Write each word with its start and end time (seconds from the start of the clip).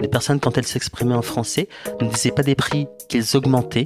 Les 0.00 0.08
personnes, 0.08 0.40
quand 0.40 0.56
elles 0.58 0.66
s'exprimaient 0.66 1.14
en 1.14 1.22
français, 1.22 1.68
ne 2.00 2.08
disaient 2.08 2.30
pas 2.30 2.42
des 2.42 2.54
prix 2.54 2.86
qu'ils 3.08 3.36
augmentaient, 3.36 3.84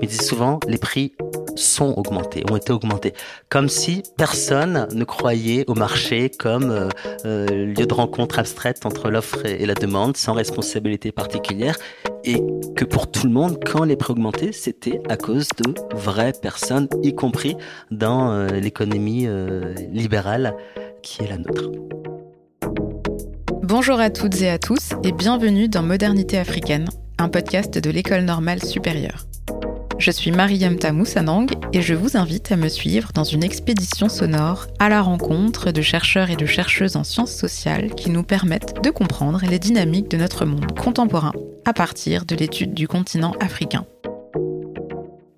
mais 0.00 0.06
disaient 0.06 0.22
souvent 0.22 0.60
les 0.66 0.78
prix 0.78 1.12
sont 1.56 1.94
augmentés, 1.96 2.44
ont 2.50 2.56
été 2.56 2.72
augmentés. 2.72 3.12
Comme 3.48 3.68
si 3.68 4.02
personne 4.16 4.88
ne 4.92 5.04
croyait 5.04 5.64
au 5.68 5.74
marché 5.74 6.30
comme 6.30 6.70
euh, 6.70 6.88
euh, 7.24 7.46
lieu 7.46 7.86
de 7.86 7.94
rencontre 7.94 8.38
abstraite 8.38 8.86
entre 8.86 9.10
l'offre 9.10 9.44
et 9.44 9.66
la 9.66 9.74
demande, 9.74 10.16
sans 10.16 10.32
responsabilité 10.32 11.12
particulière, 11.12 11.76
et 12.24 12.42
que 12.76 12.84
pour 12.84 13.10
tout 13.10 13.26
le 13.26 13.32
monde, 13.32 13.58
quand 13.64 13.84
les 13.84 13.96
prix 13.96 14.12
augmentaient, 14.12 14.52
c'était 14.52 15.00
à 15.08 15.16
cause 15.16 15.48
de 15.64 15.74
vraies 15.94 16.32
personnes, 16.40 16.88
y 17.02 17.14
compris 17.14 17.56
dans 17.90 18.32
euh, 18.32 18.48
l'économie 18.48 19.28
libérale 19.92 20.54
qui 21.02 21.22
est 21.22 21.28
la 21.28 21.38
nôtre. 21.38 21.70
Bonjour 23.70 24.00
à 24.00 24.10
toutes 24.10 24.42
et 24.42 24.50
à 24.50 24.58
tous 24.58 24.94
et 25.04 25.12
bienvenue 25.12 25.68
dans 25.68 25.84
Modernité 25.84 26.38
africaine, 26.38 26.88
un 27.18 27.28
podcast 27.28 27.78
de 27.78 27.88
l'école 27.88 28.24
normale 28.24 28.60
supérieure. 28.64 29.28
Je 29.96 30.10
suis 30.10 30.32
Mariam 30.32 30.74
Tamou 30.74 31.04
Sanang 31.04 31.46
et 31.72 31.80
je 31.80 31.94
vous 31.94 32.16
invite 32.16 32.50
à 32.50 32.56
me 32.56 32.66
suivre 32.66 33.12
dans 33.14 33.22
une 33.22 33.44
expédition 33.44 34.08
sonore 34.08 34.66
à 34.80 34.88
la 34.88 35.00
rencontre 35.00 35.70
de 35.70 35.82
chercheurs 35.82 36.30
et 36.30 36.36
de 36.36 36.46
chercheuses 36.46 36.96
en 36.96 37.04
sciences 37.04 37.32
sociales 37.32 37.94
qui 37.94 38.10
nous 38.10 38.24
permettent 38.24 38.82
de 38.82 38.90
comprendre 38.90 39.40
les 39.48 39.60
dynamiques 39.60 40.10
de 40.10 40.16
notre 40.16 40.46
monde 40.46 40.76
contemporain 40.76 41.32
à 41.64 41.72
partir 41.72 42.24
de 42.24 42.34
l'étude 42.34 42.74
du 42.74 42.88
continent 42.88 43.36
africain. 43.38 43.86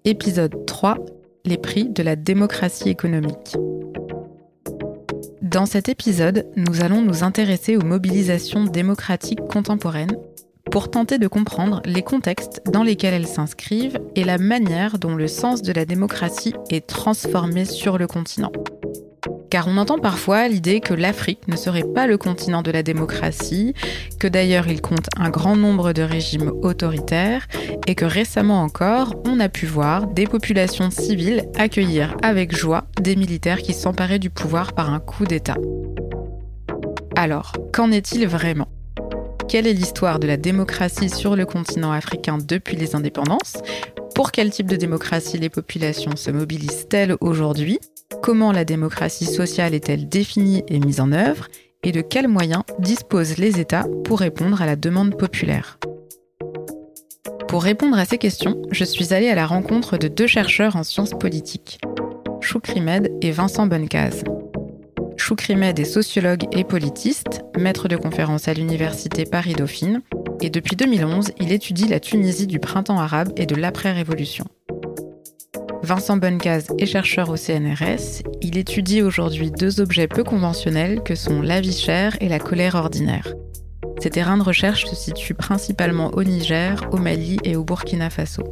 Épisode 0.06 0.64
3 0.64 0.96
Les 1.44 1.58
prix 1.58 1.90
de 1.90 2.02
la 2.02 2.16
démocratie 2.16 2.88
économique. 2.88 3.58
Dans 5.52 5.66
cet 5.66 5.90
épisode, 5.90 6.46
nous 6.56 6.82
allons 6.82 7.02
nous 7.02 7.24
intéresser 7.24 7.76
aux 7.76 7.84
mobilisations 7.84 8.64
démocratiques 8.64 9.46
contemporaines 9.50 10.16
pour 10.70 10.90
tenter 10.90 11.18
de 11.18 11.28
comprendre 11.28 11.82
les 11.84 12.00
contextes 12.00 12.62
dans 12.72 12.82
lesquels 12.82 13.12
elles 13.12 13.26
s'inscrivent 13.26 14.00
et 14.16 14.24
la 14.24 14.38
manière 14.38 14.98
dont 14.98 15.14
le 15.14 15.28
sens 15.28 15.60
de 15.60 15.74
la 15.74 15.84
démocratie 15.84 16.54
est 16.70 16.86
transformé 16.86 17.66
sur 17.66 17.98
le 17.98 18.06
continent. 18.06 18.50
Car 19.52 19.68
on 19.68 19.76
entend 19.76 19.98
parfois 19.98 20.48
l'idée 20.48 20.80
que 20.80 20.94
l'Afrique 20.94 21.46
ne 21.46 21.56
serait 21.56 21.84
pas 21.84 22.06
le 22.06 22.16
continent 22.16 22.62
de 22.62 22.70
la 22.70 22.82
démocratie, 22.82 23.74
que 24.18 24.26
d'ailleurs 24.26 24.66
il 24.66 24.80
compte 24.80 25.08
un 25.18 25.28
grand 25.28 25.56
nombre 25.56 25.92
de 25.92 26.00
régimes 26.00 26.50
autoritaires, 26.62 27.46
et 27.86 27.94
que 27.94 28.06
récemment 28.06 28.62
encore, 28.62 29.14
on 29.26 29.38
a 29.40 29.50
pu 29.50 29.66
voir 29.66 30.06
des 30.06 30.26
populations 30.26 30.90
civiles 30.90 31.50
accueillir 31.58 32.16
avec 32.22 32.56
joie 32.56 32.84
des 32.98 33.14
militaires 33.14 33.60
qui 33.60 33.74
s'emparaient 33.74 34.18
du 34.18 34.30
pouvoir 34.30 34.72
par 34.72 34.90
un 34.90 35.00
coup 35.00 35.26
d'État. 35.26 35.58
Alors, 37.14 37.52
qu'en 37.74 37.90
est-il 37.90 38.26
vraiment? 38.26 38.68
Quelle 39.50 39.66
est 39.66 39.74
l'histoire 39.74 40.18
de 40.18 40.28
la 40.28 40.38
démocratie 40.38 41.10
sur 41.10 41.36
le 41.36 41.44
continent 41.44 41.92
africain 41.92 42.38
depuis 42.38 42.76
les 42.76 42.96
indépendances? 42.96 43.58
Pour 44.14 44.32
quel 44.32 44.48
type 44.48 44.70
de 44.70 44.76
démocratie 44.76 45.36
les 45.36 45.50
populations 45.50 46.16
se 46.16 46.30
mobilisent-elles 46.30 47.16
aujourd'hui? 47.20 47.80
Comment 48.20 48.52
la 48.52 48.64
démocratie 48.64 49.24
sociale 49.24 49.74
est-elle 49.74 50.08
définie 50.08 50.62
et 50.68 50.78
mise 50.78 51.00
en 51.00 51.12
œuvre 51.12 51.48
Et 51.82 51.92
de 51.92 52.00
quels 52.00 52.28
moyens 52.28 52.62
disposent 52.78 53.38
les 53.38 53.60
États 53.60 53.86
pour 54.04 54.20
répondre 54.20 54.60
à 54.60 54.66
la 54.66 54.76
demande 54.76 55.16
populaire? 55.16 55.78
Pour 57.48 57.62
répondre 57.62 57.98
à 57.98 58.04
ces 58.04 58.18
questions, 58.18 58.60
je 58.70 58.84
suis 58.84 59.14
allée 59.14 59.28
à 59.28 59.34
la 59.34 59.46
rencontre 59.46 59.98
de 59.98 60.08
deux 60.08 60.26
chercheurs 60.26 60.76
en 60.76 60.82
sciences 60.82 61.12
politiques, 61.18 61.80
Choukrimed 62.40 63.10
et 63.20 63.30
Vincent 63.30 63.66
Bonnecase. 63.66 64.24
Choukrimed 65.16 65.78
est 65.78 65.84
sociologue 65.84 66.44
et 66.52 66.64
politiste, 66.64 67.42
maître 67.58 67.88
de 67.88 67.96
conférences 67.96 68.48
à 68.48 68.54
l'université 68.54 69.24
Paris-Dauphine, 69.24 70.02
et 70.40 70.50
depuis 70.50 70.76
2011, 70.76 71.32
il 71.38 71.52
étudie 71.52 71.86
la 71.86 72.00
Tunisie 72.00 72.48
du 72.48 72.58
printemps 72.58 72.98
arabe 72.98 73.32
et 73.36 73.46
de 73.46 73.54
l'après-révolution. 73.54 74.44
Vincent 75.82 76.16
Bonnecase 76.16 76.68
est 76.78 76.86
chercheur 76.86 77.28
au 77.28 77.36
CNRS. 77.36 78.22
Il 78.40 78.56
étudie 78.56 79.02
aujourd'hui 79.02 79.50
deux 79.50 79.80
objets 79.80 80.06
peu 80.06 80.22
conventionnels 80.22 81.02
que 81.02 81.16
sont 81.16 81.42
la 81.42 81.60
vie 81.60 81.76
chère 81.76 82.16
et 82.20 82.28
la 82.28 82.38
colère 82.38 82.76
ordinaire. 82.76 83.34
Ses 84.00 84.10
terrains 84.10 84.36
de 84.36 84.44
recherche 84.44 84.86
se 84.86 84.94
situent 84.94 85.34
principalement 85.34 86.10
au 86.14 86.22
Niger, 86.22 86.88
au 86.92 86.98
Mali 86.98 87.38
et 87.42 87.56
au 87.56 87.64
Burkina 87.64 88.10
Faso. 88.10 88.44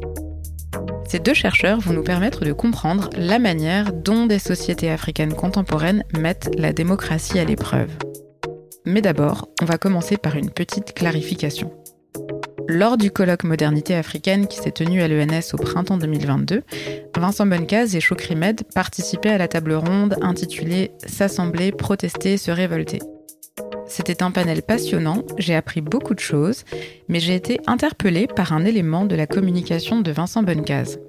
Ces 1.09 1.21
deux 1.21 1.35
chercheurs 1.35 1.79
vont 1.81 1.93
nous 1.93 2.03
permettre 2.03 2.45
de 2.45 2.53
comprendre 2.53 3.11
la 3.17 3.39
manière 3.39 3.93
dont 3.93 4.27
des 4.27 4.39
sociétés 4.41 4.91
africaines 4.91 5.35
contemporaines 5.35 6.05
mettent 6.19 6.51
la 6.59 6.73
démocratie 6.73 7.39
à 7.39 7.45
l'épreuve. 7.45 7.91
Mais 8.87 9.03
d'abord, 9.03 9.49
on 9.63 9.67
va 9.67 9.79
commencer 9.79 10.17
par 10.17 10.37
une 10.37 10.51
petite 10.51 10.95
clarification. 10.95 11.73
Lors 12.73 12.97
du 12.97 13.11
colloque 13.11 13.43
Modernité 13.43 13.97
africaine 13.97 14.47
qui 14.47 14.59
s'est 14.59 14.71
tenu 14.71 15.03
à 15.03 15.09
l'ENS 15.09 15.55
au 15.55 15.57
printemps 15.57 15.97
2022, 15.97 16.63
Vincent 17.17 17.45
Bonnecase 17.45 17.97
et 17.97 18.01
Chokrimed 18.01 18.63
participaient 18.73 19.31
à 19.31 19.39
la 19.39 19.49
table 19.49 19.73
ronde 19.73 20.17
intitulée 20.23 20.93
S'assembler, 21.05 21.73
protester, 21.73 22.37
se 22.37 22.53
révolter. 22.53 23.01
C'était 23.89 24.23
un 24.23 24.31
panel 24.31 24.63
passionnant, 24.63 25.25
j'ai 25.37 25.57
appris 25.57 25.81
beaucoup 25.81 26.15
de 26.15 26.21
choses, 26.21 26.63
mais 27.09 27.19
j'ai 27.19 27.35
été 27.35 27.59
interpellée 27.67 28.29
par 28.29 28.53
un 28.53 28.65
élément 28.65 29.05
de 29.05 29.17
la 29.17 29.27
communication 29.27 30.01
de 30.01 30.13
Vincent 30.13 30.45
Bonnecase. 30.45 31.01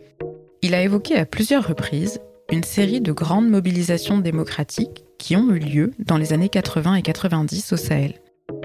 Il 0.64 0.74
a 0.74 0.82
évoqué 0.82 1.16
à 1.16 1.28
plusieurs 1.28 1.68
reprises 1.68 2.22
une 2.52 2.64
série 2.64 3.02
de 3.02 3.12
grandes 3.12 3.50
mobilisations 3.50 4.18
démocratiques 4.18 5.06
qui 5.20 5.36
ont 5.36 5.52
eu 5.52 5.60
lieu 5.60 5.92
dans 6.00 6.18
les 6.18 6.34
années 6.34 6.50
80 6.50 6.96
et 6.96 7.02
90 7.04 7.74
au 7.74 7.78
Sahel. 7.78 8.21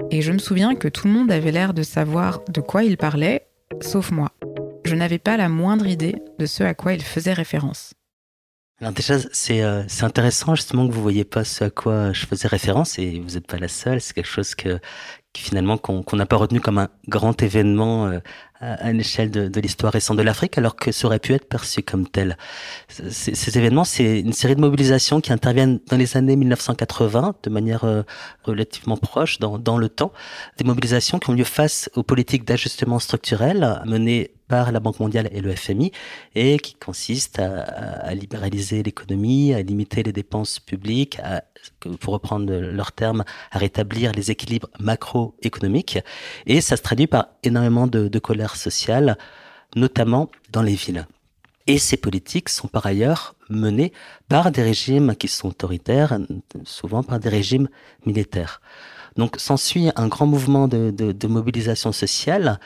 Et 0.09 0.21
je 0.21 0.31
me 0.31 0.37
souviens 0.37 0.75
que 0.75 0.87
tout 0.87 1.07
le 1.07 1.13
monde 1.13 1.31
avait 1.31 1.51
l'air 1.51 1.73
de 1.73 1.83
savoir 1.83 2.41
de 2.47 2.61
quoi 2.61 2.83
il 2.83 2.97
parlait, 2.97 3.47
sauf 3.81 4.11
moi. 4.11 4.31
Je 4.85 4.95
n'avais 4.95 5.19
pas 5.19 5.35
la 5.35 5.49
moindre 5.49 5.85
idée 5.85 6.15
de 6.39 6.45
ce 6.45 6.63
à 6.63 6.73
quoi 6.73 6.93
il 6.93 7.03
faisait 7.03 7.33
référence. 7.33 7.93
Alors 8.79 8.93
déjà, 8.93 9.17
c'est 9.33 9.63
euh, 9.63 9.83
intéressant 10.01 10.55
justement 10.55 10.87
que 10.87 10.93
vous 10.93 11.01
voyez 11.01 11.25
pas 11.25 11.43
ce 11.43 11.65
à 11.65 11.69
quoi 11.69 12.13
je 12.13 12.25
faisais 12.25 12.47
référence 12.47 12.99
et 12.99 13.19
vous 13.19 13.31
n'êtes 13.31 13.47
pas 13.47 13.57
la 13.57 13.67
seule. 13.67 13.99
C'est 13.99 14.13
quelque 14.13 14.29
chose 14.29 14.55
que, 14.55 14.79
finalement 15.41 15.77
qu'on 15.77 16.15
n'a 16.15 16.25
pas 16.25 16.35
retenu 16.35 16.59
comme 16.59 16.77
un 16.77 16.89
grand 17.07 17.41
événement 17.41 18.07
euh, 18.07 18.19
à, 18.59 18.89
une 18.91 18.99
échelle 18.99 19.31
de, 19.31 19.47
de 19.47 19.61
l'histoire 19.61 19.93
récente 19.93 20.17
de 20.17 20.23
l'Afrique, 20.23 20.57
alors 20.57 20.75
que 20.75 20.91
ça 20.91 21.07
aurait 21.07 21.19
pu 21.19 21.33
être 21.33 21.47
perçu 21.47 21.83
comme 21.83 22.07
tel. 22.07 22.37
Ces 22.87 23.57
événements, 23.57 23.83
c'est 23.83 24.19
une 24.19 24.33
série 24.33 24.55
de 24.55 24.61
mobilisations 24.61 25.21
qui 25.21 25.31
interviennent 25.31 25.79
dans 25.89 25.97
les 25.97 26.17
années 26.17 26.35
1980, 26.35 27.35
de 27.43 27.49
manière 27.49 27.83
euh, 27.83 28.03
relativement 28.43 28.97
proche 28.97 29.39
dans, 29.39 29.57
dans 29.57 29.77
le 29.77 29.89
temps, 29.89 30.11
des 30.57 30.63
mobilisations 30.63 31.19
qui 31.19 31.29
ont 31.29 31.33
lieu 31.33 31.43
face 31.43 31.89
aux 31.95 32.03
politiques 32.03 32.45
d'ajustement 32.45 32.99
structurel 32.99 33.81
menées 33.85 34.31
par 34.47 34.71
la 34.71 34.79
Banque 34.79 34.99
mondiale 34.99 35.29
et 35.31 35.41
le 35.41 35.55
FMI, 35.55 35.91
et 36.35 36.57
qui 36.59 36.75
consistent 36.75 37.39
à, 37.39 38.13
libéraliser 38.13 38.83
l'économie, 38.83 39.53
à 39.53 39.61
limiter 39.61 40.03
les 40.03 40.13
dépenses 40.13 40.59
publiques, 40.59 41.19
à 41.23 41.43
pour 41.99 42.13
reprendre 42.13 42.53
leurs 42.53 42.91
termes, 42.91 43.23
à 43.51 43.57
rétablir 43.57 44.11
les 44.13 44.31
équilibres 44.31 44.69
macroéconomiques. 44.79 45.99
Et 46.45 46.61
ça 46.61 46.77
se 46.77 46.81
traduit 46.81 47.07
par 47.07 47.27
énormément 47.43 47.87
de, 47.87 48.19
colère 48.19 48.55
sociale, 48.55 49.17
notamment 49.75 50.29
dans 50.51 50.61
les 50.61 50.75
villes. 50.75 51.05
Et 51.67 51.77
ces 51.77 51.97
politiques 51.97 52.49
sont 52.49 52.67
par 52.67 52.85
ailleurs 52.85 53.35
menées 53.49 53.91
par 54.29 54.51
des 54.51 54.63
régimes 54.63 55.15
qui 55.15 55.27
sont 55.27 55.49
autoritaires, 55.49 56.17
souvent 56.63 57.03
par 57.03 57.19
des 57.19 57.29
régimes 57.29 57.67
militaires. 58.05 58.61
Donc 59.17 59.35
s'ensuit 59.37 59.89
un 59.95 60.07
grand 60.07 60.27
mouvement 60.27 60.67
de 60.67 61.27
mobilisation 61.27 61.91
sociale 61.91 62.59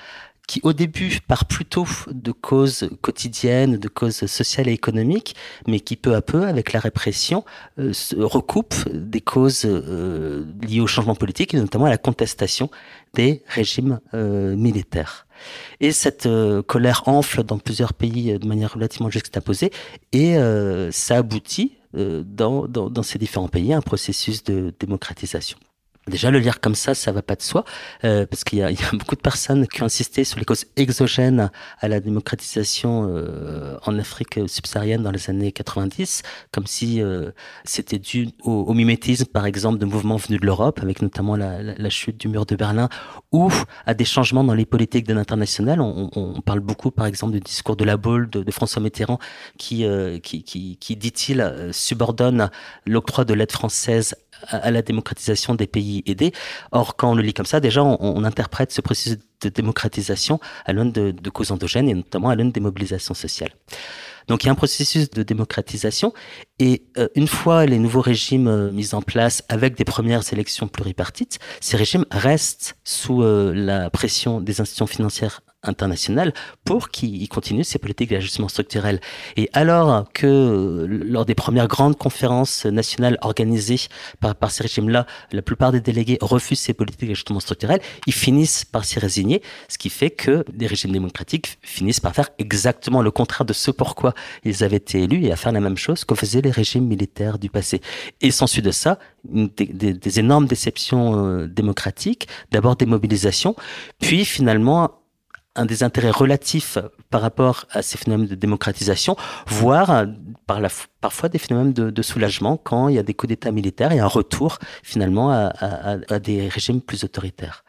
qui 0.52 0.60
au 0.64 0.74
début 0.74 1.20
part 1.26 1.46
plutôt 1.46 1.88
de 2.12 2.34
causes 2.34 2.90
quotidiennes, 3.00 3.78
de 3.78 3.88
causes 3.88 4.26
sociales 4.26 4.68
et 4.68 4.74
économiques, 4.74 5.34
mais 5.66 5.80
qui 5.80 5.96
peu 5.96 6.14
à 6.14 6.22
peu, 6.22 6.46
avec 6.46 6.74
la 6.74 6.82
répression, 6.82 7.46
euh, 7.80 7.94
se 7.94 8.18
recoupe 8.18 8.76
des 8.92 9.22
causes 9.22 9.62
euh, 9.64 10.44
liées 10.62 10.82
au 10.82 10.88
changement 10.88 11.16
politique 11.16 11.54
et 11.54 11.58
notamment 11.58 11.86
à 11.86 11.90
la 11.90 11.98
contestation 11.98 12.70
des 13.14 13.44
régimes 13.48 14.02
euh, 14.14 14.58
militaires. 14.58 15.26
Et 15.80 15.94
cette 15.94 16.28
colère 16.68 17.04
enfle 17.06 17.44
dans 17.44 17.58
plusieurs 17.58 17.94
pays 17.94 18.38
de 18.38 18.46
manière 18.46 18.74
relativement 18.74 19.10
juxtaposée 19.10 19.72
et 20.12 20.36
ça 20.92 21.18
aboutit 21.18 21.78
dans, 21.94 23.04
ces 23.04 23.18
différents 23.18 23.48
pays 23.48 23.74
à 23.74 23.78
un 23.78 23.82
processus 23.82 24.44
de 24.44 24.72
démocratisation. 24.80 25.58
Déjà, 26.08 26.32
le 26.32 26.40
lire 26.40 26.60
comme 26.60 26.74
ça, 26.74 26.96
ça 26.96 27.12
va 27.12 27.22
pas 27.22 27.36
de 27.36 27.44
soi, 27.44 27.64
euh, 28.06 28.26
parce 28.26 28.44
qu'il 28.44 28.58
y, 28.58 28.62
y, 28.82 28.84
a 28.84 28.92
beaucoup 28.94 29.16
de 29.16 29.22
personnes 29.22 29.68
qui 29.68 29.84
ont 29.84 29.86
insisté 29.86 30.24
sur 30.24 30.40
les 30.40 30.46
causes 30.46 30.66
exogènes 30.76 31.52
à 31.80 31.88
la 31.88 32.00
démocratisation 32.00 33.08
euh, 33.08 33.78
en 33.86 34.00
Afrique 34.00 34.40
subsaharienne 34.48 35.04
dans 35.04 35.12
les 35.12 35.30
années 35.30 35.52
90, 35.52 36.24
comme 36.52 36.66
si 36.66 37.04
euh, 37.04 37.30
c'était 37.66 38.00
dû 38.00 38.30
au, 38.44 38.52
au, 38.52 38.74
mimétisme, 38.74 39.26
par 39.26 39.46
exemple, 39.46 39.78
de 39.78 39.86
mouvements 39.86 40.16
venus 40.16 40.42
de 40.42 40.46
l'Europe, 40.48 40.80
avec 40.82 41.04
notamment 41.04 41.36
la, 41.36 41.62
la, 41.62 41.90
chute 41.92 42.20
du 42.20 42.30
mur 42.30 42.48
de 42.48 42.56
Berlin, 42.56 42.90
ou 43.32 43.52
à 43.86 43.94
des 43.94 44.06
changements 44.06 44.44
dans 44.44 44.56
les 44.56 44.66
politiques 44.66 45.06
de 45.06 45.14
l'international. 45.14 45.82
On, 45.82 46.10
on, 46.16 46.42
parle 46.42 46.62
beaucoup, 46.62 46.90
par 46.90 47.06
exemple, 47.06 47.34
du 47.34 47.42
discours 47.42 47.76
de 47.76 47.84
la 47.84 47.98
Baule 47.98 48.28
de, 48.28 48.42
de 48.42 48.52
François 48.52 48.82
Mitterrand, 48.82 49.20
qui, 49.60 49.86
euh, 49.86 50.18
qui, 50.18 50.42
qui, 50.42 50.78
qui 50.78 50.96
dit-il, 50.96 51.70
subordonne 51.72 52.50
l'octroi 52.88 53.24
de 53.24 53.36
l'aide 53.36 53.52
française 53.52 54.16
à, 54.48 54.72
la 54.72 54.82
démocratisation 54.82 55.56
des 55.56 55.68
pays 55.68 56.04
aidés. 56.06 56.32
Or, 56.72 56.96
quand 56.96 57.12
on 57.12 57.16
le 57.16 57.22
lit 57.22 57.34
comme 57.34 57.46
ça, 57.46 57.60
déjà, 57.60 57.84
on, 57.84 58.24
interprète 58.24 58.72
ce 58.72 58.82
processus 58.82 59.18
de 59.42 59.50
démocratisation 59.50 60.40
à 60.66 60.74
l'aune 60.74 60.92
de, 60.92 61.30
causes 61.30 61.52
endogènes 61.52 61.90
et 61.90 61.94
notamment 61.94 62.30
à 62.30 62.36
l'aune 62.36 62.52
des 62.52 62.60
mobilisations 62.60 63.14
sociales. 63.14 63.52
Donc 64.28 64.44
il 64.44 64.48
y 64.48 64.50
a 64.50 64.52
un 64.52 64.56
processus 64.56 65.10
de 65.10 65.24
démocratisation 65.24 66.14
et 66.60 66.84
euh, 66.98 67.08
une 67.16 67.28
fois 67.28 67.66
les 67.66 67.80
nouveaux 67.80 68.02
régimes 68.02 68.48
euh, 68.48 68.72
mis 68.72 68.94
en 68.94 69.02
place 69.02 69.44
avec 69.50 69.76
des 69.76 69.84
premières 69.84 70.22
élections 70.32 70.68
pluripartites, 70.68 71.40
ces 71.60 71.76
régimes 71.76 72.06
restent 72.12 72.78
sous 72.84 73.24
euh, 73.24 73.52
la 73.54 73.90
pression 73.90 74.40
des 74.40 74.62
institutions 74.62 74.88
financières 74.88 75.42
internationales 75.64 76.34
pour 76.64 76.90
qu'ils 76.90 77.28
continuent 77.30 77.64
ces 77.64 77.80
politiques 77.80 78.10
d'ajustement 78.10 78.48
structurel. 78.48 79.00
Et 79.38 79.50
alors 79.54 80.12
que 80.14 80.86
lors 80.88 81.26
des 81.26 81.36
premières 81.36 81.68
grandes 81.68 81.98
conférences 81.98 82.66
nationales 82.66 83.18
organisées 83.22 83.88
par, 84.20 84.36
par 84.36 84.52
ces 84.52 84.64
régimes-là, 84.64 85.06
la 85.32 85.42
plupart 85.42 85.72
des 85.72 85.82
délégués 85.82 86.18
refusent 86.22 86.60
ces 86.60 86.74
politiques 86.74 87.08
d'ajustement 87.08 87.40
structurel, 87.40 87.80
ils 88.08 88.14
finissent 88.14 88.66
par 88.66 88.86
s'y 88.86 89.00
résigner, 89.00 89.42
ce 89.68 89.78
qui 89.78 89.90
fait 89.90 90.10
que 90.10 90.44
les 90.58 90.68
régimes 90.68 90.92
démocratiques 90.92 91.58
finissent 91.62 92.00
par 92.00 92.14
faire 92.14 92.30
exactement 92.40 93.02
le 93.02 93.12
contraire 93.12 93.46
de 93.46 93.54
ce 93.54 93.72
pourquoi 93.72 94.14
ils 94.44 94.64
avaient 94.64 94.78
été 94.78 95.04
élus 95.04 95.26
et 95.26 95.32
à 95.32 95.36
faire 95.36 95.52
la 95.52 95.60
même 95.60 95.78
chose 95.78 96.06
que 96.06 96.16
faisaient 96.16 96.42
les 96.42 96.52
régimes 96.52 96.88
militaires 96.88 97.38
du 97.38 97.50
passé. 97.50 97.82
Et 98.22 98.32
s'ensuit 98.32 98.62
de 98.62 98.72
ça, 98.72 98.98
des 99.26 100.20
énormes 100.20 100.48
déceptions 100.48 101.26
euh, 101.26 101.48
démocratiques, 101.48 102.28
d'abord 102.52 102.76
des 102.76 102.86
mobilisations, 102.86 103.56
puis 104.00 104.26
finalement 104.26 105.01
un 105.56 105.66
des 105.66 105.84
intérêts 105.84 106.12
relatifs 106.12 106.78
par 107.10 107.22
rapport 107.22 107.66
à 107.72 107.82
ces 107.82 107.98
phénomènes 107.98 108.28
de 108.28 108.36
démocratisation, 108.36 109.16
voire 109.48 110.06
la, 110.48 110.70
parfois 111.02 111.30
des 111.30 111.40
phénomènes 111.40 111.74
de, 111.74 112.02
soulagement 112.02 112.58
quand 112.58 112.88
il 112.88 112.96
y 112.96 113.00
a 113.00 113.04
des 113.04 113.14
coups 113.14 113.30
d'État 113.30 113.52
militaires 113.52 113.92
et 113.92 114.00
un 114.00 114.08
retour 114.08 114.60
finalement 114.84 115.32
à, 115.32 116.20
des 116.20 116.48
régimes 116.48 116.82
plus 116.82 117.04
autoritaires. 117.04 117.64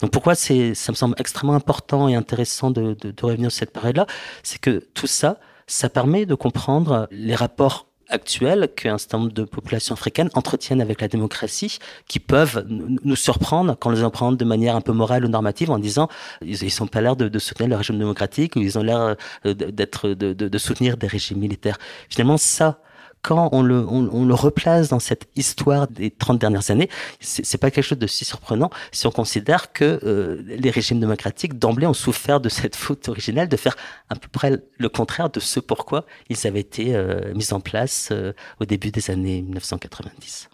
Donc 0.00 0.10
pourquoi 0.10 0.34
ça 0.34 0.54
me 0.54 0.74
semble 0.74 1.14
extrêmement 1.18 1.54
important 1.54 2.08
et 2.08 2.14
intéressant 2.14 2.70
de 2.70 2.96
revenir 3.22 3.50
sur 3.50 3.60
cette 3.60 3.72
période-là, 3.72 4.06
c'est 4.42 4.60
que 4.60 4.86
tout 4.94 5.06
ça, 5.06 5.38
ça 5.66 5.88
permet 5.88 6.26
de 6.26 6.34
comprendre 6.34 7.08
les 7.10 7.34
rapports 7.34 7.91
actuels 8.12 8.68
qu'un 8.76 8.98
certain 8.98 9.18
nombre 9.18 9.32
de 9.32 9.44
populations 9.44 9.94
africaines 9.94 10.30
entretiennent 10.34 10.80
avec 10.80 11.00
la 11.00 11.08
démocratie, 11.08 11.78
qui 12.06 12.20
peuvent 12.20 12.64
nous 12.68 13.16
surprendre 13.16 13.76
quand 13.78 13.90
on 13.90 13.92
les 13.92 14.04
en 14.04 14.10
prend 14.10 14.32
de 14.32 14.44
manière 14.44 14.76
un 14.76 14.80
peu 14.80 14.92
morale 14.92 15.24
ou 15.24 15.28
normative 15.28 15.70
en 15.70 15.78
disant 15.78 16.08
ils, 16.42 16.62
ils 16.62 16.88
pas 16.88 17.00
l'air 17.00 17.16
de, 17.16 17.28
de, 17.28 17.38
soutenir 17.38 17.70
le 17.70 17.76
régime 17.76 17.98
démocratique 17.98 18.56
ou 18.56 18.60
ils 18.60 18.78
ont 18.78 18.82
l'air 18.82 19.16
euh, 19.46 19.54
d'être 19.54 20.08
de, 20.08 20.32
de, 20.32 20.48
de 20.48 20.58
soutenir 20.58 20.96
des 20.96 21.06
régimes 21.06 21.38
militaires. 21.38 21.78
Finalement, 22.08 22.36
ça, 22.36 22.80
quand 23.22 23.50
on 23.52 23.62
le, 23.62 24.34
replace 24.34 24.88
dans 24.88 24.98
cette 24.98 25.28
histoire 25.36 25.86
des 25.86 26.10
30 26.10 26.40
dernières 26.40 26.70
années, 26.70 26.88
c'est 27.20 27.58
pas 27.58 27.70
quelque 27.70 27.84
chose 27.84 27.98
de 27.98 28.06
si 28.08 28.24
surprenant 28.24 28.70
si 28.90 29.06
on 29.06 29.12
considère 29.12 29.72
que 29.72 30.00
euh, 30.02 30.42
les 30.44 30.70
régimes 30.70 30.98
démocratiques 30.98 31.58
d'emblée 31.58 31.86
ont 31.86 31.94
souffert 31.94 32.40
de 32.40 32.48
cette 32.48 32.74
faute 32.74 33.08
originelle 33.08 33.48
de 33.48 33.56
faire 33.56 33.76
à 34.10 34.16
peu 34.16 34.28
près 34.28 34.58
le 34.76 34.88
contraire 34.88 35.30
de 35.30 35.38
ce 35.38 35.60
pourquoi 35.60 36.04
ils 36.28 36.46
avaient 36.46 36.60
été 36.60 36.96
euh, 36.96 37.32
mis 37.34 37.52
en 37.52 37.60
place 37.60 38.08
euh, 38.10 38.32
au 38.60 38.64
début 38.64 38.90
des 38.90 39.10
années 39.10 39.42
1990. 39.42 40.48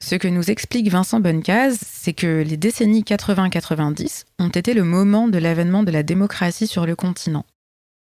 Ce 0.00 0.14
que 0.14 0.28
nous 0.28 0.48
explique 0.50 0.88
Vincent 0.88 1.18
Bonnecase, 1.18 1.80
c'est 1.84 2.12
que 2.12 2.44
les 2.46 2.56
décennies 2.56 3.02
80-90 3.02 4.26
ont 4.38 4.48
été 4.48 4.72
le 4.74 4.84
moment 4.84 5.26
de 5.26 5.38
l'avènement 5.38 5.82
de 5.82 5.90
la 5.90 6.04
démocratie 6.04 6.68
sur 6.68 6.86
le 6.86 6.94
continent. 6.94 7.44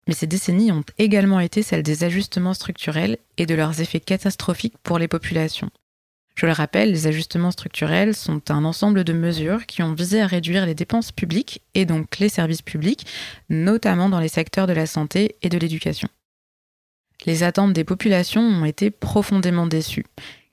Mais 0.06 0.15
ces 0.15 0.27
décennies 0.27 0.73
ont 0.73 0.85
également 0.99 1.41
été 1.41 1.62
celles 1.62 1.83
des 1.83 2.05
ajustements 2.05 2.55
structurels 2.55 3.19
et 3.39 3.47
de 3.47 3.55
leurs 3.55 3.81
effets 3.81 4.01
catastrophiques 4.01 4.79
pour 4.83 4.99
les 4.99 5.09
populations. 5.09 5.71
Je 6.35 6.47
le 6.47 6.53
rappelle, 6.53 6.91
les 6.91 7.06
ajustements 7.06 7.53
structurels 7.53 8.15
sont 8.15 8.51
un 8.51 8.65
ensemble 8.65 9.05
de 9.05 9.12
mesures 9.12 9.67
qui 9.67 9.83
ont 9.83 9.95
visé 9.95 10.21
à 10.21 10.27
réduire 10.27 10.67
les 10.67 10.75
dépenses 10.75 11.12
publiques 11.12 11.62
et 11.75 11.85
donc 11.85 12.19
les 12.19 12.29
services 12.29 12.62
publics, 12.62 13.06
notamment 13.49 14.09
dans 14.09 14.19
les 14.19 14.29
secteurs 14.29 14.67
de 14.67 14.73
la 14.73 14.87
santé 14.87 15.37
et 15.43 15.49
de 15.49 15.59
l'éducation. 15.59 16.09
Les 17.25 17.45
attentes 17.45 17.73
des 17.73 17.85
populations 17.85 18.43
ont 18.43 18.65
été 18.65 18.91
profondément 18.91 19.67
déçues, 19.67 20.06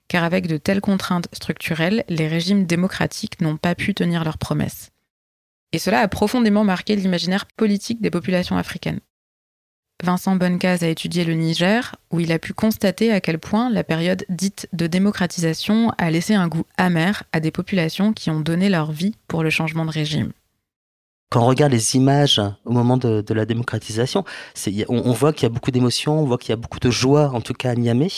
car 0.06 0.22
avec 0.22 0.46
de 0.46 0.56
telles 0.56 0.80
contraintes 0.80 1.28
structurelles, 1.32 2.04
les 2.08 2.28
régimes 2.28 2.64
démocratiques 2.64 3.40
n'ont 3.40 3.56
pas 3.56 3.74
pu 3.74 3.92
tenir 3.92 4.22
leurs 4.22 4.38
promesses. 4.38 4.90
Et 5.72 5.78
cela 5.78 6.00
a 6.00 6.08
profondément 6.08 6.64
marqué 6.64 6.94
l'imaginaire 6.94 7.46
politique 7.46 8.00
des 8.00 8.10
populations 8.10 8.56
africaines. 8.56 9.00
Vincent 10.02 10.34
Bonnecase 10.34 10.82
a 10.82 10.88
étudié 10.88 11.24
le 11.24 11.34
Niger, 11.34 11.94
où 12.10 12.18
il 12.18 12.32
a 12.32 12.40
pu 12.40 12.52
constater 12.52 13.12
à 13.12 13.20
quel 13.20 13.38
point 13.38 13.70
la 13.70 13.84
période 13.84 14.24
dite 14.28 14.68
de 14.72 14.88
démocratisation 14.88 15.92
a 15.96 16.10
laissé 16.10 16.34
un 16.34 16.48
goût 16.48 16.64
amer 16.76 17.22
à 17.32 17.38
des 17.38 17.52
populations 17.52 18.12
qui 18.12 18.28
ont 18.30 18.40
donné 18.40 18.68
leur 18.68 18.90
vie 18.90 19.14
pour 19.28 19.44
le 19.44 19.50
changement 19.50 19.84
de 19.84 19.92
régime. 19.92 20.32
Quand 21.30 21.44
on 21.44 21.46
regarde 21.46 21.72
les 21.72 21.94
images 21.94 22.42
au 22.64 22.72
moment 22.72 22.96
de, 22.96 23.24
la 23.32 23.46
démocratisation, 23.46 24.24
on, 24.88 25.12
voit 25.12 25.32
qu'il 25.32 25.44
y 25.44 25.46
a 25.46 25.48
beaucoup 25.50 25.70
d'émotions, 25.70 26.20
on 26.20 26.24
voit 26.26 26.36
qu'il 26.36 26.50
y 26.50 26.52
a 26.52 26.56
beaucoup 26.56 26.80
de 26.80 26.90
joie, 26.90 27.30
en 27.30 27.40
tout 27.40 27.54
cas 27.54 27.70
à 27.70 27.74
Niamey. 27.74 28.08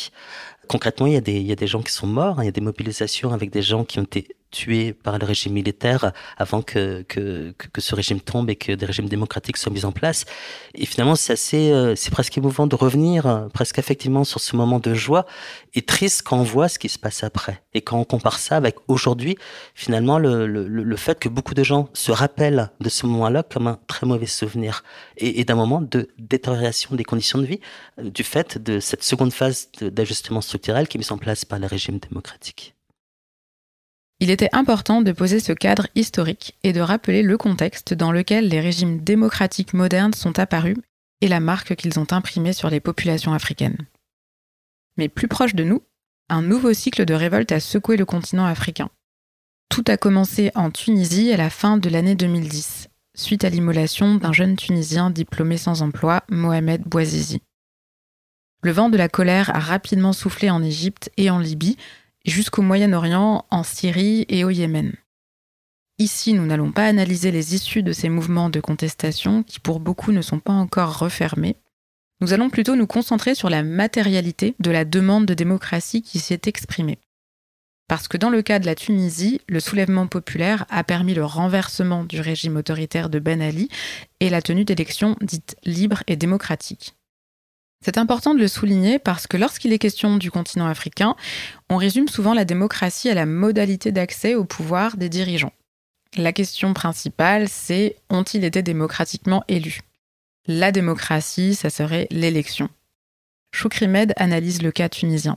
Concrètement, 0.69 1.07
il 1.07 1.13
y, 1.13 1.17
a 1.17 1.21
des, 1.21 1.37
il 1.37 1.47
y 1.47 1.53
a 1.53 1.57
des 1.57 1.67
gens 1.67 1.83
qui 1.83 1.93
sont 1.93 2.07
morts, 2.07 2.39
hein, 2.39 2.43
il 2.43 2.47
y 2.47 2.49
a 2.49 2.53
des 2.53 2.63
mobilisations 2.63 3.33
avec 3.33 3.51
des 3.51 3.63
gens 3.63 3.85
qui 3.85 3.99
ont 4.01 4.05
été 4.05 4.27
tués 4.55 4.93
par 4.93 5.19
le 5.19 5.27
régime 5.27 5.53
militaire 5.53 6.13
avant 6.39 6.63
que, 6.63 7.03
que, 7.03 7.53
que, 7.73 7.81
ce 7.81 7.95
régime 7.95 8.21
tombe 8.21 8.49
et 8.51 8.57
que 8.57 8.73
des 8.73 8.87
régimes 8.87 9.09
démocratiques 9.09 9.57
soient 9.57 9.73
mis 9.73 9.85
en 9.85 9.93
place. 9.93 10.25
Et 10.75 10.87
finalement, 10.87 11.17
c'est 11.17 11.33
assez, 11.33 11.73
euh, 11.73 11.95
c'est 11.97 12.13
presque 12.13 12.39
émouvant 12.39 12.67
de 12.69 12.77
revenir 12.77 13.27
euh, 13.27 13.49
presque 13.49 13.79
effectivement 13.79 14.23
sur 14.23 14.41
ce 14.41 14.55
moment 14.55 14.79
de 14.79 14.95
joie 14.95 15.27
et 15.75 15.83
triste 15.83 16.23
quand 16.23 16.39
on 16.39 16.45
voit 16.45 16.69
ce 16.69 16.79
qui 16.79 16.89
se 16.89 16.99
passe 16.99 17.25
après. 17.25 17.63
Et 17.75 17.81
quand 17.83 17.99
on 17.99 18.05
compare 18.05 18.39
ça 18.39 18.57
avec 18.57 18.77
aujourd'hui, 18.87 19.37
finalement, 19.75 20.19
le, 20.19 20.47
le, 20.47 20.67
le 20.67 20.97
fait 20.97 21.19
que 21.19 21.29
beaucoup 21.29 21.55
de 21.55 21.65
gens 21.65 21.89
se 21.93 22.13
rappellent 22.13 22.71
de 22.81 22.89
ce 22.89 23.07
moment-là 23.07 23.43
comme 23.43 23.67
un 23.67 23.79
très 23.89 24.07
mauvais 24.07 24.27
souvenir 24.27 24.85
et, 25.17 25.41
et 25.41 25.45
d'un 25.45 25.57
moment 25.57 25.81
de 25.81 26.09
détérioration 26.19 26.95
des 26.95 27.05
conditions 27.05 27.41
de 27.41 27.47
vie 27.47 27.61
euh, 27.99 28.09
du 28.09 28.23
fait 28.23 28.57
de 28.59 28.79
cette 28.79 29.03
seconde 29.03 29.33
phase 29.33 29.69
d'ajustement 29.81 30.41
structurel 30.41 30.87
qui 30.87 30.97
est 30.97 31.01
mise 31.01 31.11
en 31.13 31.19
place 31.19 31.45
par 31.45 31.59
les 31.59 31.67
régimes 31.67 31.99
démocratiques. 31.99 32.75
Il 34.21 34.31
était 34.31 34.51
important 34.53 35.03
de 35.03 35.13
poser 35.13 35.41
ce 35.41 35.53
cadre 35.53 35.89
historique 35.95 36.57
et 36.63 36.73
de 36.73 36.81
rappeler 36.81 37.23
le 37.23 37.37
contexte 37.37 37.95
dans 37.95 38.13
lequel 38.13 38.49
les 38.49 38.61
régimes 38.61 39.01
démocratiques 39.01 39.75
modernes 39.75 40.15
sont 40.15 40.39
apparus 40.39 40.77
et 41.21 41.29
la 41.29 41.41
marque 41.41 41.75
qu'ils 41.75 41.99
ont 41.99 42.07
imprimée 42.11 42.53
sur 42.53 42.71
les 42.71 42.81
populations 42.81 43.33
africaines. 43.33 43.87
Mais 44.97 45.09
plus 45.09 45.29
proche 45.29 45.55
de 45.55 45.65
nous, 45.65 45.83
un 46.29 46.43
nouveau 46.43 46.73
cycle 46.73 47.05
de 47.05 47.15
révolte 47.15 47.53
a 47.53 47.61
secoué 47.61 47.97
le 47.97 48.05
continent 48.05 48.47
africain. 48.47 48.89
Tout 49.69 49.85
a 49.89 49.97
commencé 49.97 50.53
en 50.55 50.71
Tunisie 50.71 51.33
à 51.33 51.37
la 51.37 51.51
fin 51.51 51.77
de 51.77 51.89
l'année 51.89 52.15
2010, 52.15 52.89
suite 53.17 53.45
à 53.45 53.51
l'immolation 53.51 54.15
d'un 54.15 54.33
jeune 54.33 54.57
Tunisien 54.57 55.11
diplômé 55.11 55.57
sans 55.57 55.83
emploi, 55.83 56.23
Mohamed 56.31 56.83
Bouazizi. 56.83 57.43
Le 58.63 58.71
vent 58.71 58.89
de 58.89 58.97
la 58.97 59.09
colère 59.09 59.55
a 59.55 59.59
rapidement 59.59 60.13
soufflé 60.13 60.49
en 60.49 60.63
Égypte 60.63 61.11
et 61.17 61.29
en 61.29 61.39
Libye, 61.39 61.77
jusqu'au 62.25 62.63
Moyen-Orient, 62.63 63.45
en 63.51 63.63
Syrie 63.63 64.25
et 64.29 64.45
au 64.45 64.51
Yémen. 64.51 64.93
Ici, 65.99 66.33
nous 66.33 66.47
n'allons 66.47 66.73
pas 66.73 66.87
analyser 66.87 67.31
les 67.31 67.55
issues 67.55 67.83
de 67.83 67.93
ces 67.93 68.09
mouvements 68.09 68.51
de 68.51 68.61
contestation 68.61 69.43
qui 69.43 69.61
pour 69.61 69.79
beaucoup 69.79 70.11
ne 70.11 70.23
sont 70.23 70.41
pas 70.41 70.53
encore 70.53 70.99
refermés. 70.99 71.57
Nous 72.21 72.33
allons 72.33 72.51
plutôt 72.51 72.75
nous 72.75 72.87
concentrer 72.87 73.35
sur 73.35 73.51
la 73.51 73.63
matérialité 73.63 74.55
de 74.59 74.71
la 74.71 74.85
demande 74.85 75.27
de 75.27 75.35
démocratie 75.35 76.03
qui 76.03 76.19
s'est 76.19 76.43
exprimée. 76.47 76.99
Parce 77.87 78.09
que 78.09 78.17
dans 78.17 78.31
le 78.31 78.43
cas 78.43 78.59
de 78.59 78.67
la 78.67 78.75
Tunisie, 78.75 79.41
le 79.47 79.61
soulèvement 79.61 80.07
populaire 80.07 80.65
a 80.71 80.83
permis 80.85 81.15
le 81.15 81.25
renversement 81.25 82.05
du 82.05 82.21
régime 82.21 82.57
autoritaire 82.57 83.11
de 83.11 83.19
Ben 83.19 83.43
Ali 83.43 83.69
et 84.21 84.31
la 84.31 84.43
tenue 84.43 84.65
d'élections 84.65 85.17
dites 85.21 85.57
libres 85.65 86.03
et 86.07 86.17
démocratiques. 86.17 86.95
C'est 87.85 87.99
important 87.99 88.33
de 88.33 88.41
le 88.41 88.49
souligner 88.49 88.99
parce 88.99 89.27
que 89.27 89.37
lorsqu'il 89.37 89.75
est 89.75 89.79
question 89.79 90.17
du 90.17 90.31
continent 90.31 90.67
africain, 90.67 91.17
on 91.69 91.77
résume 91.77 92.09
souvent 92.09 92.33
la 92.33 92.47
démocratie 92.47 93.11
à 93.11 93.15
la 93.15 93.27
modalité 93.27 93.93
d'accès 93.93 94.35
au 94.35 94.47
pouvoir 94.47 94.97
des 94.97 95.11
dirigeants. 95.11 95.53
La 96.17 96.33
question 96.33 96.73
principale, 96.73 97.47
c'est 97.47 97.97
ont-ils 98.09 98.43
été 98.45 98.63
démocratiquement 98.63 99.45
élus? 99.49 99.83
La 100.47 100.73
démocratie, 100.73 101.55
ça 101.55 101.69
serait 101.69 102.07
l'élection. 102.11 102.71
Choukrimed 103.53 104.15
analyse 104.17 104.63
le 104.63 104.73
cas 104.73 104.89
tunisien. 104.89 105.37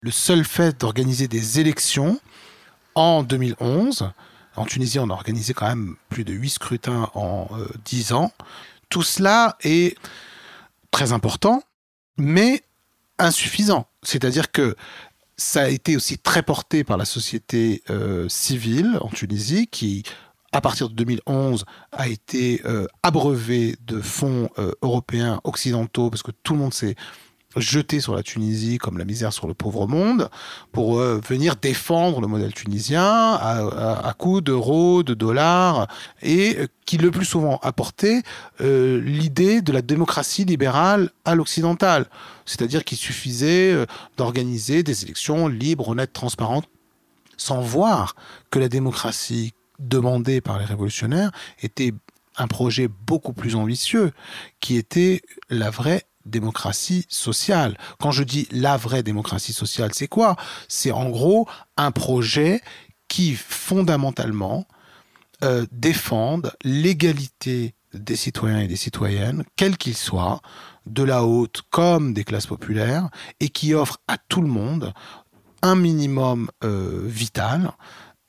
Le 0.00 0.10
seul 0.10 0.44
fait 0.44 0.80
d'organiser 0.80 1.28
des 1.28 1.60
élections 1.60 2.18
en 2.96 3.22
2011, 3.22 4.10
en 4.56 4.64
Tunisie 4.64 4.98
on 4.98 5.08
a 5.08 5.12
organisé 5.12 5.54
quand 5.54 5.68
même 5.68 5.94
plus 6.08 6.24
de 6.24 6.32
8 6.32 6.50
scrutins 6.50 7.10
en 7.14 7.46
euh, 7.52 7.68
10 7.84 8.12
ans, 8.12 8.32
tout 8.88 9.04
cela 9.04 9.56
est 9.62 9.96
très 10.92 11.12
important, 11.12 11.64
mais 12.16 12.62
insuffisant. 13.18 13.88
C'est-à-dire 14.04 14.52
que 14.52 14.76
ça 15.36 15.62
a 15.62 15.68
été 15.68 15.96
aussi 15.96 16.18
très 16.18 16.42
porté 16.42 16.84
par 16.84 16.96
la 16.96 17.04
société 17.04 17.82
euh, 17.90 18.28
civile 18.28 18.98
en 19.00 19.08
Tunisie, 19.08 19.66
qui, 19.66 20.04
à 20.52 20.60
partir 20.60 20.88
de 20.88 20.94
2011, 20.94 21.64
a 21.90 22.08
été 22.08 22.60
euh, 22.64 22.86
abreuvé 23.02 23.76
de 23.84 24.00
fonds 24.00 24.48
euh, 24.58 24.72
européens 24.82 25.40
occidentaux, 25.42 26.10
parce 26.10 26.22
que 26.22 26.30
tout 26.30 26.52
le 26.52 26.60
monde 26.60 26.74
s'est 26.74 26.94
jetés 27.56 28.00
sur 28.00 28.14
la 28.14 28.22
Tunisie 28.22 28.78
comme 28.78 28.98
la 28.98 29.04
misère 29.04 29.32
sur 29.32 29.46
le 29.46 29.54
pauvre 29.54 29.86
monde 29.86 30.30
pour 30.72 30.98
euh, 30.98 31.20
venir 31.26 31.56
défendre 31.56 32.20
le 32.20 32.26
modèle 32.26 32.54
tunisien 32.54 33.04
à, 33.04 34.08
à, 34.08 34.12
coups 34.14 34.42
d'euros, 34.42 35.02
de 35.02 35.14
dollars 35.14 35.88
et 36.22 36.56
qui 36.86 36.98
le 36.98 37.10
plus 37.10 37.24
souvent 37.24 37.58
apportait 37.62 38.22
euh, 38.60 39.00
l'idée 39.00 39.62
de 39.62 39.72
la 39.72 39.82
démocratie 39.82 40.44
libérale 40.44 41.10
à 41.24 41.34
l'occidental. 41.34 42.06
C'est-à-dire 42.44 42.84
qu'il 42.84 42.98
suffisait 42.98 43.72
euh, 43.72 43.86
d'organiser 44.16 44.82
des 44.82 45.04
élections 45.04 45.48
libres, 45.48 45.88
honnêtes, 45.88 46.12
transparentes, 46.12 46.68
sans 47.36 47.60
voir 47.60 48.14
que 48.50 48.58
la 48.58 48.68
démocratie 48.68 49.54
demandée 49.78 50.40
par 50.40 50.58
les 50.58 50.64
révolutionnaires 50.64 51.32
était 51.62 51.92
un 52.36 52.46
projet 52.46 52.88
beaucoup 52.88 53.32
plus 53.32 53.56
ambitieux, 53.56 54.12
qui 54.60 54.76
était 54.76 55.20
la 55.50 55.70
vraie 55.70 56.04
démocratie 56.24 57.06
sociale. 57.08 57.76
Quand 58.00 58.10
je 58.10 58.22
dis 58.22 58.48
la 58.50 58.76
vraie 58.76 59.02
démocratie 59.02 59.52
sociale, 59.52 59.90
c'est 59.94 60.08
quoi? 60.08 60.36
C'est 60.68 60.92
en 60.92 61.08
gros 61.08 61.48
un 61.76 61.90
projet 61.90 62.60
qui 63.08 63.34
fondamentalement 63.34 64.66
euh, 65.42 65.66
défende 65.72 66.52
l'égalité 66.64 67.74
des 67.94 68.16
citoyens 68.16 68.60
et 68.60 68.68
des 68.68 68.76
citoyennes, 68.76 69.44
quels 69.56 69.76
qu'ils 69.76 69.96
soient, 69.96 70.40
de 70.86 71.02
la 71.02 71.24
haute 71.24 71.62
comme 71.70 72.14
des 72.14 72.24
classes 72.24 72.46
populaires, 72.46 73.08
et 73.40 73.48
qui 73.48 73.74
offre 73.74 73.98
à 74.08 74.16
tout 74.16 74.40
le 74.40 74.48
monde 74.48 74.92
un 75.62 75.76
minimum 75.76 76.50
euh, 76.64 77.02
vital, 77.04 77.72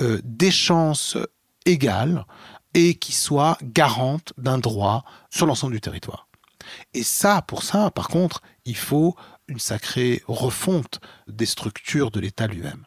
euh, 0.02 0.20
des 0.24 0.52
chances 0.52 1.18
égales, 1.66 2.26
et 2.74 2.96
qui 2.96 3.12
soit 3.12 3.58
garante 3.62 4.34
d'un 4.38 4.58
droit 4.58 5.06
sur 5.30 5.46
l'ensemble 5.46 5.74
du 5.74 5.82
territoire. 5.82 6.28
Et 6.94 7.04
ça, 7.04 7.42
pour 7.42 7.64
ça, 7.64 7.92
par 7.92 8.08
contre, 8.08 8.42
il 8.66 8.78
faut 8.78 9.16
une 9.48 9.60
sacrée 9.60 10.22
refonte 10.28 11.00
des 11.28 11.46
structures 11.46 12.12
de 12.12 12.20
l'État 12.20 12.48
lui-même. 12.48 12.86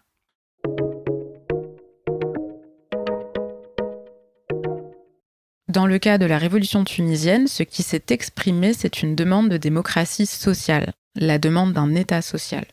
Dans 5.68 5.87
le 5.87 5.99
cas 5.99 6.16
de 6.16 6.25
la 6.25 6.38
révolution 6.38 6.85
tunisienne, 6.85 7.49
ce 7.49 7.62
qui 7.62 7.83
s'est 7.83 8.04
exprimé, 8.09 8.73
c'est 8.73 9.02
une 9.02 9.14
demande 9.14 9.50
de 9.50 9.59
démocratie 9.59 10.25
sociale, 10.25 10.92
la 11.14 11.38
demande 11.38 11.75
d'un 11.75 11.95
État 11.95 12.23
social. 12.23 12.64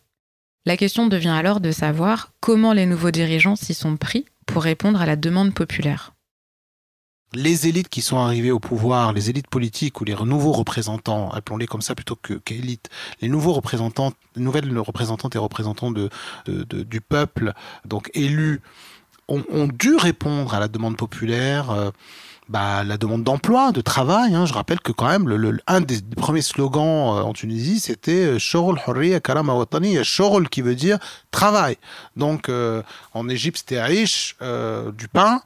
La 0.66 0.78
question 0.78 1.08
devient 1.08 1.28
alors 1.28 1.60
de 1.60 1.72
savoir 1.72 2.32
comment 2.40 2.72
les 2.72 2.86
nouveaux 2.86 3.12
dirigeants 3.12 3.58
s'y 3.58 3.74
sont 3.74 3.98
pris 3.98 4.26
pour 4.46 4.64
répondre 4.64 5.02
à 5.02 5.06
la 5.06 5.18
demande 5.18 5.54
populaire 5.54 6.14
les 7.34 7.68
élites 7.68 7.90
qui 7.90 8.02
sont 8.02 8.18
arrivées 8.18 8.52
au 8.52 8.60
pouvoir, 8.60 9.14
les 9.14 9.30
élites 9.30 9.48
politiques 9.48 10.00
ou 10.02 10.04
les 10.04 10.16
nouveaux 10.16 10.52
représentants, 10.52 11.30
appelons-les 11.32 11.68
comme 11.68 11.82
ça 11.82 11.96
plutôt 11.96 12.16
que 12.16 12.34
qu'élites, 12.34 12.90
les 13.22 13.28
nouveaux 13.28 13.54
représentants, 13.54 14.14
les 14.36 14.44
nouvelles 14.44 14.78
représentantes 14.78 15.36
et 15.36 15.40
représentants 15.40 15.92
de, 15.92 16.10
du 16.48 17.02
peuple, 17.02 17.54
donc 17.86 18.10
élus, 18.14 18.62
ont, 19.28 19.68
dû 19.68 19.96
répondre 19.96 20.54
à 20.54 20.60
la 20.60 20.68
demande 20.68 20.98
populaire. 20.98 21.72
Euh, 21.72 21.92
bah, 22.50 22.84
la 22.84 22.98
demande 22.98 23.24
d'emploi, 23.24 23.72
de 23.72 23.80
travail. 23.80 24.36
Hein. 24.36 24.46
Je 24.46 24.54
rappelle 24.54 24.82
que 24.82 24.92
quand 24.92 25.08
même, 25.08 25.30
le, 25.30 25.60
un 25.66 25.80
des 25.80 26.02
premiers 26.18 26.42
slogans 26.42 27.18
euh, 27.18 27.22
en 27.22 27.32
Tunisie, 27.32 27.80
c'était 27.80 28.38
Shorul 28.38 28.78
Hurriya 28.86 29.22
Karama 29.22 29.54
Watani, 29.54 30.04
Shorul 30.04 30.50
qui 30.50 30.62
veut 30.62 30.76
dire 30.76 31.00
travail. 31.32 31.78
Donc 32.18 32.50
euh, 32.50 32.84
en 33.14 33.30
Égypte, 33.30 33.60
c'était 33.60 33.78
Aish, 33.78 34.36
du 34.98 35.08
pain, 35.08 35.42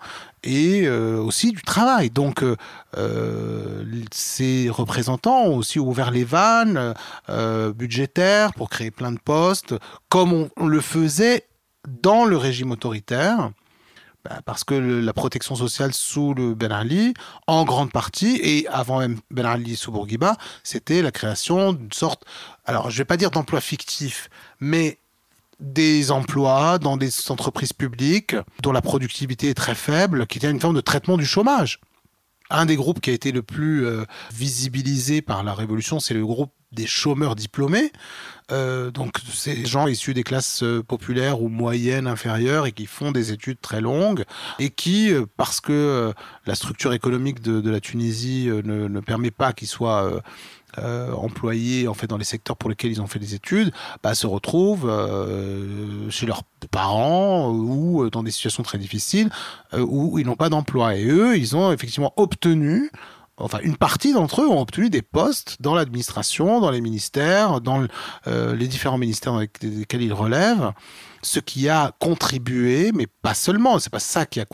et 0.47 0.87
euh, 0.87 1.17
aussi 1.17 1.51
du 1.51 1.61
travail. 1.61 2.09
Donc, 2.09 2.41
euh, 2.41 2.55
euh, 2.97 3.83
ces 4.11 4.69
représentants 4.69 5.43
ont 5.43 5.57
aussi 5.57 5.77
ouvert 5.77 6.09
les 6.09 6.23
vannes 6.23 6.93
budgétaires 7.75 8.53
pour 8.53 8.69
créer 8.69 8.91
plein 8.91 9.11
de 9.11 9.19
postes, 9.19 9.75
comme 10.09 10.49
on, 10.55 10.65
le 10.65 10.81
faisait 10.81 11.43
dans 11.87 12.25
le 12.25 12.37
régime 12.37 12.71
autoritaire. 12.71 13.51
Bah, 14.23 14.41
parce 14.45 14.63
que 14.63 14.73
la 14.73 15.13
protection 15.13 15.55
sociale 15.55 15.93
sous 15.93 16.33
le 16.33 16.53
Ben 16.53 16.71
Ali, 16.71 17.13
en 17.45 17.65
grande 17.65 17.91
partie, 17.91 18.39
et 18.41 18.67
avant 18.67 18.99
même 18.99 19.19
Ben 19.31 19.45
Ali 19.45 19.75
sous 19.75 19.91
Bourguiba, 19.91 20.35
c'était 20.63 21.01
la 21.01 21.11
création 21.11 21.73
d'une 21.73 21.91
sorte, 21.91 22.25
alors 22.65 22.89
je 22.89 22.95
ne 22.95 22.99
vais 22.99 23.05
pas 23.05 23.17
dire 23.17 23.31
d'emploi 23.31 23.61
fictif, 23.61 24.29
mais 24.59 24.99
des 25.59 26.11
emplois 26.11 26.77
dans 26.79 26.97
des 26.97 27.09
entreprises 27.31 27.73
publiques 27.73 28.35
dont 28.61 28.71
la 28.71 28.81
productivité 28.81 29.49
est 29.49 29.55
très 29.55 29.75
faible, 29.75 30.27
qui 30.27 30.37
était 30.37 30.51
une 30.51 30.59
forme 30.59 30.75
de 30.75 30.81
traitement 30.81 31.17
du 31.17 31.25
chômage. 31.25 31.79
Un 32.49 32.65
des 32.65 32.75
groupes 32.75 33.01
qui 33.01 33.09
a 33.09 33.13
été 33.13 33.31
le 33.31 33.43
plus 33.43 33.85
euh, 33.85 34.05
visibilisé 34.33 35.21
par 35.21 35.43
la 35.43 35.53
révolution, 35.53 35.99
c'est 35.99 36.13
le 36.13 36.25
groupe 36.25 36.51
des 36.71 36.85
chômeurs 36.85 37.35
diplômés. 37.35 37.91
Euh, 38.51 38.91
donc 38.91 39.17
ces 39.33 39.65
gens 39.65 39.87
issus 39.87 40.13
des 40.13 40.23
classes 40.23 40.63
euh, 40.63 40.81
populaires 40.81 41.41
ou 41.41 41.49
moyennes 41.49 42.07
inférieures 42.07 42.65
et 42.65 42.71
qui 42.71 42.85
font 42.85 43.11
des 43.11 43.33
études 43.33 43.59
très 43.59 43.81
longues 43.81 44.23
et 44.59 44.69
qui, 44.69 45.11
parce 45.35 45.59
que 45.59 46.13
la 46.45 46.55
structure 46.55 46.93
économique 46.93 47.41
de, 47.41 47.69
la 47.69 47.81
Tunisie 47.81 48.49
ne 48.63 48.99
permet 49.01 49.31
pas 49.31 49.51
qu'ils 49.51 49.67
soient 49.67 50.21
euh, 50.79 51.11
employés 51.13 51.87
en 51.87 51.93
fait 51.93 52.07
dans 52.07 52.17
les 52.17 52.23
secteurs 52.23 52.57
pour 52.57 52.69
lesquels 52.69 52.91
ils 52.91 53.01
ont 53.01 53.07
fait 53.07 53.19
des 53.19 53.33
études, 53.33 53.71
bah, 54.03 54.15
se 54.15 54.27
retrouvent 54.27 54.89
euh, 54.89 56.09
chez 56.09 56.25
leurs 56.25 56.43
parents 56.71 57.51
ou 57.51 58.03
euh, 58.03 58.09
dans 58.09 58.23
des 58.23 58.31
situations 58.31 58.63
très 58.63 58.77
difficiles 58.77 59.29
où 59.73 60.19
ils 60.19 60.25
n'ont 60.25 60.35
pas 60.35 60.49
d'emploi. 60.49 60.95
Et 60.95 61.05
eux, 61.05 61.37
ils 61.37 61.55
ont 61.55 61.71
effectivement 61.71 62.13
obtenu 62.17 62.91
enfin 63.37 63.59
une 63.61 63.77
partie 63.77 64.13
d'entre 64.13 64.41
eux 64.41 64.47
ont 64.47 64.61
obtenu 64.61 64.89
des 64.89 65.03
postes 65.03 65.57
dans 65.59 65.75
l'administration, 65.75 66.59
dans 66.59 66.71
les 66.71 66.81
ministères, 66.81 67.61
dans 67.61 67.85
les 68.25 68.67
différents 68.67 68.97
ministères 68.97 69.33
dans 69.33 69.39
lesquels 69.39 70.01
ils 70.01 70.13
relèvent, 70.13 70.73
ce 71.21 71.39
qui 71.39 71.69
a 71.69 71.93
contribué, 71.99 72.91
mais 72.93 73.07
pas 73.07 73.33
seulement, 73.33 73.79
c'est 73.79 73.91
pas 73.91 73.99
ça 73.99 74.25
qui 74.25 74.39
a 74.39 74.45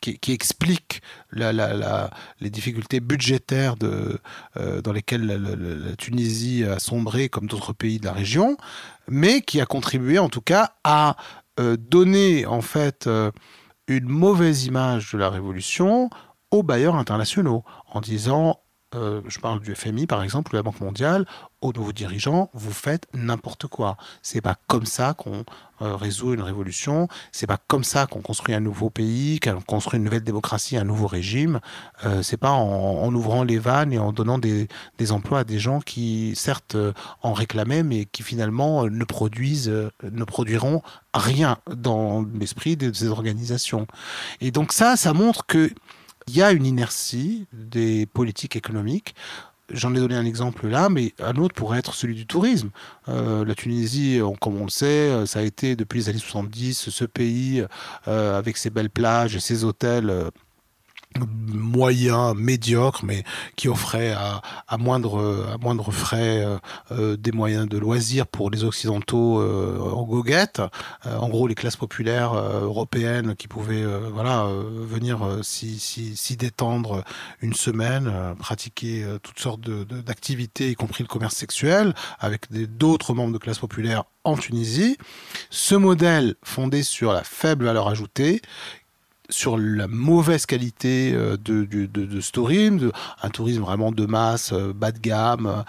qui, 0.00 0.32
explique 0.32 1.02
les 1.32 2.50
difficultés 2.50 3.00
budgétaires 3.00 3.76
de, 3.76 4.18
euh, 4.56 4.82
dans 4.82 4.92
lesquelles 4.92 5.26
la, 5.26 5.96
Tunisie 5.96 6.64
a 6.64 6.78
sombré 6.78 7.28
comme 7.28 7.46
d'autres 7.46 7.72
pays 7.72 7.98
de 7.98 8.06
la 8.06 8.12
région, 8.12 8.56
mais 9.08 9.40
qui 9.40 9.60
a 9.60 9.66
contribué 9.66 10.18
en 10.18 10.28
tout 10.28 10.40
cas 10.40 10.72
à 10.84 11.16
euh, 11.60 11.76
donner 11.76 12.46
en 12.46 12.62
fait 12.62 13.06
euh, 13.06 13.30
une 13.86 14.08
mauvaise 14.08 14.64
image 14.64 15.12
de 15.12 15.18
la 15.18 15.30
révolution 15.30 16.08
aux 16.50 16.62
bailleurs 16.62 16.96
internationaux 16.96 17.64
en 17.86 18.00
disant 18.00 18.60
euh, 18.94 19.20
je 19.26 19.38
parle 19.38 19.60
du 19.60 19.74
FMI 19.74 20.06
par 20.06 20.22
exemple, 20.22 20.50
ou 20.50 20.52
de 20.52 20.56
la 20.58 20.62
Banque 20.62 20.80
mondiale, 20.80 21.26
aux 21.60 21.72
nouveaux 21.72 21.92
dirigeants, 21.92 22.50
vous 22.54 22.72
faites 22.72 23.06
n'importe 23.14 23.66
quoi. 23.66 23.96
C'est 24.20 24.40
pas 24.40 24.56
comme 24.66 24.84
ça 24.84 25.14
qu'on 25.14 25.44
euh, 25.80 25.94
résout 25.94 26.34
une 26.34 26.42
révolution. 26.42 27.08
C'est 27.30 27.46
pas 27.46 27.58
comme 27.68 27.84
ça 27.84 28.06
qu'on 28.06 28.20
construit 28.20 28.54
un 28.54 28.60
nouveau 28.60 28.90
pays, 28.90 29.38
qu'on 29.38 29.60
construit 29.60 29.98
une 29.98 30.04
nouvelle 30.04 30.24
démocratie, 30.24 30.76
un 30.76 30.84
nouveau 30.84 31.06
régime. 31.06 31.60
Euh, 32.04 32.22
c'est 32.22 32.36
pas 32.36 32.50
en, 32.50 33.14
ouvrant 33.14 33.44
les 33.44 33.58
vannes 33.58 33.92
et 33.92 33.98
en 33.98 34.12
donnant 34.12 34.38
des, 34.38 34.68
des, 34.98 35.12
emplois 35.12 35.40
à 35.40 35.44
des 35.44 35.58
gens 35.58 35.80
qui, 35.80 36.32
certes, 36.34 36.76
en 37.22 37.32
réclamaient, 37.32 37.84
mais 37.84 38.06
qui 38.06 38.22
finalement 38.22 38.84
ne 38.84 39.04
produisent, 39.04 39.72
ne 40.02 40.24
produiront 40.24 40.82
rien 41.14 41.58
dans 41.74 42.24
l'esprit 42.38 42.76
de 42.76 42.92
ces 42.92 43.08
organisations. 43.08 43.86
Et 44.40 44.50
donc 44.50 44.72
ça, 44.72 44.96
ça 44.96 45.12
montre 45.12 45.46
que 45.46 45.70
il 46.28 46.36
y 46.36 46.42
a 46.42 46.52
une 46.52 46.66
inertie 46.66 47.46
des 47.52 48.06
politiques 48.06 48.56
économiques. 48.56 49.14
J'en 49.70 49.94
ai 49.94 49.98
donné 49.98 50.14
un 50.14 50.24
exemple 50.24 50.66
là, 50.68 50.88
mais 50.88 51.14
un 51.18 51.36
autre 51.36 51.54
pourrait 51.54 51.78
être 51.78 51.94
celui 51.94 52.14
du 52.14 52.26
tourisme. 52.26 52.70
Euh, 53.08 53.44
la 53.44 53.54
Tunisie, 53.54 54.20
comme 54.40 54.60
on 54.60 54.64
le 54.64 54.70
sait, 54.70 54.86
euh, 54.86 55.24
ça 55.26 55.38
a 55.38 55.42
été 55.42 55.76
depuis 55.76 56.00
les 56.00 56.08
années 56.10 56.18
70 56.18 56.90
ce 56.90 57.04
pays 57.04 57.64
euh, 58.08 58.38
avec 58.38 58.56
ses 58.58 58.70
belles 58.70 58.90
plages 58.90 59.38
ses 59.38 59.64
hôtels 59.64 60.30
moyen, 61.18 62.34
médiocre, 62.34 63.04
mais 63.04 63.24
qui 63.56 63.68
offrait 63.68 64.12
à, 64.12 64.42
à 64.68 64.78
moindre, 64.78 65.46
à 65.52 65.58
moindre 65.58 65.90
frais 65.90 66.44
euh, 66.44 66.58
euh, 66.90 67.16
des 67.16 67.32
moyens 67.32 67.68
de 67.68 67.78
loisirs 67.78 68.26
pour 68.26 68.50
les 68.50 68.64
Occidentaux 68.64 69.40
euh, 69.40 69.78
en 69.80 70.02
goguette. 70.02 70.62
en 71.04 71.28
gros, 71.28 71.46
les 71.46 71.54
classes 71.54 71.76
populaires 71.76 72.34
européennes 72.34 73.34
qui 73.36 73.48
pouvaient 73.48 73.84
voilà, 74.10 74.46
venir 74.46 75.38
s'y 75.42 76.36
détendre 76.36 77.04
une 77.40 77.54
semaine, 77.54 78.12
pratiquer 78.38 79.04
toutes 79.22 79.38
sortes 79.38 79.60
d'activités, 79.60 80.70
y 80.70 80.74
compris 80.74 81.02
le 81.02 81.08
commerce 81.08 81.34
sexuel, 81.34 81.94
avec 82.18 82.46
d'autres 82.50 83.14
membres 83.14 83.32
de 83.32 83.38
classes 83.38 83.58
populaires 83.58 84.04
en 84.24 84.36
Tunisie. 84.36 84.96
Ce 85.50 85.74
modèle 85.74 86.36
fondé 86.44 86.82
sur 86.82 87.12
la 87.12 87.24
faible 87.24 87.64
valeur 87.64 87.88
ajoutée, 87.88 88.40
sur 89.32 89.58
la 89.58 89.88
mauvaise 89.88 90.46
qualité 90.46 91.12
euh, 91.14 91.36
de, 91.36 91.64
de, 91.64 92.20
ce 92.20 92.30
tourisme, 92.30 92.92
un 93.22 93.30
tourisme 93.30 93.62
vraiment 93.62 93.90
de 93.90 94.06
masse, 94.06 94.52
euh, 94.52 94.72
bas 94.72 94.92
de 94.92 94.98
gamme, 94.98 95.46
euh, 95.46 95.62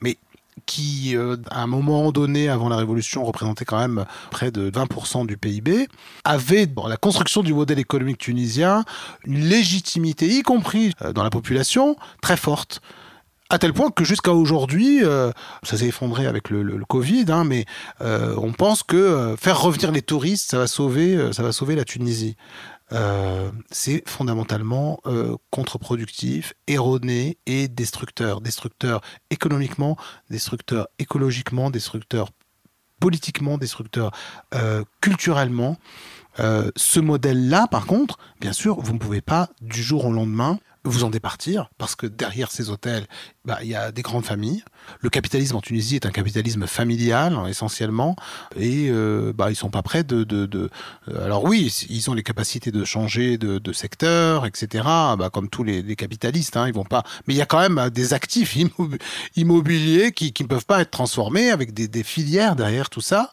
mais 0.00 0.18
qui, 0.64 1.14
à 1.50 1.62
un 1.62 1.66
moment 1.66 2.10
donné, 2.12 2.48
avant 2.48 2.68
la 2.68 2.76
Révolution, 2.76 3.24
représentait 3.24 3.64
quand 3.64 3.78
même 3.78 4.04
près 4.30 4.50
de 4.50 4.70
20% 4.70 5.26
du 5.26 5.36
PIB, 5.36 5.86
avait, 6.24 6.66
dans 6.66 6.88
la 6.88 6.96
construction 6.96 7.42
du 7.42 7.52
modèle 7.52 7.78
économique 7.78 8.18
tunisien, 8.18 8.84
une 9.26 9.44
légitimité, 9.48 10.26
y 10.26 10.42
compris 10.42 10.92
dans 11.14 11.22
la 11.22 11.30
population, 11.30 11.96
très 12.22 12.38
forte. 12.38 12.80
à 13.50 13.58
tel 13.58 13.74
point 13.74 13.90
que 13.90 14.02
jusqu'à 14.02 14.32
aujourd'hui, 14.32 15.02
ça 15.62 15.76
s'est 15.76 15.86
effondré 15.86 16.26
avec 16.26 16.50
le, 16.50 16.62
le, 16.62 16.84
Covid, 16.84 17.26
hein, 17.28 17.44
mais 17.44 17.66
on 18.00 18.52
pense 18.52 18.82
que 18.82 19.36
faire 19.38 19.60
revenir 19.60 19.92
les 19.92 20.02
touristes, 20.02 20.50
ça 20.50 20.58
va 20.58 20.66
sauver, 20.66 21.32
ça 21.32 21.42
va 21.42 21.52
sauver 21.52 21.76
la 21.76 21.84
Tunisie. 21.84 22.36
C'est 23.70 24.08
fondamentalement 24.08 25.00
contre-productif, 25.50 26.54
erroné 26.66 27.38
et 27.46 27.68
destructeur. 27.68 28.40
Destructeur 28.40 29.00
économiquement, 29.30 29.96
destructeur 30.30 30.88
écologiquement, 30.98 31.70
destructeur 31.70 32.30
politiquement, 33.00 33.58
destructeur 33.58 34.12
culturellement. 35.00 35.76
ce 36.38 37.00
modèle-là, 37.00 37.66
par 37.66 37.86
contre, 37.86 38.18
bien 38.40 38.52
sûr, 38.52 38.80
vous 38.80 38.92
ne 38.92 38.98
pouvez 38.98 39.20
pas 39.20 39.50
du 39.60 39.82
jour 39.82 40.06
au 40.06 40.12
lendemain 40.12 40.58
vous 40.88 41.04
en 41.04 41.10
départir, 41.10 41.70
parce 41.78 41.94
que 41.96 42.06
derrière 42.06 42.50
ces 42.50 42.70
hôtels, 42.70 43.06
bah, 43.44 43.58
il 43.62 43.68
y 43.68 43.74
a 43.74 43.92
des 43.92 44.02
grandes 44.02 44.24
familles. 44.24 44.64
Le 45.00 45.08
capitalisme 45.08 45.56
en 45.56 45.60
Tunisie 45.60 45.96
est 45.96 46.06
un 46.06 46.10
capitalisme 46.10 46.66
familial, 46.66 47.38
essentiellement, 47.48 48.16
et 48.56 48.88
euh, 48.90 49.32
bah, 49.32 49.50
ils 49.50 49.56
sont 49.56 49.70
pas 49.70 49.82
prêts 49.82 50.04
de... 50.04 50.24
de. 50.24 50.70
Euh, 51.08 51.24
alors 51.24 51.44
oui, 51.44 51.72
ils 51.88 52.10
ont 52.10 52.14
les 52.14 52.22
capacités 52.22 52.70
de 52.70 52.84
changer 52.84 53.38
de, 53.38 53.58
de 53.58 53.72
secteur, 53.72 54.46
etc., 54.46 54.84
bah, 54.84 55.30
comme 55.32 55.48
tous 55.48 55.62
les, 55.62 55.96
capitalistes, 55.96 56.56
hein, 56.56 56.66
ils 56.66 56.74
vont 56.74 56.84
pas... 56.84 57.04
Mais 57.26 57.34
il 57.34 57.36
y 57.36 57.42
a 57.42 57.46
quand 57.46 57.60
même 57.60 57.78
euh, 57.78 57.90
des 57.90 58.14
actifs 58.14 58.56
immobiliers 59.36 60.12
qui 60.12 60.32
ne 60.40 60.46
peuvent 60.46 60.66
pas 60.66 60.80
être 60.80 60.90
transformés, 60.90 61.50
avec 61.50 61.72
des, 61.72 62.02
filières 62.02 62.56
derrière 62.56 62.90
tout 62.90 63.00
ça. 63.00 63.30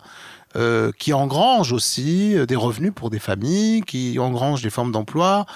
Qui 1.00 1.14
engrangent 1.14 1.74
aussi 1.74 2.36
des 2.48 2.56
revenus 2.56 2.92
pour 2.96 3.10
des 3.10 3.18
familles, 3.18 3.82
qui 3.82 4.20
engrangent 4.20 4.62
des 4.62 4.70
formes 4.70 4.92
d'emploi. 4.92 5.48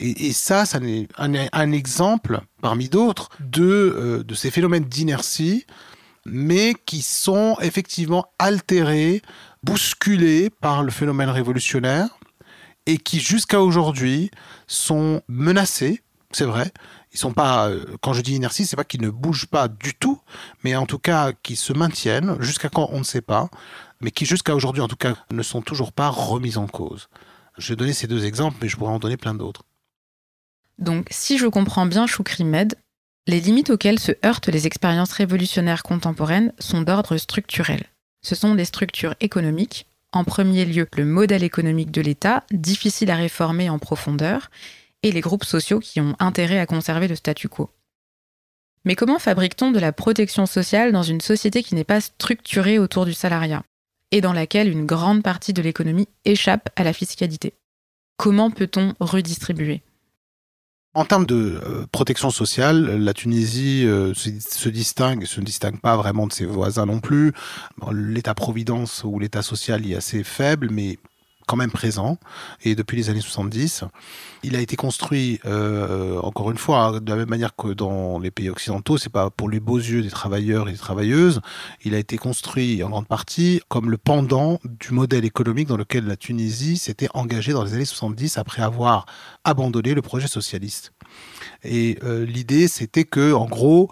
Et, 0.00 0.32
ça, 0.32 0.64
ça 0.64 0.78
n'est 0.78 1.08
un, 1.16 1.72
exemple 1.72 2.40
parmi 2.62 2.88
d'autres 2.88 3.30
de, 3.40 3.64
euh, 3.64 4.22
de 4.22 4.34
ces 4.34 4.52
phénomènes 4.52 4.84
d'inertie, 4.84 5.66
mais 6.24 6.74
qui 6.86 7.02
sont 7.02 7.56
effectivement 7.60 8.26
altérés, 8.38 9.22
bousculés 9.64 10.50
par 10.50 10.84
le 10.84 10.90
phénomène 10.90 11.30
révolutionnaire, 11.30 12.18
et 12.86 12.96
qui 12.96 13.18
jusqu'à 13.18 13.60
aujourd'hui 13.60 14.30
sont 14.66 15.20
menacés, 15.28 16.02
c'est 16.30 16.44
vrai. 16.44 16.72
Ils 17.12 17.18
sont 17.18 17.32
pas, 17.32 17.68
euh, 17.68 17.84
quand 18.00 18.12
je 18.12 18.20
dis 18.20 18.34
inertie, 18.34 18.66
c'est 18.66 18.76
pas 18.76 18.84
qu'ils 18.84 19.02
ne 19.02 19.10
bougent 19.10 19.46
pas 19.46 19.68
du 19.68 19.94
tout, 19.94 20.20
mais 20.62 20.76
en 20.76 20.86
tout 20.86 20.98
cas 20.98 21.32
qui 21.42 21.56
se 21.56 21.72
maintiennent 21.72 22.40
jusqu'à 22.40 22.68
quand 22.68 22.88
on 22.92 23.00
ne 23.00 23.04
sait 23.04 23.22
pas, 23.22 23.48
mais 24.00 24.10
qui 24.10 24.26
jusqu'à 24.26 24.54
aujourd'hui 24.54 24.82
en 24.82 24.88
tout 24.88 24.96
cas 24.96 25.14
ne 25.30 25.42
sont 25.42 25.62
toujours 25.62 25.92
pas 25.92 26.08
remis 26.08 26.56
en 26.56 26.66
cause. 26.66 27.08
Je 27.56 27.70
vais 27.72 27.76
donner 27.76 27.92
ces 27.92 28.06
deux 28.06 28.24
exemples, 28.24 28.58
mais 28.62 28.68
je 28.68 28.76
pourrais 28.76 28.92
en 28.92 28.98
donner 28.98 29.16
plein 29.16 29.34
d'autres. 29.34 29.64
Donc, 30.78 31.08
si 31.10 31.38
je 31.38 31.46
comprends 31.46 31.86
bien 31.86 32.06
Choukri 32.06 32.44
Med, 32.44 32.74
les 33.26 33.40
limites 33.40 33.70
auxquelles 33.70 33.98
se 33.98 34.12
heurtent 34.24 34.48
les 34.48 34.66
expériences 34.66 35.12
révolutionnaires 35.12 35.82
contemporaines 35.82 36.52
sont 36.58 36.82
d'ordre 36.82 37.16
structurel. 37.16 37.84
Ce 38.22 38.34
sont 38.34 38.54
des 38.54 38.64
structures 38.64 39.14
économiques, 39.20 39.86
en 40.12 40.24
premier 40.24 40.64
lieu 40.64 40.88
le 40.96 41.04
modèle 41.04 41.42
économique 41.42 41.90
de 41.90 42.00
l'État, 42.00 42.44
difficile 42.50 43.10
à 43.10 43.16
réformer 43.16 43.68
en 43.68 43.78
profondeur, 43.78 44.50
et 45.02 45.12
les 45.12 45.20
groupes 45.20 45.44
sociaux 45.44 45.78
qui 45.78 46.00
ont 46.00 46.16
intérêt 46.18 46.58
à 46.58 46.66
conserver 46.66 47.06
le 47.06 47.16
statu 47.16 47.48
quo. 47.48 47.70
Mais 48.84 48.94
comment 48.94 49.18
fabrique-t-on 49.18 49.72
de 49.72 49.78
la 49.78 49.92
protection 49.92 50.46
sociale 50.46 50.92
dans 50.92 51.02
une 51.02 51.20
société 51.20 51.62
qui 51.62 51.74
n'est 51.74 51.84
pas 51.84 52.00
structurée 52.00 52.78
autour 52.78 53.04
du 53.04 53.12
salariat, 53.12 53.62
et 54.10 54.20
dans 54.20 54.32
laquelle 54.32 54.70
une 54.70 54.86
grande 54.86 55.22
partie 55.22 55.52
de 55.52 55.62
l'économie 55.62 56.08
échappe 56.24 56.70
à 56.76 56.84
la 56.84 56.92
fiscalité? 56.92 57.52
Comment 58.16 58.50
peut-on 58.50 58.94
redistribuer? 59.00 59.82
En 60.94 61.04
termes 61.04 61.26
de 61.26 61.60
euh, 61.64 61.86
protection 61.92 62.30
sociale, 62.30 62.96
la 62.96 63.12
Tunisie 63.12 63.84
euh, 63.86 64.14
se, 64.14 64.68
distingue, 64.68 65.24
se 65.26 65.40
distingue 65.40 65.80
pas 65.80 65.96
vraiment 65.96 66.26
de 66.26 66.32
ses 66.32 66.46
voisins 66.46 66.86
non 66.86 67.00
plus. 67.00 67.32
L'État-providence 67.92 69.04
ou 69.04 69.18
l'État 69.18 69.42
social 69.42 69.88
est 69.88 69.94
assez 69.94 70.24
faible, 70.24 70.70
mais 70.70 70.98
quand 71.48 71.56
même 71.56 71.70
présent 71.70 72.18
et 72.62 72.74
depuis 72.74 72.96
les 72.96 73.10
années 73.10 73.22
70. 73.22 73.84
Il 74.44 74.54
a 74.54 74.60
été 74.60 74.76
construit, 74.76 75.40
euh, 75.46 76.20
encore 76.20 76.50
une 76.50 76.58
fois, 76.58 77.00
de 77.00 77.10
la 77.10 77.16
même 77.16 77.30
manière 77.30 77.56
que 77.56 77.68
dans 77.68 78.18
les 78.20 78.30
pays 78.30 78.50
occidentaux, 78.50 78.98
c'est 78.98 79.10
pas 79.10 79.30
pour 79.30 79.48
les 79.48 79.58
beaux 79.58 79.78
yeux 79.78 80.02
des 80.02 80.10
travailleurs 80.10 80.68
et 80.68 80.72
des 80.72 80.78
travailleuses. 80.78 81.40
Il 81.84 81.94
a 81.94 81.98
été 81.98 82.18
construit 82.18 82.82
en 82.84 82.90
grande 82.90 83.08
partie 83.08 83.60
comme 83.68 83.90
le 83.90 83.96
pendant 83.96 84.60
du 84.64 84.92
modèle 84.92 85.24
économique 85.24 85.68
dans 85.68 85.78
lequel 85.78 86.06
la 86.06 86.16
Tunisie 86.16 86.76
s'était 86.76 87.08
engagée 87.14 87.52
dans 87.52 87.64
les 87.64 87.74
années 87.74 87.86
70 87.86 88.36
après 88.36 88.62
avoir 88.62 89.06
abandonné 89.44 89.94
le 89.94 90.02
projet 90.02 90.28
socialiste. 90.28 90.92
Et 91.64 91.98
euh, 92.04 92.26
l'idée, 92.26 92.68
c'était 92.68 93.04
que, 93.04 93.32
en 93.32 93.46
gros, 93.46 93.90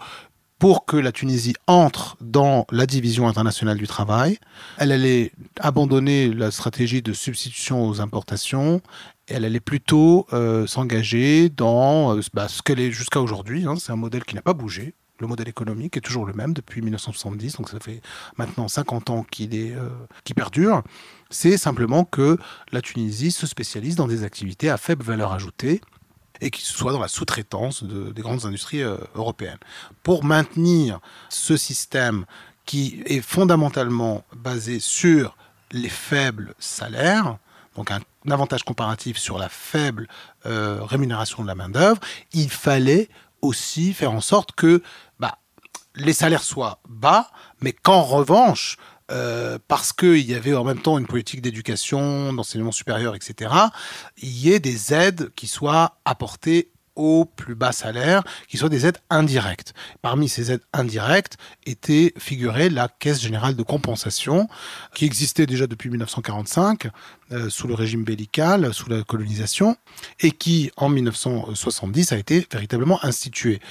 pour 0.59 0.85
que 0.85 0.97
la 0.97 1.11
Tunisie 1.11 1.55
entre 1.67 2.17
dans 2.21 2.65
la 2.71 2.85
division 2.85 3.27
internationale 3.27 3.77
du 3.77 3.87
travail. 3.87 4.39
Elle 4.77 4.91
allait 4.91 5.31
abandonner 5.59 6.33
la 6.33 6.51
stratégie 6.51 7.01
de 7.01 7.13
substitution 7.13 7.87
aux 7.87 8.01
importations. 8.01 8.81
Elle 9.27 9.45
allait 9.45 9.59
plutôt 9.59 10.25
euh, 10.33 10.65
s'engager 10.65 11.49
dans 11.49 12.15
euh, 12.15 12.21
bah, 12.33 12.47
ce 12.47 12.61
qu'elle 12.61 12.79
est 12.79 12.91
jusqu'à 12.91 13.21
aujourd'hui. 13.21 13.65
Hein. 13.65 13.75
C'est 13.77 13.91
un 13.91 13.97
modèle 13.97 14.23
qui 14.23 14.35
n'a 14.35 14.41
pas 14.41 14.53
bougé. 14.53 14.93
Le 15.19 15.27
modèle 15.27 15.49
économique 15.49 15.97
est 15.97 16.01
toujours 16.01 16.27
le 16.27 16.33
même 16.33 16.53
depuis 16.53 16.81
1970, 16.81 17.57
donc 17.57 17.69
ça 17.69 17.79
fait 17.79 18.01
maintenant 18.37 18.67
50 18.67 19.09
ans 19.09 19.25
qu'il 19.29 19.49
euh, 19.53 19.89
qui 20.23 20.35
perdure. 20.35 20.83
C'est 21.31 21.57
simplement 21.57 22.05
que 22.05 22.37
la 22.71 22.81
Tunisie 22.81 23.31
se 23.31 23.47
spécialise 23.47 23.95
dans 23.95 24.07
des 24.07 24.23
activités 24.23 24.69
à 24.69 24.77
faible 24.77 25.03
valeur 25.03 25.33
ajoutée, 25.33 25.81
et 26.41 26.51
qui 26.51 26.61
soit 26.61 26.91
dans 26.91 26.99
la 26.99 27.07
sous-traitance 27.07 27.83
des 27.83 28.21
grandes 28.21 28.45
industries 28.45 28.83
euh, 28.83 28.97
européennes. 29.15 29.57
Pour 30.03 30.23
maintenir 30.23 30.99
ce 31.29 31.57
système 31.57 32.25
qui 32.65 33.01
est 33.05 33.21
fondamentalement 33.21 34.23
basé 34.35 34.79
sur 34.79 35.37
les 35.71 35.89
faibles 35.89 36.53
salaires, 36.59 37.37
donc 37.75 37.91
un, 37.91 38.01
avantage 38.29 38.63
comparatif 38.63 39.17
sur 39.17 39.37
la 39.37 39.47
faible 39.47 40.07
euh, 40.45 40.79
rémunération 40.83 41.43
de 41.43 41.47
la 41.47 41.55
main-d'œuvre, 41.55 42.01
il 42.33 42.49
fallait 42.49 43.09
aussi 43.41 43.93
faire 43.93 44.11
en 44.11 44.21
sorte 44.21 44.51
que 44.51 44.81
bah, 45.19 45.37
les 45.95 46.13
salaires 46.13 46.43
soient 46.43 46.79
bas, 46.89 47.29
mais 47.61 47.71
qu'en 47.71 48.01
revanche, 48.01 48.77
euh, 49.11 49.57
parce 49.67 49.93
qu'il 49.93 50.25
y 50.29 50.33
avait 50.33 50.53
en 50.53 50.63
même 50.63 50.81
temps 50.81 50.97
une 50.97 51.07
politique 51.07 51.41
d'éducation, 51.41 52.33
d'enseignement 52.33 52.71
supérieur, 52.71 53.15
etc., 53.15 53.51
il 54.17 54.29
y 54.29 54.51
ait 54.51 54.59
des 54.59 54.93
aides 54.93 55.29
qui 55.35 55.47
soient 55.47 55.97
apportées 56.05 56.71
au 56.97 57.25
plus 57.25 57.55
bas 57.55 57.71
salaire, 57.71 58.23
qui 58.49 58.57
soient 58.57 58.69
des 58.69 58.85
aides 58.85 58.97
indirectes. 59.09 59.73
Parmi 60.01 60.27
ces 60.27 60.51
aides 60.51 60.63
indirectes 60.73 61.37
était 61.65 62.11
figurée 62.17 62.69
la 62.69 62.89
Caisse 62.89 63.21
générale 63.21 63.55
de 63.55 63.63
compensation, 63.63 64.49
qui 64.93 65.05
existait 65.05 65.45
déjà 65.45 65.67
depuis 65.67 65.89
1945, 65.89 66.89
euh, 67.31 67.49
sous 67.49 67.67
le 67.67 67.75
régime 67.75 68.03
bellical, 68.03 68.73
sous 68.73 68.89
la 68.89 69.03
colonisation, 69.03 69.77
et 70.19 70.31
qui, 70.31 70.71
en 70.75 70.89
1970, 70.89 72.11
a 72.11 72.17
été 72.17 72.45
véritablement 72.51 73.03
instituée. 73.05 73.61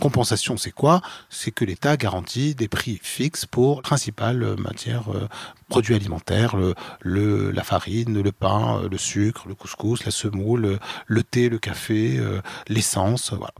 Compensation, 0.00 0.56
c'est 0.56 0.70
quoi? 0.70 1.00
C'est 1.30 1.50
que 1.50 1.64
l'État 1.64 1.96
garantit 1.96 2.54
des 2.54 2.68
prix 2.68 2.98
fixes 3.02 3.46
pour 3.46 3.82
principales 3.82 4.56
matières, 4.58 5.08
euh, 5.14 5.28
produits 5.68 5.94
alimentaires, 5.94 6.56
le, 7.00 7.50
la 7.50 7.64
farine, 7.64 8.20
le 8.20 8.32
pain, 8.32 8.80
euh, 8.82 8.88
le 8.88 8.98
sucre, 8.98 9.48
le 9.48 9.54
couscous, 9.54 10.04
la 10.04 10.10
semoule, 10.10 10.78
le, 11.06 11.22
thé, 11.22 11.48
le 11.48 11.58
café, 11.58 12.18
euh, 12.18 12.40
l'essence, 12.68 13.32
voilà. 13.32 13.54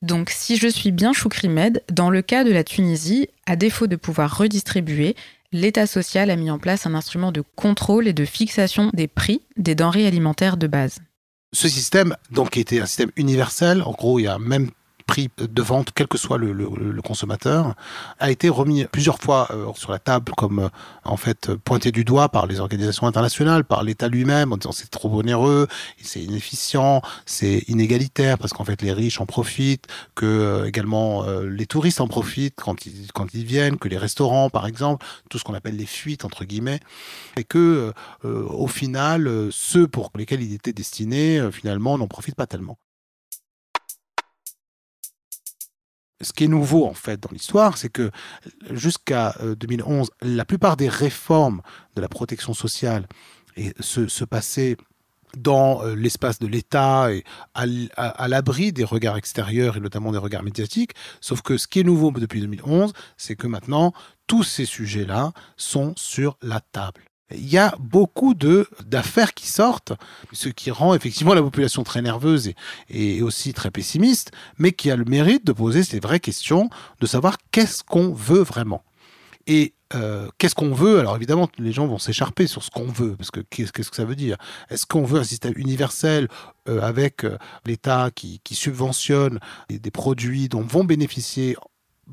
Donc, 0.00 0.30
si 0.30 0.56
je 0.56 0.68
suis 0.68 0.92
bien 0.92 1.12
Choukrimed, 1.12 1.82
dans 1.90 2.10
le 2.10 2.22
cas 2.22 2.44
de 2.44 2.52
la 2.52 2.62
Tunisie, 2.62 3.28
à 3.46 3.56
défaut 3.56 3.88
de 3.88 3.96
pouvoir 3.96 4.36
redistribuer, 4.38 5.16
l'État 5.50 5.86
social 5.86 6.30
a 6.30 6.36
mis 6.36 6.50
en 6.50 6.58
place 6.58 6.86
un 6.86 6.94
instrument 6.94 7.32
de 7.32 7.42
contrôle 7.56 8.06
et 8.06 8.12
de 8.12 8.24
fixation 8.24 8.90
des 8.92 9.08
prix 9.08 9.40
des 9.56 9.74
denrées 9.74 10.06
alimentaires 10.06 10.56
de 10.56 10.68
base. 10.68 11.00
Ce 11.52 11.68
système, 11.68 12.14
donc, 12.30 12.56
était 12.56 12.80
un 12.80 12.86
système 12.86 13.10
universel. 13.16 13.82
En 13.82 13.92
gros, 13.92 14.18
il 14.18 14.24
y 14.24 14.28
a 14.28 14.38
même 14.38 14.70
prix 15.08 15.30
de 15.38 15.62
vente, 15.62 15.90
quel 15.94 16.06
que 16.06 16.18
soit 16.18 16.38
le, 16.38 17.02
consommateur, 17.02 17.74
a 18.20 18.30
été 18.30 18.48
remis 18.50 18.84
plusieurs 18.84 19.18
fois 19.18 19.48
euh, 19.50 19.72
sur 19.74 19.90
la 19.90 19.98
table 19.98 20.32
comme 20.36 20.58
euh, 20.58 20.68
en 21.04 21.16
fait 21.16 21.52
pointé 21.56 21.90
du 21.90 22.04
doigt 22.04 22.28
par 22.28 22.46
les 22.46 22.60
organisations 22.60 23.06
internationales, 23.06 23.64
par 23.64 23.82
l'État 23.82 24.08
lui-même, 24.08 24.52
en 24.52 24.58
disant 24.58 24.72
c'est 24.72 24.90
trop 24.90 25.10
onéreux, 25.18 25.66
c'est 26.02 26.20
inefficient, 26.20 27.00
c'est 27.24 27.64
inégalitaire 27.68 28.36
parce 28.38 28.52
qu'en 28.52 28.64
fait 28.64 28.82
les 28.82 28.92
riches 28.92 29.20
en 29.20 29.26
profitent, 29.26 29.86
que 30.14 30.26
euh, 30.26 30.66
également 30.66 31.24
les 31.42 31.66
touristes 31.66 32.02
en 32.02 32.06
profitent 32.06 32.60
quand 32.62 32.84
ils 32.84 33.10
quand 33.12 33.32
ils 33.32 33.44
viennent, 33.44 33.78
que 33.78 33.88
les 33.88 33.98
restaurants 33.98 34.50
par 34.50 34.66
exemple, 34.66 35.04
tout 35.30 35.38
ce 35.38 35.44
qu'on 35.44 35.54
appelle 35.54 35.76
les 35.76 35.86
fuites 35.86 36.26
entre 36.26 36.44
guillemets, 36.44 36.80
et 37.36 37.44
que 37.44 37.92
au 38.24 38.66
final 38.66 39.48
ceux 39.50 39.88
pour 39.88 40.10
lesquels 40.16 40.42
il 40.42 40.52
était 40.52 40.74
destiné 40.74 41.40
finalement 41.50 41.96
n'en 41.96 42.08
profitent 42.08 42.36
pas 42.36 42.46
tellement. 42.46 42.78
Ce 46.20 46.32
qui 46.32 46.44
est 46.44 46.48
nouveau 46.48 46.86
en 46.86 46.94
fait 46.94 47.20
dans 47.20 47.30
l'histoire, 47.30 47.76
c'est 47.76 47.90
que 47.90 48.10
jusqu'à 48.70 49.34
2011, 49.58 50.10
euh, 50.10 50.34
la 50.34 50.44
plupart 50.44 50.76
des 50.76 50.88
réformes 50.88 51.62
de 51.96 52.00
la 52.00 52.08
protection 52.08 52.54
sociale 52.54 53.06
se, 53.80 54.24
passaient 54.24 54.76
dans 55.36 55.82
euh, 55.84 55.94
l'espace 55.94 56.38
de 56.38 56.46
l'État 56.46 57.12
et 57.12 57.24
à, 57.54 58.28
l'abri 58.28 58.72
des 58.72 58.84
regards 58.84 59.16
extérieurs 59.16 59.76
et 59.76 59.80
notamment 59.80 60.12
des 60.12 60.18
regards 60.18 60.42
médiatiques. 60.42 60.92
Sauf 61.20 61.42
que 61.42 61.56
ce 61.56 61.66
qui 61.66 61.80
est 61.80 61.84
nouveau 61.84 62.10
depuis 62.12 62.40
2011, 62.40 62.92
c'est 63.16 63.36
que 63.36 63.46
maintenant, 63.46 63.92
tous 64.26 64.42
ces 64.42 64.64
sujets-là 64.64 65.32
sont 65.56 65.92
sur 65.96 66.38
la 66.42 66.60
table. 66.60 67.07
Il 67.30 67.48
y 67.48 67.58
a 67.58 67.74
beaucoup 67.78 68.34
de 68.34 68.68
d'affaires 68.86 69.34
qui 69.34 69.46
sortent, 69.48 69.92
ce 70.32 70.48
qui 70.48 70.70
rend 70.70 70.94
effectivement 70.94 71.34
la 71.34 71.42
population 71.42 71.84
très 71.84 72.00
nerveuse 72.00 72.48
et, 72.48 72.54
et 72.88 73.22
aussi 73.22 73.52
très 73.52 73.70
pessimiste, 73.70 74.32
mais 74.58 74.72
qui 74.72 74.90
a 74.90 74.96
le 74.96 75.04
mérite 75.04 75.44
de 75.46 75.52
poser 75.52 75.82
ces 75.82 76.00
vraies 76.00 76.20
questions, 76.20 76.70
de 77.00 77.06
savoir 77.06 77.36
qu'est-ce 77.50 77.84
qu'on 77.84 78.12
veut 78.12 78.42
vraiment. 78.42 78.82
Et 79.46 79.72
euh, 79.94 80.28
qu'est-ce 80.36 80.54
qu'on 80.54 80.74
veut? 80.74 81.00
Alors 81.00 81.16
évidemment, 81.16 81.48
les 81.58 81.72
gens 81.72 81.86
vont 81.86 81.98
s'écharper 81.98 82.46
sur 82.46 82.62
ce 82.62 82.70
qu'on 82.70 82.86
veut, 82.86 83.16
parce 83.16 83.30
que 83.30 83.40
qu'est-ce 83.40 83.72
que 83.72 83.96
ça 83.96 84.04
veut 84.04 84.14
dire? 84.14 84.36
Est-ce 84.68 84.84
qu'on 84.84 85.04
veut 85.04 85.18
un 85.18 85.24
système 85.24 85.54
universel 85.56 86.28
euh, 86.68 86.82
avec 86.82 87.24
euh, 87.24 87.38
l'État 87.64 88.10
qui, 88.14 88.40
qui, 88.44 88.54
subventionne 88.54 89.40
des 89.70 89.90
produits 89.90 90.50
dont 90.50 90.60
vont 90.60 90.84
bénéficier 90.84 91.56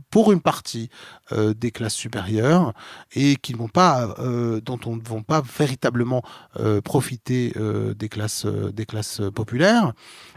pour 0.10 0.32
une 0.32 0.42
partie 0.42 0.90
euh, 1.32 1.54
des 1.54 1.72
classes 1.72 1.96
supérieures 1.96 2.74
et 3.14 3.36
qui 3.36 3.54
pas, 3.68 4.16
euh, 4.20 4.62
dont 4.62 4.80
on 4.86 4.96
ne 4.96 5.02
vont 5.02 5.24
pas 5.24 5.42
véritablement 5.42 6.24
euh, 6.60 6.82
profiter 6.82 7.54
des 7.96 8.10
classes 8.10 9.22
populaires. 9.34 9.94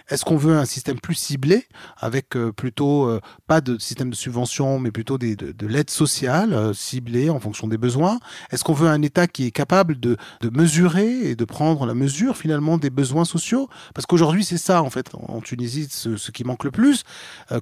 Est-ce 0.09 0.25
qu'on 0.25 0.37
veut 0.37 0.57
un 0.57 0.65
système 0.65 0.99
plus 0.99 1.15
ciblé 1.15 1.67
avec 1.97 2.31
plutôt 2.57 3.19
pas 3.47 3.61
de 3.61 3.79
système 3.79 4.11
de 4.11 4.15
subvention 4.15 4.79
mais 4.79 4.91
plutôt 4.91 5.19
des, 5.19 5.37
de, 5.37 5.53
de 5.53 5.67
l'aide 5.67 5.91
sociale 5.91 6.75
ciblée 6.75 7.31
en 7.31 7.41
fonction 7.41 7.69
des 7.69 7.79
besoins? 7.79 8.19
Est-ce 8.51 8.65
qu'on 8.65 8.73
veut 8.73 8.89
un 8.89 9.03
État 9.03 9.27
qui 9.27 9.47
est 9.47 9.51
capable 9.51 10.01
de, 10.01 10.17
de 10.41 10.51
mesurer 10.51 11.31
et 11.31 11.37
de 11.37 11.45
prendre 11.45 11.87
la 11.87 11.95
mesure 11.95 12.37
finalement 12.37 12.79
des 12.79 12.91
besoins 12.91 13.25
sociaux? 13.25 13.69
Parce 13.95 14.07
qu'aujourd'hui 14.07 14.45
c'est 14.45 14.59
ça 14.59 14.83
en 14.83 14.91
fait 14.91 15.11
en 15.15 15.41
Tunisie 15.41 15.89
ce, 15.91 16.31
qui 16.31 16.45
manque 16.45 16.65
le 16.65 16.71
plus, 16.71 17.05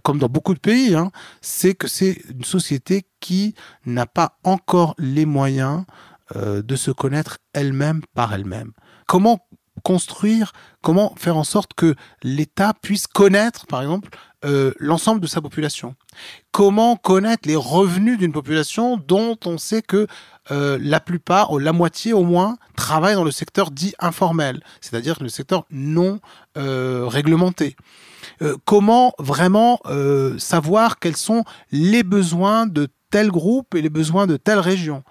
comme 0.03 0.19
dans 0.19 0.29
beaucoup 0.29 0.55
de 0.55 0.61
pays, 0.61 0.95
hein, 0.95 1.11
c'est 1.41 1.75
que 1.75 1.89
c'est 1.89 2.23
une 2.31 2.45
société 2.45 3.07
qui 3.21 3.55
n'a 3.85 4.07
pas 4.07 4.39
encore 4.45 4.95
les 4.99 5.27
moyens 5.27 5.85
euh, 6.35 6.63
de 6.63 6.77
se 6.77 6.91
connaître 6.91 7.39
elle-même 7.53 8.03
par 8.15 8.35
elle-même. 8.35 8.73
Comment 9.07 9.46
construire, 9.83 10.53
comment 10.83 11.15
faire 11.17 11.37
en 11.37 11.45
sorte 11.45 11.75
que 11.75 11.95
l'État 12.23 12.75
puisse 12.81 13.07
connaître, 13.07 13.67
par 13.67 13.83
exemple, 13.83 14.11
euh, 14.45 14.73
l'ensemble 14.79 15.21
de 15.21 15.27
sa 15.27 15.41
population 15.41 15.95
Comment 16.53 16.97
connaître 16.97 17.49
les 17.49 17.57
revenus 17.57 18.19
d'une 18.19 18.33
population 18.33 18.97
dont 18.97 19.37
on 19.45 19.59
sait 19.59 19.83
que 19.83 20.07
euh, 20.51 20.79
la 20.81 21.01
plupart, 21.01 21.53
ou 21.53 21.59
la 21.59 21.73
moitié 21.73 22.13
au 22.13 22.23
moins, 22.23 22.57
travaillent 22.77 23.15
dans 23.15 23.25
le 23.25 23.31
secteur 23.31 23.71
dit 23.71 23.95
informel, 23.99 24.63
c'est-à-dire 24.81 25.17
le 25.21 25.29
secteur 25.29 25.65
non 25.71 26.21
réglementé 26.55 27.77
euh, 28.43 28.57
comment 28.65 29.13
vraiment 29.19 29.81
savoir 30.39 30.99
quels 30.99 31.17
sont 31.17 31.45
les 31.71 32.03
besoins 32.03 32.67
de 32.67 32.89
tel 33.11 33.31
groupe 33.31 33.75
et 33.75 33.83
les 33.83 33.91
besoins 33.91 34.27
de 34.27 34.37
telle 34.37 34.59
région. 34.59 35.03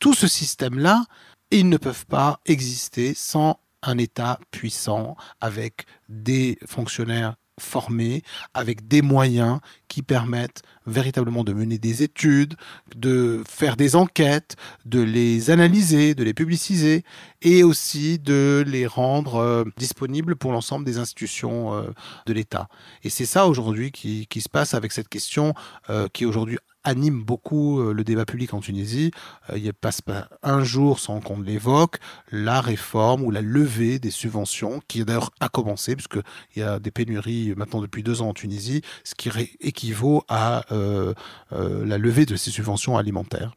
Tout 0.00 0.14
ce 0.14 0.26
système-là, 0.26 1.04
ils 1.50 1.68
ne 1.68 1.76
peuvent 1.76 2.06
pas 2.06 2.40
exister 2.46 3.14
sans 3.14 3.58
un 3.82 3.98
État 3.98 4.38
puissant 4.50 5.16
avec 5.40 5.86
des 6.08 6.58
fonctionnaires 6.66 7.36
formés 7.60 8.22
avec 8.54 8.88
des 8.88 9.02
moyens 9.02 9.60
qui 9.92 10.00
permettent 10.00 10.62
véritablement 10.86 11.44
de 11.44 11.52
mener 11.52 11.76
des 11.76 12.02
études, 12.02 12.54
de 12.96 13.42
faire 13.46 13.76
des 13.76 13.94
enquêtes, 13.94 14.56
de 14.86 15.02
les 15.02 15.50
analyser, 15.50 16.14
de 16.14 16.24
les 16.24 16.32
publiciser 16.32 17.04
et 17.42 17.62
aussi 17.62 18.18
de 18.18 18.64
les 18.66 18.86
rendre 18.86 19.36
euh, 19.36 19.64
disponibles 19.76 20.34
pour 20.34 20.52
l'ensemble 20.52 20.86
des 20.86 20.96
institutions 20.96 21.74
euh, 21.74 21.82
de 22.26 22.32
l'État. 22.32 22.68
Et 23.04 23.10
c'est 23.10 23.26
ça 23.26 23.46
aujourd'hui 23.46 23.92
qui, 23.92 24.26
qui, 24.28 24.40
se 24.40 24.48
passe 24.48 24.72
avec 24.72 24.92
cette 24.92 25.10
question 25.10 25.52
euh, 25.90 26.08
qui 26.10 26.24
aujourd'hui 26.24 26.58
anime 26.84 27.22
beaucoup 27.22 27.80
le 27.80 28.02
débat 28.02 28.24
public 28.24 28.54
en 28.54 28.60
Tunisie. 28.60 29.12
Il 29.54 29.62
ne 29.62 29.70
passe 29.70 30.00
pas 30.00 30.28
un 30.42 30.64
jour 30.64 30.98
sans 30.98 31.20
qu'on 31.20 31.40
l'évoque, 31.40 31.98
la 32.32 32.60
réforme 32.60 33.22
ou 33.22 33.30
la 33.30 33.40
levée 33.40 34.00
des 34.00 34.10
subventions, 34.10 34.82
qui 34.88 35.04
d'ailleurs 35.04 35.30
a 35.38 35.48
commencé, 35.48 35.94
puisqu'il 35.94 36.60
y 36.60 36.62
a 36.62 36.80
des 36.80 36.90
pénuries 36.90 37.54
maintenant 37.56 37.80
depuis 37.82 38.02
deux 38.02 38.20
ans 38.20 38.30
en 38.30 38.34
Tunisie, 38.34 38.82
ce 39.04 39.14
qui 39.14 39.30
équivaut 39.82 40.24
à 40.28 40.64
euh, 40.72 41.14
la 41.50 41.98
levée 41.98 42.26
de 42.26 42.36
ces 42.36 42.50
subventions 42.50 42.96
alimentaires. 42.96 43.52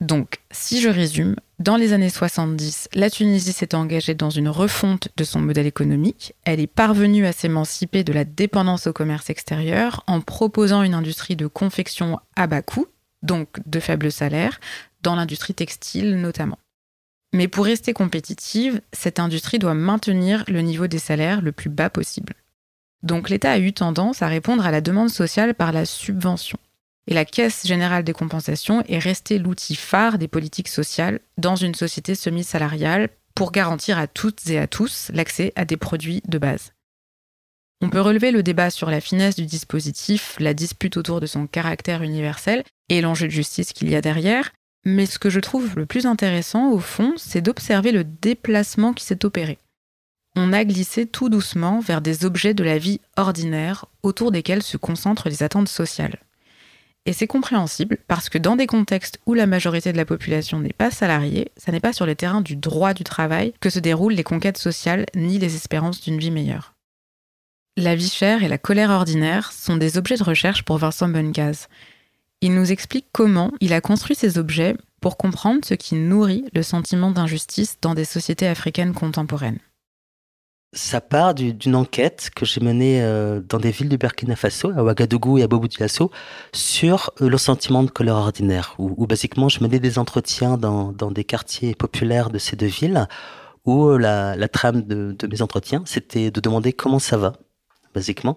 Donc, 0.00 0.38
si 0.52 0.80
je 0.80 0.88
résume, 0.88 1.34
dans 1.58 1.76
les 1.76 1.92
années 1.92 2.08
70, 2.08 2.88
la 2.94 3.10
Tunisie 3.10 3.52
s'est 3.52 3.74
engagée 3.74 4.14
dans 4.14 4.30
une 4.30 4.48
refonte 4.48 5.08
de 5.16 5.24
son 5.24 5.40
modèle 5.40 5.66
économique. 5.66 6.34
Elle 6.44 6.60
est 6.60 6.68
parvenue 6.68 7.26
à 7.26 7.32
s'émanciper 7.32 8.04
de 8.04 8.12
la 8.12 8.24
dépendance 8.24 8.86
au 8.86 8.92
commerce 8.92 9.28
extérieur 9.28 10.04
en 10.06 10.20
proposant 10.20 10.84
une 10.84 10.94
industrie 10.94 11.34
de 11.34 11.48
confection 11.48 12.20
à 12.36 12.46
bas 12.46 12.62
coût, 12.62 12.86
donc 13.22 13.48
de 13.66 13.80
faibles 13.80 14.12
salaires, 14.12 14.60
dans 15.02 15.16
l'industrie 15.16 15.54
textile 15.54 16.20
notamment. 16.20 16.58
Mais 17.34 17.48
pour 17.48 17.64
rester 17.64 17.92
compétitive, 17.92 18.80
cette 18.92 19.18
industrie 19.18 19.58
doit 19.58 19.74
maintenir 19.74 20.44
le 20.46 20.60
niveau 20.60 20.86
des 20.86 20.98
salaires 21.00 21.42
le 21.42 21.50
plus 21.50 21.70
bas 21.70 21.90
possible. 21.90 22.34
Donc 23.02 23.30
l'État 23.30 23.52
a 23.52 23.58
eu 23.58 23.72
tendance 23.72 24.22
à 24.22 24.28
répondre 24.28 24.66
à 24.66 24.70
la 24.70 24.80
demande 24.80 25.10
sociale 25.10 25.54
par 25.54 25.72
la 25.72 25.84
subvention 25.84 26.58
et 27.08 27.14
la 27.14 27.24
Caisse 27.24 27.66
générale 27.66 28.04
des 28.04 28.12
compensations 28.12 28.84
est 28.86 28.98
restée 28.98 29.38
l'outil 29.38 29.74
phare 29.74 30.18
des 30.18 30.28
politiques 30.28 30.68
sociales 30.68 31.20
dans 31.38 31.56
une 31.56 31.74
société 31.74 32.14
semi-salariale 32.14 33.08
pour 33.34 33.50
garantir 33.50 33.98
à 33.98 34.06
toutes 34.06 34.48
et 34.50 34.58
à 34.58 34.66
tous 34.66 35.10
l'accès 35.14 35.52
à 35.56 35.64
des 35.64 35.78
produits 35.78 36.22
de 36.28 36.36
base. 36.36 36.72
On 37.80 37.88
peut 37.88 38.00
relever 38.00 38.30
le 38.30 38.42
débat 38.42 38.70
sur 38.70 38.90
la 38.90 39.00
finesse 39.00 39.36
du 39.36 39.46
dispositif, 39.46 40.36
la 40.38 40.52
dispute 40.52 40.98
autour 40.98 41.20
de 41.20 41.26
son 41.26 41.46
caractère 41.46 42.02
universel 42.02 42.62
et 42.90 43.00
l'enjeu 43.00 43.26
de 43.26 43.32
justice 43.32 43.72
qu'il 43.72 43.88
y 43.88 43.96
a 43.96 44.02
derrière, 44.02 44.52
mais 44.84 45.06
ce 45.06 45.18
que 45.18 45.30
je 45.30 45.40
trouve 45.40 45.76
le 45.76 45.86
plus 45.86 46.04
intéressant 46.04 46.70
au 46.70 46.78
fond, 46.78 47.14
c'est 47.16 47.40
d'observer 47.40 47.92
le 47.92 48.04
déplacement 48.04 48.92
qui 48.92 49.04
s'est 49.04 49.24
opéré. 49.24 49.58
On 50.40 50.52
a 50.52 50.64
glissé 50.64 51.04
tout 51.04 51.28
doucement 51.28 51.80
vers 51.80 52.00
des 52.00 52.24
objets 52.24 52.54
de 52.54 52.62
la 52.62 52.78
vie 52.78 53.00
ordinaire 53.16 53.86
autour 54.04 54.30
desquels 54.30 54.62
se 54.62 54.76
concentrent 54.76 55.28
les 55.28 55.42
attentes 55.42 55.68
sociales. 55.68 56.20
Et 57.06 57.12
c'est 57.12 57.26
compréhensible 57.26 57.98
parce 58.06 58.28
que 58.28 58.38
dans 58.38 58.54
des 58.54 58.68
contextes 58.68 59.18
où 59.26 59.34
la 59.34 59.48
majorité 59.48 59.90
de 59.90 59.96
la 59.96 60.04
population 60.04 60.60
n'est 60.60 60.72
pas 60.72 60.92
salariée, 60.92 61.50
ça 61.56 61.72
n'est 61.72 61.80
pas 61.80 61.92
sur 61.92 62.06
les 62.06 62.14
terrains 62.14 62.40
du 62.40 62.54
droit 62.54 62.94
du 62.94 63.02
travail 63.02 63.52
que 63.58 63.68
se 63.68 63.80
déroulent 63.80 64.12
les 64.12 64.22
conquêtes 64.22 64.58
sociales 64.58 65.06
ni 65.16 65.40
les 65.40 65.56
espérances 65.56 66.00
d'une 66.00 66.20
vie 66.20 66.30
meilleure. 66.30 66.72
La 67.76 67.96
vie 67.96 68.08
chère 68.08 68.44
et 68.44 68.48
la 68.48 68.58
colère 68.58 68.90
ordinaire 68.90 69.50
sont 69.50 69.76
des 69.76 69.98
objets 69.98 70.18
de 70.18 70.24
recherche 70.24 70.62
pour 70.62 70.78
Vincent 70.78 71.08
Bengaz. 71.08 71.66
Il 72.42 72.54
nous 72.54 72.70
explique 72.70 73.06
comment 73.10 73.50
il 73.60 73.72
a 73.72 73.80
construit 73.80 74.14
ces 74.14 74.38
objets 74.38 74.76
pour 75.00 75.16
comprendre 75.16 75.64
ce 75.64 75.74
qui 75.74 75.96
nourrit 75.96 76.44
le 76.54 76.62
sentiment 76.62 77.10
d'injustice 77.10 77.78
dans 77.82 77.94
des 77.94 78.04
sociétés 78.04 78.46
africaines 78.46 78.94
contemporaines. 78.94 79.58
Ça 80.74 81.00
part 81.00 81.32
d'une 81.34 81.74
enquête 81.74 82.28
que 82.36 82.44
j'ai 82.44 82.60
menée 82.60 83.02
euh, 83.02 83.40
dans 83.40 83.56
des 83.56 83.70
villes 83.70 83.88
du 83.88 83.96
Burkina 83.96 84.36
Faso, 84.36 84.70
à 84.76 84.82
Ouagadougou 84.84 85.38
et 85.38 85.42
à 85.42 85.48
Bobo 85.48 85.66
Dioulasso, 85.66 86.10
sur 86.52 87.10
euh, 87.22 87.30
le 87.30 87.38
sentiment 87.38 87.82
de 87.82 87.90
colère 87.90 88.16
ordinaire, 88.16 88.74
où, 88.78 88.92
où, 88.98 89.06
basiquement 89.06 89.48
je 89.48 89.62
menais 89.62 89.80
des 89.80 89.98
entretiens 89.98 90.58
dans, 90.58 90.92
dans, 90.92 91.10
des 91.10 91.24
quartiers 91.24 91.74
populaires 91.74 92.28
de 92.28 92.36
ces 92.36 92.54
deux 92.54 92.66
villes, 92.66 93.08
où 93.64 93.86
euh, 93.86 93.98
la, 93.98 94.36
la 94.36 94.48
trame 94.48 94.82
de, 94.82 95.16
de 95.18 95.26
mes 95.26 95.40
entretiens, 95.40 95.82
c'était 95.86 96.30
de 96.30 96.38
demander 96.38 96.74
comment 96.74 96.98
ça 96.98 97.16
va, 97.16 97.32
basiquement, 97.94 98.36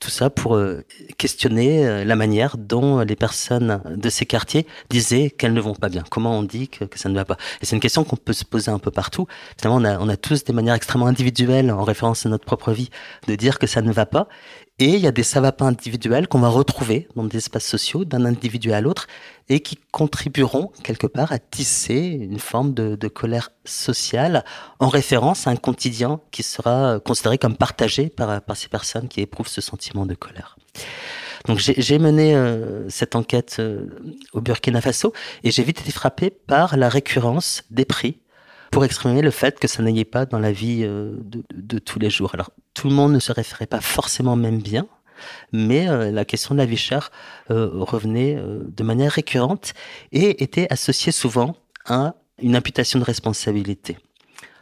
tout 0.00 0.10
ça 0.10 0.30
pour 0.30 0.56
euh, 0.56 0.84
questionner 1.18 1.86
euh, 1.86 2.04
la 2.04 2.16
manière 2.16 2.56
dont 2.56 3.00
les 3.00 3.16
personnes 3.16 3.82
de 3.84 4.08
ces 4.08 4.26
quartiers 4.26 4.66
disaient 4.88 5.30
qu'elles 5.30 5.52
ne 5.52 5.60
vont 5.60 5.74
pas 5.74 5.90
bien. 5.90 6.02
Comment 6.10 6.38
on 6.38 6.42
dit 6.42 6.68
que, 6.68 6.84
ça 6.94 7.10
ne 7.10 7.14
va 7.14 7.26
pas? 7.26 7.36
Et 7.60 7.66
c'est 7.66 7.76
une 7.76 7.82
question 7.82 8.02
qu'on 8.02 8.16
peut 8.16 8.32
se 8.32 8.44
poser 8.44 8.70
un 8.70 8.78
peu 8.78 8.90
partout. 8.90 9.26
Finalement, 9.60 9.80
on 9.80 9.84
a, 9.84 9.98
on 10.00 10.08
a 10.08 10.16
tous 10.16 10.42
des 10.44 10.54
manières 10.54 10.74
extrêmement 10.74 11.06
individuelles, 11.06 11.70
en 11.70 11.84
référence 11.84 12.24
à 12.24 12.30
notre 12.30 12.46
propre 12.46 12.72
vie, 12.72 12.90
de 13.28 13.36
dire 13.36 13.58
que 13.58 13.66
ça 13.66 13.82
ne 13.82 13.92
va 13.92 14.06
pas. 14.06 14.26
Et 14.82 14.94
il 14.94 15.00
y 15.00 15.06
a 15.06 15.12
des 15.12 15.22
savapins 15.22 15.66
individuels 15.66 16.26
qu'on 16.26 16.38
va 16.38 16.48
retrouver 16.48 17.06
dans 17.14 17.24
des 17.24 17.36
espaces 17.36 17.66
sociaux 17.66 18.06
d'un 18.06 18.24
individu 18.24 18.72
à 18.72 18.80
l'autre 18.80 19.08
et 19.50 19.60
qui 19.60 19.78
contribueront 19.92 20.72
quelque 20.82 21.06
part 21.06 21.32
à 21.32 21.38
tisser 21.38 21.96
une 21.96 22.38
forme 22.38 22.72
de, 22.72 23.08
colère 23.08 23.50
sociale 23.66 24.42
en 24.78 24.88
référence 24.88 25.46
à 25.46 25.50
un 25.50 25.56
quotidien 25.56 26.20
qui 26.30 26.42
sera 26.42 26.98
considéré 27.04 27.36
comme 27.36 27.58
partagé 27.58 28.08
par, 28.08 28.40
par 28.40 28.56
ces 28.56 28.68
personnes 28.68 29.08
qui 29.08 29.20
éprouvent 29.20 29.48
ce 29.48 29.60
sentiment 29.60 30.06
de 30.06 30.14
colère. 30.14 30.56
Donc 31.46 31.58
j'ai 31.58 31.98
mené 31.98 32.34
euh, 32.34 32.88
cette 32.88 33.16
enquête 33.16 33.56
euh, 33.58 33.86
au 34.32 34.40
Burkina 34.40 34.80
Faso 34.80 35.12
et 35.44 35.50
j'ai 35.50 35.62
vite 35.62 35.80
été 35.80 35.92
frappé 35.92 36.30
par 36.30 36.78
la 36.78 36.88
récurrence 36.88 37.64
des 37.70 37.84
prix 37.84 38.18
pour 38.70 38.84
exprimer 38.84 39.22
le 39.22 39.30
fait 39.30 39.58
que 39.58 39.68
ça 39.68 39.82
n'ayait 39.82 40.04
pas 40.04 40.26
dans 40.26 40.38
la 40.38 40.52
vie 40.52 40.82
euh, 40.82 41.16
de, 41.54 41.78
tous 41.78 41.98
les 41.98 42.10
jours. 42.10 42.30
Alors, 42.34 42.50
tout 42.74 42.88
le 42.88 42.94
monde 42.94 43.12
ne 43.12 43.18
se 43.18 43.32
référait 43.32 43.66
pas 43.66 43.80
forcément 43.80 44.36
même 44.36 44.60
bien, 44.60 44.86
mais 45.52 45.88
euh, 45.88 46.10
la 46.10 46.24
question 46.24 46.54
de 46.54 46.60
la 46.60 46.66
vie 46.66 46.76
chère 46.76 47.10
euh, 47.50 47.68
revenait 47.72 48.40
de 48.40 48.82
manière 48.82 49.12
récurrente 49.12 49.74
et 50.12 50.42
était 50.42 50.68
associée 50.70 51.12
souvent 51.12 51.56
à 51.86 52.14
une 52.40 52.56
imputation 52.56 52.98
de 52.98 53.04
responsabilité. 53.04 53.98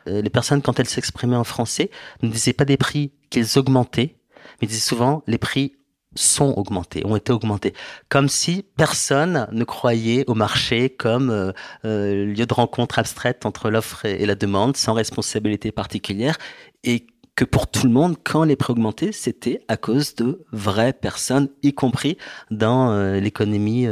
les 0.07 0.31
personnes, 0.31 0.63
quand 0.63 0.81
elles 0.81 0.89
s'exprimaient 0.89 1.37
en 1.37 1.45
français, 1.45 1.91
ne 2.23 2.29
disaient 2.29 2.55
pas 2.55 2.65
des 2.65 2.77
prix 2.77 3.13
qu'ils 3.31 3.59
augmentaient, 3.59 4.17
mais 4.61 4.67
disaient 4.67 4.81
souvent 4.81 5.23
les 5.27 5.39
prix 5.39 5.78
sont 6.15 6.55
augmentés, 6.57 7.05
ont 7.05 7.17
été 7.17 7.33
augmentés, 7.33 7.75
comme 8.09 8.29
si 8.29 8.65
personne 8.77 9.47
ne 9.53 9.65
croyait 9.65 10.25
au 10.27 10.35
marché 10.35 10.91
comme 10.91 11.31
euh, 11.31 11.53
euh, 11.85 12.27
lieu 12.27 12.47
de 12.47 12.55
rencontre 12.55 12.99
abstraite 12.99 13.45
entre 13.47 13.71
l'offre 13.71 14.05
et, 14.05 14.25
la 14.27 14.35
demande, 14.35 14.77
sans 14.77 14.95
responsabilité 14.95 15.71
particulière, 15.71 16.39
et 16.83 17.07
que 17.37 17.45
pour 17.45 17.69
tout 17.69 17.87
le 17.87 17.93
monde, 17.93 18.17
quand 18.25 18.45
les 18.45 18.57
prix 18.57 18.73
augmentaient, 18.73 19.13
c'était 19.13 19.61
à 19.69 19.77
cause 19.77 20.15
de 20.15 20.45
vraies 20.51 20.93
personnes, 20.93 21.51
y 21.63 21.73
compris 21.73 22.17
dans 22.51 22.91
euh, 22.91 23.21
l'économie 23.21 23.87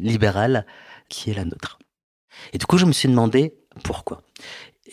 libérale 0.00 0.64
qui 1.08 1.30
est 1.30 1.34
la 1.34 1.44
nôtre. 1.44 1.78
Et 2.52 2.58
du 2.58 2.66
coup, 2.66 2.78
je 2.78 2.86
me 2.86 2.92
suis 2.92 3.08
demandé 3.08 3.54
pourquoi. 3.82 4.22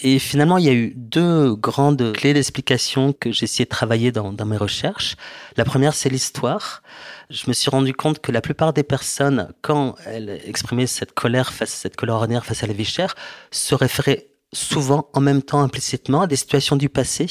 Et 0.01 0.19
finalement, 0.19 0.57
il 0.57 0.65
y 0.65 0.69
a 0.69 0.73
eu 0.73 0.93
deux 0.95 1.55
grandes 1.55 2.13
clés 2.13 2.33
d'explication 2.33 3.13
que 3.13 3.31
j'ai 3.31 3.45
essayé 3.45 3.65
de 3.65 3.69
travailler 3.69 4.11
dans, 4.11 4.33
dans, 4.33 4.45
mes 4.45 4.57
recherches. 4.57 5.15
La 5.55 5.63
première, 5.63 5.93
c'est 5.93 6.09
l'histoire. 6.09 6.83
Je 7.29 7.45
me 7.47 7.53
suis 7.53 7.69
rendu 7.69 7.93
compte 7.93 8.19
que 8.19 8.31
la 8.31 8.41
plupart 8.41 8.73
des 8.73 8.83
personnes, 8.83 9.53
quand 9.61 9.95
elles 10.05 10.41
exprimaient 10.45 10.87
cette 10.87 11.13
colère 11.13 11.53
face, 11.53 11.69
cette 11.69 11.95
colère 11.95 12.15
ordinaire 12.15 12.45
face 12.45 12.63
à 12.63 12.67
la 12.67 12.73
vie 12.73 12.85
chère, 12.85 13.15
se 13.51 13.73
référaient 13.73 14.27
souvent, 14.53 15.09
en 15.13 15.21
même 15.21 15.41
temps, 15.41 15.61
implicitement, 15.61 16.21
à 16.21 16.27
des 16.27 16.35
situations 16.35 16.75
du 16.75 16.89
passé 16.89 17.27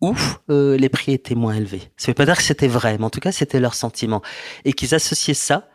où 0.00 0.14
euh, 0.50 0.76
les 0.76 0.88
prix 0.88 1.12
étaient 1.12 1.34
moins 1.34 1.54
élevés. 1.54 1.92
Ça 1.96 2.06
ne 2.06 2.08
veut 2.08 2.14
pas 2.14 2.24
dire 2.24 2.36
que 2.36 2.42
c'était 2.42 2.68
vrai, 2.68 2.96
mais 2.98 3.04
en 3.04 3.10
tout 3.10 3.20
cas, 3.20 3.32
c'était 3.32 3.60
leur 3.60 3.74
sentiment. 3.74 4.22
Et 4.64 4.72
qu'ils 4.72 4.94
associaient 4.94 5.34
ça 5.34 5.68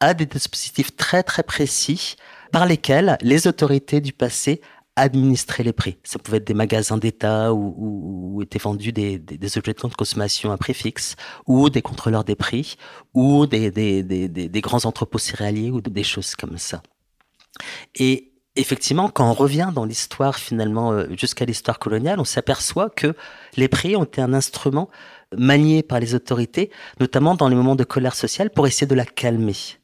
à 0.00 0.14
des 0.14 0.26
dispositifs 0.26 0.94
très, 0.96 1.22
très 1.22 1.42
précis 1.42 2.16
par 2.52 2.66
lesquels 2.66 3.16
les 3.22 3.46
autorités 3.46 4.00
du 4.00 4.12
passé 4.12 4.60
administrer 5.00 5.62
les 5.62 5.72
prix. 5.72 5.98
Ça 6.04 6.18
pouvait 6.18 6.38
être 6.38 6.46
des 6.46 6.54
magasins 6.54 6.98
d'État 6.98 7.52
où, 7.52 8.34
où, 8.34 8.42
étaient 8.42 8.58
vendus 8.58 8.92
des, 8.92 9.20
objets 9.56 9.72
de 9.72 9.80
consommation 9.96 10.52
à 10.52 10.56
prix 10.56 10.74
fixe, 10.74 11.16
ou 11.46 11.70
des 11.70 11.82
contrôleurs 11.82 12.24
des 12.24 12.36
prix, 12.36 12.76
ou 13.14 13.46
des, 13.46 13.70
des, 13.70 14.02
des 14.28 14.60
grands 14.60 14.84
entrepôts 14.84 15.18
céréaliers, 15.18 15.70
ou 15.70 15.80
des 15.80 16.04
choses 16.04 16.34
comme 16.34 16.58
ça. 16.58 16.82
Et 17.96 18.32
effectivement, 18.56 19.08
quand 19.08 19.28
on 19.28 19.32
revient 19.32 19.70
dans 19.74 19.84
l'histoire 19.84 20.36
finalement 20.36 20.92
euh, 20.92 21.06
jusqu'à 21.16 21.44
l'histoire 21.44 21.78
coloniale, 21.78 22.20
on 22.20 22.24
s'aperçoit 22.24 22.90
que 22.90 23.14
les 23.56 23.68
prix 23.68 23.96
ont 23.96 24.04
été 24.04 24.20
un 24.20 24.34
instrument 24.34 24.90
manié 25.36 25.82
par 25.82 26.00
les 26.00 26.14
autorités, 26.14 26.70
notamment 26.98 27.34
dans 27.34 27.48
les 27.48 27.54
moments 27.54 27.76
de 27.76 27.84
colère 27.84 28.14
sociale, 28.14 28.50
pour 28.50 28.66
essayer 28.66 28.86
de 28.86 28.94
la 28.94 29.04
calmer 29.04 29.79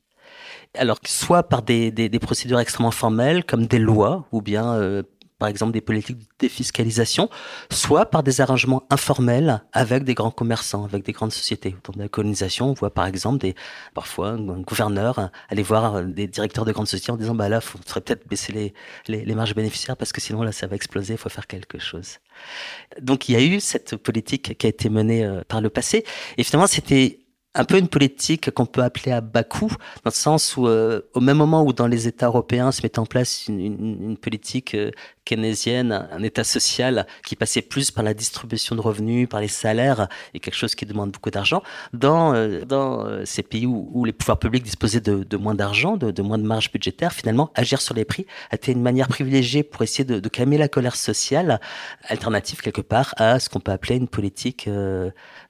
alors 0.76 0.98
soit 1.04 1.42
par 1.44 1.62
des, 1.62 1.92
procédures 2.20 2.60
extrêmement 2.60 2.90
formelles 2.90 3.44
comme 3.44 3.66
des 3.66 3.78
lois 3.78 4.26
ou 4.32 4.42
bien 4.42 4.74
euh, 4.74 5.02
par 5.38 5.48
exemple 5.48 5.72
des 5.72 5.80
politiques 5.80 6.18
de 6.18 6.24
défiscalisation, 6.38 7.28
soit 7.70 8.06
par 8.06 8.22
des 8.22 8.40
arrangements 8.40 8.84
informels 8.90 9.62
avec 9.72 10.04
des 10.04 10.14
grands 10.14 10.30
commerçants, 10.30 10.84
avec 10.84 11.04
des 11.04 11.12
grandes 11.12 11.32
sociétés. 11.32 11.76
Dans 11.84 12.00
la 12.00 12.08
colonisation, 12.08 12.70
on 12.70 12.72
voit 12.72 12.92
par 12.92 13.06
exemple 13.06 13.38
des, 13.38 13.54
parfois 13.94 14.30
un 14.30 14.60
gouverneur 14.60 15.30
aller 15.48 15.62
voir 15.62 16.02
des 16.04 16.26
directeurs 16.26 16.64
de 16.64 16.72
grandes 16.72 16.88
sociétés 16.88 17.12
en 17.12 17.16
disant 17.16 17.34
bah 17.34 17.48
là, 17.48 17.60
il 17.62 17.66
faudrait 17.66 18.00
peut-être 18.00 18.26
baisser 18.28 18.52
les, 18.52 18.74
les, 19.08 19.24
les, 19.24 19.34
marges 19.34 19.54
bénéficiaires 19.54 19.96
parce 19.96 20.12
que 20.12 20.20
sinon 20.20 20.42
là, 20.42 20.52
ça 20.52 20.66
va 20.66 20.76
exploser, 20.76 21.14
il 21.14 21.18
faut 21.18 21.28
faire 21.28 21.46
quelque 21.46 21.78
chose. 21.78 22.18
Donc 23.00 23.28
il 23.28 23.32
y 23.32 23.36
a 23.36 23.42
eu 23.42 23.60
cette 23.60 23.96
politique 23.96 24.56
qui 24.56 24.66
a 24.66 24.70
été 24.70 24.88
menée 24.88 25.24
euh, 25.24 25.42
par 25.46 25.60
le 25.60 25.68
passé 25.68 26.04
et 26.38 26.44
finalement 26.44 26.66
c'était 26.66 27.25
un 27.56 27.64
peu 27.64 27.78
une 27.78 27.88
politique 27.88 28.50
qu'on 28.50 28.66
peut 28.66 28.82
appeler 28.82 29.12
à 29.12 29.20
bas 29.20 29.42
coût, 29.42 29.70
dans 30.04 30.10
le 30.10 30.10
sens 30.10 30.56
où, 30.56 30.68
euh, 30.68 31.00
au 31.14 31.20
même 31.20 31.38
moment 31.38 31.64
où 31.64 31.72
dans 31.72 31.86
les 31.86 32.06
États 32.06 32.26
européens 32.26 32.70
se 32.70 32.82
met 32.82 32.98
en 32.98 33.06
place 33.06 33.48
une, 33.48 33.60
une, 33.60 34.02
une 34.02 34.16
politique 34.16 34.74
euh, 34.74 34.90
keynésienne, 35.24 36.06
un 36.12 36.22
État 36.22 36.44
social 36.44 37.06
qui 37.26 37.34
passait 37.34 37.62
plus 37.62 37.90
par 37.90 38.04
la 38.04 38.14
distribution 38.14 38.76
de 38.76 38.80
revenus, 38.80 39.28
par 39.28 39.40
les 39.40 39.48
salaires, 39.48 40.08
et 40.34 40.38
quelque 40.38 40.54
chose 40.54 40.74
qui 40.74 40.86
demande 40.86 41.10
beaucoup 41.10 41.30
d'argent, 41.30 41.62
dans, 41.92 42.34
euh, 42.34 42.64
dans 42.64 43.24
ces 43.24 43.42
pays 43.42 43.66
où, 43.66 43.90
où, 43.92 44.04
les 44.04 44.12
pouvoirs 44.12 44.38
publics 44.38 44.62
disposaient 44.62 45.00
de, 45.00 45.24
de 45.24 45.36
moins 45.36 45.54
d'argent, 45.54 45.96
de, 45.96 46.10
de, 46.10 46.22
moins 46.22 46.38
de 46.38 46.44
marge 46.44 46.70
budgétaire, 46.70 47.12
finalement, 47.12 47.50
agir 47.54 47.80
sur 47.80 47.94
les 47.94 48.04
prix 48.04 48.26
a 48.50 48.56
été 48.56 48.72
une 48.72 48.82
manière 48.82 49.08
privilégiée 49.08 49.62
pour 49.62 49.82
essayer 49.82 50.04
de, 50.04 50.20
de 50.20 50.28
calmer 50.28 50.58
la 50.58 50.68
colère 50.68 50.96
sociale, 50.96 51.60
alternative 52.04 52.60
quelque 52.60 52.82
part 52.82 53.14
à 53.16 53.40
ce 53.40 53.48
qu'on 53.48 53.60
peut 53.60 53.72
appeler 53.72 53.96
une 53.96 54.08
politique 54.08 54.68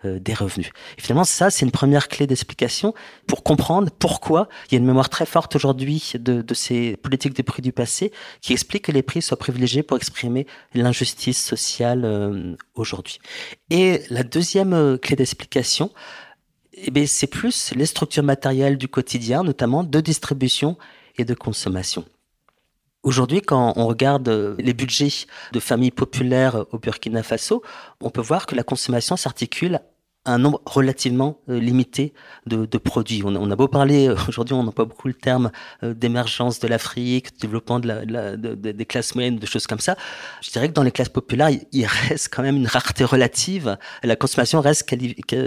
des 0.05 0.35
revenus. 0.35 0.71
Et 0.99 1.01
finalement, 1.01 1.25
ça, 1.25 1.51
c'est 1.51 1.65
une 1.65 1.73
première 1.73 2.09
clé 2.09 2.27
d'explication 2.27 2.95
pour 3.27 3.43
comprendre 3.43 3.91
pourquoi 3.91 4.49
il 4.67 4.75
y 4.75 4.77
a 4.77 4.79
une 4.79 4.87
mémoire 4.87 5.09
très 5.09 5.27
forte 5.27 5.57
aujourd'hui 5.57 6.13
de, 6.15 6.43
de, 6.43 6.55
ces 6.55 6.97
politiques 6.97 7.35
de 7.35 7.43
prix 7.43 7.63
du 7.63 7.73
passé 7.73 8.13
qui 8.41 8.53
explique 8.53 8.85
que 8.85 8.93
les 8.93 9.03
prix 9.03 9.23
soient 9.23 9.39
privilégiés 9.39 9.83
pour 9.83 9.97
exprimer 9.97 10.47
l'injustice 10.75 11.43
sociale 11.43 12.05
euh, 12.05 12.57
aujourd'hui. 12.75 13.19
Et 13.71 14.03
la 14.11 14.23
deuxième 14.23 14.73
euh, 14.73 14.97
clé 14.97 15.17
d'explication, 15.17 15.91
eh 16.75 17.07
c'est 17.07 17.27
plus 17.27 17.73
les 17.75 17.87
structures 17.87 18.23
matérielles 18.23 18.77
du 18.77 18.89
quotidien, 18.89 19.43
notamment 19.43 19.83
de 19.83 20.01
distribution 20.01 20.77
et 21.17 21.25
de 21.25 21.35
consommation. 21.35 22.05
Aujourd'hui, 23.07 23.41
quand 23.41 23.73
on 23.77 23.87
regarde 23.87 24.29
euh, 24.29 24.57
les 24.59 24.75
budgets 24.75 25.29
de 25.53 25.61
familles 25.61 25.93
populaires 25.93 26.65
au 26.73 26.79
Burkina 26.81 27.23
Faso, 27.23 27.63
on 28.01 28.11
peut 28.11 28.21
voir 28.21 28.47
que 28.47 28.57
la 28.57 28.65
consommation 28.65 29.17
s'articule 29.17 29.79
un 30.27 30.39
nombre 30.39 30.61
relativement 30.67 31.39
euh, 31.49 31.59
limité 31.59 32.13
de, 32.47 32.67
produits. 32.79 33.23
On, 33.25 33.51
a 33.51 33.57
beau 33.57 33.69
parler, 33.69 34.09
euh, 34.09 34.17
aujourd'hui 34.29 34.55
on 34.55 34.67
pas 34.71 34.85
beaucoup 34.85 35.09
le 35.09 35.15
terme 35.15 35.51
euh, 35.83 35.95
d'émergence 35.95 36.59
de 36.59 36.69
l'Afrique, 36.69 37.41
développement 37.41 37.81
de 37.81 37.89
la, 37.89 38.05
la 38.05 38.37
de, 38.37 38.55
de, 38.55 38.73
des 38.73 38.87
classes 38.87 39.15
moyennes, 39.15 39.39
de 39.39 39.47
choses 39.47 39.67
comme 39.67 39.79
ça. 39.79 39.97
Je 40.43 40.51
dirais 40.51 40.69
que 40.69 40.75
dans 40.75 40.83
les 40.83 40.91
classes 40.91 41.09
populaires, 41.09 41.51
il, 41.73 41.87
reste 41.87 42.29
quand 42.35 42.43
même 42.43 42.57
une 42.57 42.67
rareté 42.67 43.05
relative. 43.05 43.79
La 44.03 44.17
consommation 44.17 44.61
reste 44.61 44.85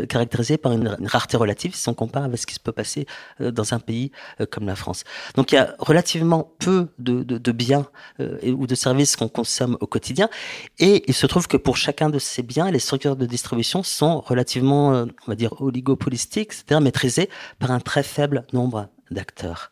caractérisée 0.07 0.57
par 0.57 0.71
une, 0.71 0.97
rareté 1.05 1.37
relative 1.37 1.75
si 1.75 1.87
on 1.89 1.93
compare 1.93 2.23
avec 2.23 2.39
ce 2.39 2.47
qui 2.47 2.55
se 2.55 2.59
peut 2.59 2.71
passer 2.71 3.05
dans 3.39 3.73
un 3.73 3.79
pays 3.79 4.11
comme 4.49 4.65
la 4.65 4.75
France. 4.75 5.03
Donc 5.35 5.51
il 5.51 5.55
y 5.55 5.57
a 5.57 5.75
relativement 5.79 6.53
peu 6.59 6.87
de 6.97 7.51
biens 7.51 7.87
ou 8.19 8.67
de 8.67 8.75
services 8.75 9.17
qu'on 9.17 9.27
consomme 9.27 9.77
au 9.81 9.87
quotidien. 9.87 10.29
Et 10.79 11.03
il 11.07 11.13
se 11.13 11.27
trouve 11.27 11.47
que 11.47 11.57
pour 11.57 11.75
chacun 11.75 12.09
de 12.09 12.19
ces 12.19 12.41
biens, 12.41 12.71
les 12.71 12.79
structures 12.79 13.17
de 13.17 13.25
distribution 13.25 13.83
sont 13.83 14.21
relativement 14.21 14.68
euh, 14.71 15.05
on 15.27 15.31
va 15.31 15.35
dire, 15.35 15.61
oligopolistique, 15.61 16.53
c'est-à-dire 16.53 16.81
maîtrisé 16.81 17.29
par 17.59 17.71
un 17.71 17.79
très 17.79 18.03
faible 18.03 18.45
nombre 18.53 18.89
d'acteurs. 19.11 19.71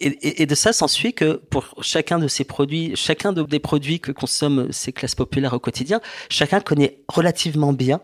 Et, 0.00 0.42
et, 0.42 0.46
de 0.46 0.54
ça 0.54 0.72
s'ensuit 0.72 1.14
que 1.14 1.34
pour 1.34 1.74
chacun 1.80 2.18
de 2.18 2.26
ces 2.26 2.44
produits, 2.44 2.96
chacun 2.96 3.32
des 3.32 3.58
produits 3.60 4.00
que 4.00 4.12
consomment 4.12 4.72
ces 4.72 4.92
classes 4.92 5.14
populaires 5.14 5.54
au 5.54 5.60
quotidien, 5.60 6.00
chacun 6.28 6.60
connaît 6.60 6.98
relativement 7.08 7.72
bien 7.72 8.00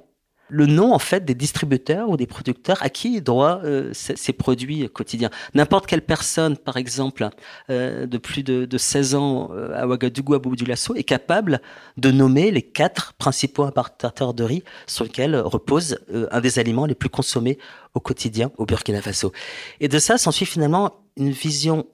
le 0.50 0.66
nom 0.66 0.92
en 0.92 0.98
fait 0.98 1.24
des 1.24 1.34
distributeurs 1.34 2.08
ou 2.10 2.16
des 2.16 2.26
producteurs 2.26 2.82
à 2.82 2.90
qui 2.90 3.14
il 3.14 3.22
doit 3.22 3.60
euh, 3.64 3.90
ces, 3.94 4.32
produits 4.32 4.88
quotidiens. 4.90 5.30
N'importe 5.54 5.86
quelle 5.86 6.02
personne, 6.02 6.56
par 6.56 6.76
exemple, 6.76 7.28
euh, 7.70 8.06
de 8.06 8.18
plus 8.18 8.42
de, 8.42 8.64
de 8.64 8.78
16 8.78 9.14
ans 9.14 9.50
euh, 9.52 9.72
à 9.74 9.86
Ouagadougou, 9.86 10.34
à 10.34 10.38
Boubou 10.38 10.64
Lasso, 10.64 10.94
est 10.94 11.04
capable 11.04 11.60
de 11.96 12.10
nommer 12.10 12.50
les 12.50 12.62
quatre 12.62 13.14
principaux 13.14 13.64
importateurs 13.64 14.34
de 14.34 14.44
riz 14.44 14.64
sur 14.86 15.04
lesquels 15.04 15.36
repose 15.36 15.98
un 16.30 16.40
des 16.40 16.58
aliments 16.58 16.86
les 16.86 16.94
plus 16.94 17.08
consommés 17.08 17.58
au 17.94 18.00
quotidien 18.00 18.50
au 18.58 18.66
Burkina 18.66 19.00
Faso. 19.00 19.32
Et 19.80 19.88
de 19.88 19.98
ça 19.98 20.18
s'ensuit 20.18 20.46
finalement 20.46 21.04
une 21.16 21.30
vision 21.30 21.86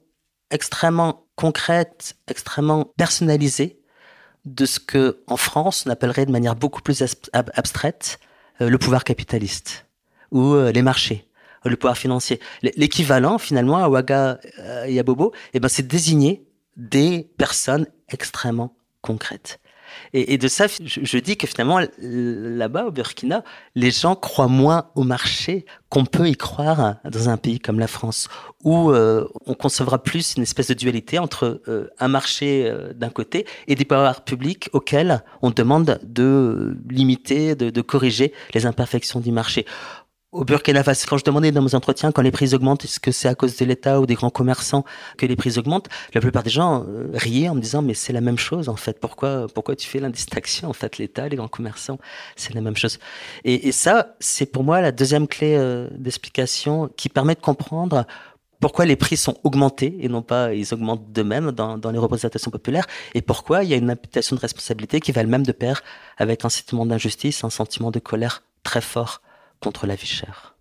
extrêmement 0.51 1.27
concrète, 1.35 2.15
extrêmement 2.27 2.85
personnalisée 2.97 3.79
de 4.45 4.65
ce 4.65 4.79
que 4.79 5.23
en 5.27 5.37
France 5.37 5.83
on 5.85 5.89
appellerait 5.89 6.25
de 6.25 6.31
manière 6.31 6.55
beaucoup 6.55 6.81
plus 6.81 7.03
abstraite 7.33 8.19
le 8.59 8.77
pouvoir 8.77 9.03
capitaliste 9.03 9.87
ou 10.31 10.53
euh, 10.53 10.71
les 10.71 10.81
marchés, 10.81 11.27
le 11.65 11.75
pouvoir 11.75 11.97
financier. 11.97 12.39
L'équivalent 12.61 13.37
finalement 13.37 13.77
à 13.77 13.89
Ouaga 13.89 14.39
euh, 14.59 14.85
et 14.85 14.99
à 14.99 15.03
Bobo, 15.03 15.33
eh 15.53 15.59
ben, 15.59 15.67
c'est 15.67 15.87
désigner 15.87 16.45
des 16.75 17.29
personnes 17.37 17.87
extrêmement 18.09 18.75
concrètes. 19.01 19.59
Et, 20.13 20.37
de 20.37 20.47
ça, 20.47 20.67
je, 20.67 21.17
dis 21.17 21.37
que 21.37 21.47
finalement, 21.47 21.79
là-bas, 21.99 22.85
au 22.85 22.91
Burkina, 22.91 23.43
les 23.75 23.91
gens 23.91 24.15
croient 24.15 24.47
moins 24.47 24.89
au 24.95 25.03
marché 25.03 25.65
qu'on 25.89 26.05
peut 26.05 26.27
y 26.27 26.35
croire 26.35 26.95
dans 27.05 27.29
un 27.29 27.37
pays 27.37 27.59
comme 27.59 27.79
la 27.79 27.87
France, 27.87 28.27
où 28.63 28.91
euh, 28.91 29.25
on 29.45 29.53
concevra 29.53 30.01
plus 30.01 30.35
une 30.35 30.43
espèce 30.43 30.67
de 30.67 30.73
dualité 30.73 31.19
entre 31.19 31.61
euh, 31.67 31.89
un 31.99 32.07
marché 32.07 32.65
euh, 32.67 32.93
d'un 32.93 33.09
côté 33.09 33.45
et 33.67 33.75
des 33.75 33.85
pouvoirs 33.85 34.23
publics 34.23 34.69
auxquels 34.73 35.23
on 35.41 35.51
demande 35.51 35.99
de 36.03 36.77
limiter, 36.89 37.55
de 37.55 37.81
corriger 37.81 38.33
les 38.53 38.65
imperfections 38.65 39.19
du 39.19 39.31
marché 39.31 39.65
au 40.37 40.45
Burkina 40.45 40.83
Faso, 40.83 41.07
quand 41.09 41.17
je 41.17 41.23
demandais 41.23 41.51
dans 41.51 41.63
mes 41.63 41.73
entretiens, 41.73 42.11
quand 42.11 42.21
les 42.21 42.31
prix 42.31 42.53
augmentent, 42.53 42.85
est-ce 42.85 42.99
que 42.99 43.11
c'est 43.11 43.27
à 43.27 43.33
cause 43.33 43.57
de 43.57 43.65
l'État 43.65 43.99
ou 43.99 44.05
des 44.05 44.13
grands 44.13 44.29
commerçants 44.29 44.85
que 45.17 45.25
les 45.25 45.35
prix 45.35 45.57
augmentent 45.57 45.89
La 46.13 46.21
plupart 46.21 46.43
des 46.43 46.51
gens 46.51 46.85
euh, 46.87 47.07
riaient 47.13 47.49
en 47.49 47.55
me 47.55 47.61
disant, 47.61 47.81
mais 47.81 47.95
c'est 47.95 48.13
la 48.13 48.21
même 48.21 48.37
chose 48.37 48.69
en 48.69 48.75
fait. 48.75 48.99
Pourquoi, 48.99 49.47
pourquoi 49.53 49.75
tu 49.75 49.87
fais 49.87 49.99
l'indistinction 49.99 50.69
En 50.69 50.73
fait, 50.73 50.99
l'État, 50.99 51.27
les 51.27 51.37
grands 51.37 51.47
commerçants, 51.47 51.97
c'est 52.35 52.53
la 52.53 52.61
même 52.61 52.77
chose. 52.77 52.99
Et, 53.43 53.71
ça, 53.71 54.15
c'est 54.19 54.45
pour 54.45 54.63
moi 54.63 54.81
la 54.81 54.91
deuxième 54.91 55.27
clé 55.27 55.55
euh, 55.57 55.87
d'explication 55.91 56.89
qui 56.95 57.09
permet 57.09 57.33
de 57.33 57.41
comprendre 57.41 58.05
pourquoi 58.59 58.85
les 58.85 58.95
prix 58.95 59.17
sont 59.17 59.37
augmentés 59.43 59.97
et 59.99 60.07
non 60.07 60.21
pas 60.21 60.53
ils 60.53 60.73
augmentent 60.73 61.11
d'eux-mêmes 61.11 61.51
dans, 61.51 61.77
dans, 61.77 61.91
les 61.91 61.99
représentations 61.99 62.49
populaires 62.49 62.87
et 63.13 63.21
pourquoi 63.21 63.63
il 63.63 63.69
y 63.69 63.73
a 63.73 63.77
une 63.77 63.91
imputation 63.91 64.35
de 64.35 64.41
responsabilité 64.41 64.99
qui 64.99 65.11
va 65.11 65.21
le 65.21 65.29
même 65.29 65.45
de 65.45 65.51
pair 65.51 65.83
avec 66.17 66.43
un 66.43 66.49
sentiment 66.49 66.85
d'injustice, 66.85 67.43
un 67.43 67.51
sentiment 67.51 67.91
de 67.91 67.99
colère 67.99 68.41
très 68.63 68.81
fort 68.81 69.21
contre 69.59 69.87
la 69.87 69.95
vie 69.95 70.07
chère. 70.07 70.55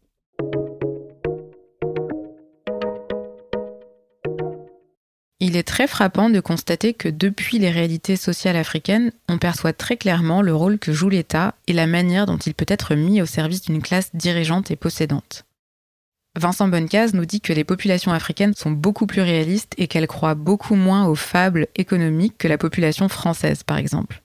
Il 5.39 5.57
est 5.57 5.63
très 5.63 5.87
frappant 5.87 6.29
de 6.29 6.41
constater 6.41 6.93
que 6.93 7.09
depuis 7.09 7.59
les 7.59 7.71
réalités 7.71 8.17
sociales 8.17 8.57
africaines, 8.57 9.13
on 9.29 9.39
perçoit 9.39 9.73
très 9.73 9.97
clairement 9.97 10.43
le 10.43 10.55
rôle 10.55 10.79
que 10.79 10.93
joue 10.93 11.09
l'État 11.09 11.55
et 11.69 11.73
la 11.73 11.87
manière 11.87 12.27
dont 12.27 12.39
il 12.39 12.53
peut 12.53 12.67
être 12.69 12.95
mis 12.95 13.23
au 13.23 13.27
service 13.27 13.63
d'une 13.63 13.81
classe 13.81 14.11
dirigeante 14.15 14.71
et 14.71 14.77
possédante. 14.77 15.45
Vincent 16.37 16.69
Bonnecase 16.69 17.15
nous 17.15 17.27
dit 17.27 17.41
que 17.41 17.53
les 17.53 17.65
populations 17.65 18.13
africaines 18.13 18.55
sont 18.55 18.71
beaucoup 18.71 19.07
plus 19.07 19.23
réalistes 19.23 19.73
et 19.79 19.87
qu'elles 19.87 20.07
croient 20.07 20.35
beaucoup 20.35 20.75
moins 20.75 21.07
aux 21.07 21.15
fables 21.15 21.69
économiques 21.77 22.37
que 22.39 22.49
la 22.49 22.59
population 22.59 23.09
française, 23.09 23.63
par 23.63 23.79
exemple. 23.79 24.23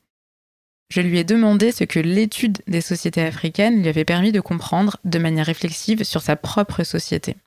Je 0.91 0.99
lui 0.99 1.19
ai 1.19 1.23
demandé 1.23 1.71
ce 1.71 1.85
que 1.85 2.01
l'étude 2.01 2.57
des 2.67 2.81
sociétés 2.81 3.21
africaines 3.21 3.81
lui 3.81 3.87
avait 3.87 4.03
permis 4.03 4.33
de 4.33 4.41
comprendre 4.41 4.97
de 5.05 5.19
manière 5.19 5.45
réflexive 5.45 6.03
sur 6.03 6.21
sa 6.21 6.35
propre 6.35 6.83
société. 6.83 7.37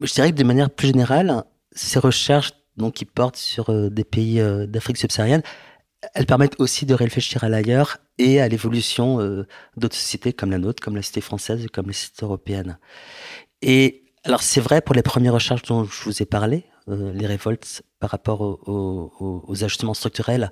Je 0.00 0.12
dirais 0.12 0.32
que 0.32 0.36
de 0.36 0.42
manière 0.42 0.68
plus 0.68 0.88
générale, 0.88 1.44
ces 1.70 2.00
recherches 2.00 2.50
donc, 2.76 2.94
qui 2.94 3.04
portent 3.04 3.36
sur 3.36 3.70
euh, 3.70 3.88
des 3.88 4.02
pays 4.02 4.40
euh, 4.40 4.66
d'Afrique 4.66 4.96
subsaharienne, 4.96 5.42
elles 6.12 6.26
permettent 6.26 6.58
aussi 6.58 6.86
de 6.86 6.94
réfléchir 6.94 7.44
à 7.44 7.48
l'ailleurs 7.48 7.98
et 8.18 8.40
à 8.40 8.48
l'évolution 8.48 9.20
euh, 9.20 9.46
d'autres 9.76 9.94
sociétés 9.94 10.32
comme 10.32 10.50
la 10.50 10.58
nôtre, 10.58 10.82
comme 10.82 10.96
la 10.96 11.02
cité 11.02 11.20
française 11.20 11.64
et 11.64 11.68
comme 11.68 11.86
la 11.86 11.92
cité 11.92 12.24
européenne. 12.24 12.78
Et 13.62 14.12
alors 14.24 14.42
c'est 14.42 14.60
vrai 14.60 14.80
pour 14.80 14.96
les 14.96 15.04
premières 15.04 15.34
recherches 15.34 15.62
dont 15.62 15.84
je 15.84 16.02
vous 16.02 16.20
ai 16.20 16.26
parlé, 16.26 16.64
les 16.88 17.26
révoltes 17.26 17.82
par 17.98 18.10
rapport 18.10 18.42
aux 18.42 19.64
ajustements 19.64 19.94
structurels 19.94 20.50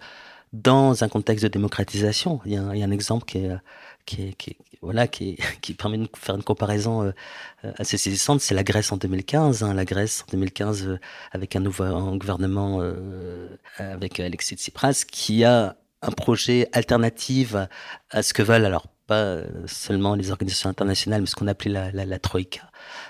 dans 0.53 1.03
un 1.03 1.09
contexte 1.09 1.45
de 1.45 1.49
démocratisation. 1.49 2.41
Il 2.45 2.53
y 2.53 2.57
a, 2.57 2.63
un 2.63 2.91
exemple 2.91 3.25
qui 3.25 3.39
est, 3.39 3.57
qui, 4.05 4.35
qui, 4.35 4.57
voilà, 4.83 5.07
qui, 5.09 5.37
permet 5.79 5.99
de 5.99 6.09
faire 6.17 6.35
une 6.35 6.43
comparaison 6.43 7.03
euh, 7.05 7.13
assez 7.79 7.97
saisissante. 7.97 8.41
C'est 8.41 8.55
la 8.55 8.65
Grèce 8.65 8.93
en 8.93 8.97
2015. 8.97 9.63
Hein, 9.63 9.75
la 9.75 9.85
Grèce 9.85 10.25
en 10.29 10.33
2015 10.33 10.87
euh, 10.87 11.01
avec 11.31 11.57
un 11.57 11.61
nouveau 11.61 11.85
gouvernement 12.17 12.81
euh, 12.81 13.49
avec 13.79 14.21
Alexis 14.21 14.57
Tsipras 14.57 15.05
qui 15.11 15.45
a 15.45 15.77
un 16.03 16.11
projet 16.11 16.69
alternatif 16.73 17.55
à 18.11 18.23
ce 18.23 18.35
que 18.35 18.43
veulent 18.43 18.65
alors 18.65 18.89
pas 19.07 19.39
seulement 19.67 20.15
les 20.15 20.31
organisations 20.31 20.71
internationales, 20.71 21.21
mais 21.21 21.27
ce 21.27 21.37
qu'on 21.37 21.47
appelait 21.47 21.93
la, 21.93 22.19
troïka 22.19 22.63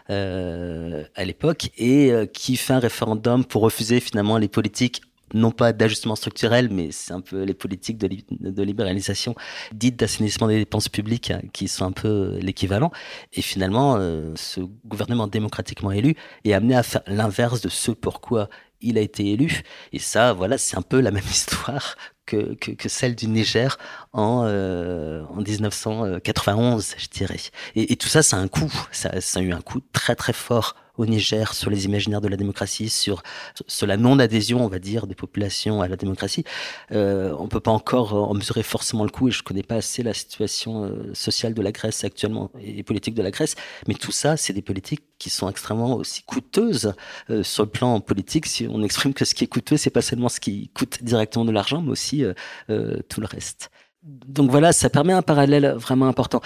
à 0.09 1.25
l'époque, 1.25 1.71
et 1.79 2.13
qui 2.33 2.57
fait 2.57 2.73
un 2.73 2.79
référendum 2.81 3.45
pour 3.45 3.63
refuser 3.63 4.01
finalement 4.01 4.37
les 4.37 4.49
politiques 4.49 5.03
non 5.35 5.51
pas 5.51 5.73
d'ajustement 5.73 6.17
structurel, 6.17 6.69
mais 6.71 6.91
c'est 6.93 7.13
un 7.13 7.21
peu 7.21 7.43
les 7.43 7.55
politiques 7.55 7.99
de, 7.99 8.09
de 8.31 8.63
libéralisation 8.63 9.35
dites 9.73 9.99
d'assainissement 9.99 10.49
des 10.49 10.59
dépenses 10.59 10.89
publiques 10.89 11.31
hein, 11.31 11.41
qui 11.53 11.69
sont 11.69 11.85
un 11.85 11.93
peu 11.93 12.39
l'équivalent. 12.41 12.91
Et 13.33 13.43
finalement, 13.43 13.97
euh, 13.97 14.33
ce 14.37 14.61
gouvernement 14.85 15.27
démocratiquement 15.27 15.93
élu 15.93 16.17
est 16.45 16.53
amené 16.53 16.75
à 16.77 16.83
faire 16.83 17.03
l'inverse 17.07 17.61
de 17.61 17.69
ce 17.69 17.91
pourquoi 17.91 18.49
il 18.81 18.99
a 18.99 19.01
été 19.01 19.31
élu. 19.31 19.63
Et 19.93 19.99
ça, 19.99 20.33
voilà, 20.33 20.59
c'est 20.59 20.77
un 20.77 20.83
peu 20.83 21.01
la 21.01 21.11
même 21.13 21.25
histoire 21.25 21.97
que, 22.27 22.55
que, 22.55 22.89
celle 22.89 23.15
du 23.15 23.27
Niger 23.27 23.77
en, 24.13 24.45
euh, 24.47 25.25
en 25.31 25.41
1991, 25.41 26.95
je 26.99 27.09
dirais. 27.09 27.41
Et, 27.75 27.93
et, 27.93 27.97
tout 27.97 28.09
ça, 28.09 28.23
ça 28.23 28.37
a 28.37 28.41
un 28.41 28.49
coût. 28.49 28.73
Ça, 28.93 29.21
ça 29.21 29.41
a 29.41 29.43
eu 29.43 29.53
un 29.53 29.61
coût 29.61 29.81
très 29.93 30.15
très 30.15 30.33
fort 30.33 30.77
au 30.97 31.07
Niger 31.07 31.55
sur 31.55 31.71
les 31.71 31.85
imaginaires 31.85 32.21
de 32.21 32.29
la 32.29 32.37
démocratie, 32.37 32.89
sur, 32.89 33.23
sur 33.67 33.87
la 33.87 33.97
non-adhésion, 33.97 34.65
on 34.65 34.69
va 34.69 34.79
dire, 34.79 35.07
des 35.07 35.15
populations 35.15 35.83
à 35.83 35.89
la 35.89 35.97
démocratie. 35.97 36.45
Euh, 36.93 37.35
on 37.39 37.49
peut 37.49 37.61
pas 37.61 37.71
encore 37.71 38.15
en 38.15 38.35
mesurer 38.35 38.63
forcément 38.63 39.05
le 39.05 39.11
coût 39.11 39.29
et 39.29 39.31
je 39.31 39.43
connais 39.43 39.63
pas 39.63 39.77
assez 39.77 40.03
la 40.03 40.15
situation 40.15 40.85
euh, 40.85 41.15
sociale 41.15 41.55
de 41.55 41.63
la 41.63 41.73
Grèce 41.73 42.05
actuellement 42.05 42.51
et 42.61 42.83
politique 42.83 43.15
de 43.15 43.23
la 43.23 43.31
Grèce. 43.31 43.55
Mais 43.89 43.95
tout 43.95 44.13
ça, 44.13 44.37
c'est 44.37 44.53
des 44.53 44.63
politiques 44.63 45.03
qui 45.23 45.31
sont 45.31 45.49
extrêmement 45.49 45.95
aussi 45.95 46.25
coûteuses 46.25 46.95
euh, 47.31 47.45
sur 47.45 47.63
le 47.63 47.71
plan 47.71 48.01
politique. 48.01 48.47
Si 48.47 48.67
on 48.69 48.83
exprime 48.83 49.15
que 49.15 49.25
ce 49.25 49.35
qui 49.37 49.45
est 49.45 49.47
coûteux, 49.47 49.77
c'est 49.77 49.91
pas 49.91 50.03
seulement 50.03 50.29
ce 50.29 50.41
qui 50.41 50.69
coûte 50.75 51.05
directement 51.05 51.45
de 51.45 51.53
l'argent, 51.53 51.81
mais 51.81 51.91
aussi 51.91 52.25
euh, 52.25 52.35
euh, 52.71 52.99
tout 53.09 53.21
le 53.21 53.27
reste. 53.27 53.71
Donc 54.03 54.51
voilà, 54.51 54.73
ça 54.73 54.91
permet 54.91 55.13
un 55.13 55.23
parallèle 55.23 55.75
vraiment 55.79 56.09
important. 56.09 56.41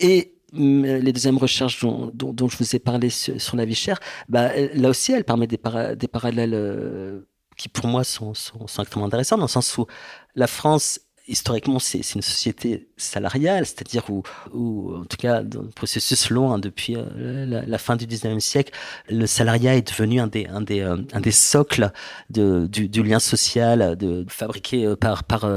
Et 0.00 0.34
les 0.52 1.12
deuxièmes 1.12 1.38
recherches 1.38 1.80
dont, 1.80 2.10
dont, 2.14 2.48
je 2.48 2.56
vous 2.56 2.76
ai 2.76 2.78
parlé 2.78 3.10
sur, 3.10 3.56
la 3.56 3.64
vie 3.64 3.74
chère, 3.74 3.98
bah, 4.28 4.50
là 4.74 4.88
aussi, 4.88 5.12
elle 5.12 5.24
permet 5.24 5.46
des, 5.46 5.58
des 5.96 6.08
parallèles 6.08 6.54
euh, 6.54 7.28
qui, 7.56 7.68
pour 7.68 7.86
moi, 7.86 8.04
sont, 8.04 8.34
sont, 8.34 8.66
sont 8.66 8.82
extrêmement 8.82 9.06
intéressants, 9.06 9.36
dans 9.36 9.44
le 9.44 9.48
sens 9.48 9.76
où 9.78 9.86
la 10.34 10.46
France 10.46 11.00
historiquement, 11.28 11.78
c'est 11.78 11.98
une 12.14 12.22
société 12.22 12.88
salariale, 12.96 13.64
c'est-à-dire 13.64 14.04
où, 14.10 14.22
où, 14.52 14.94
en 14.96 15.04
tout 15.04 15.16
cas, 15.16 15.42
dans 15.42 15.62
le 15.62 15.68
processus 15.68 16.30
long, 16.30 16.52
hein, 16.52 16.58
depuis 16.58 16.96
euh, 16.96 17.64
la, 17.66 17.78
fin 17.78 17.94
du 17.96 18.06
19e 18.06 18.40
siècle, 18.40 18.72
le 19.08 19.26
salariat 19.26 19.76
est 19.76 19.88
devenu 19.88 20.20
un 20.20 20.26
des, 20.26 20.46
un 20.46 20.60
des, 20.60 20.80
euh, 20.80 20.96
un 21.12 21.20
des 21.20 21.30
socles 21.30 21.92
de, 22.30 22.66
du, 22.66 22.88
du, 22.88 23.02
lien 23.04 23.20
social 23.20 23.96
de, 23.96 24.24
fabriqué 24.28 24.84
euh, 24.84 24.96
par, 24.96 25.22
par, 25.22 25.48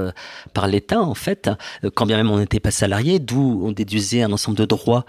par 0.54 0.68
l'État, 0.68 1.02
en 1.02 1.16
fait, 1.16 1.50
quand 1.96 2.06
bien 2.06 2.18
même 2.18 2.30
on 2.30 2.38
n'était 2.38 2.60
pas 2.60 2.72
salarié, 2.72 3.20
d'où 3.20 3.62
on 3.64 3.72
déduisait 3.72 4.22
un 4.22 4.32
ensemble 4.32 4.58
de 4.58 4.66
droits 4.66 5.06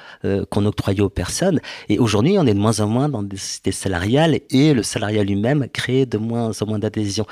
qu'on 0.50 0.64
octroyait 0.66 1.00
aux 1.00 1.10
personnes. 1.10 1.60
Et 1.88 1.98
aujourd'hui, 1.98 2.38
on 2.38 2.46
est 2.46 2.54
de 2.54 2.58
moins 2.58 2.80
en 2.80 2.86
moins 2.86 3.08
dans 3.08 3.22
des 3.22 3.36
sociétés 3.36 3.72
salariales 3.72 4.40
et 4.50 4.74
le 4.74 4.82
salariat 4.82 5.22
lui-même 5.22 5.68
crée 5.68 6.06
de 6.06 6.18
moins 6.18 6.50
en 6.60 6.66
moins 6.66 6.78
d'adhésion. 6.78 7.26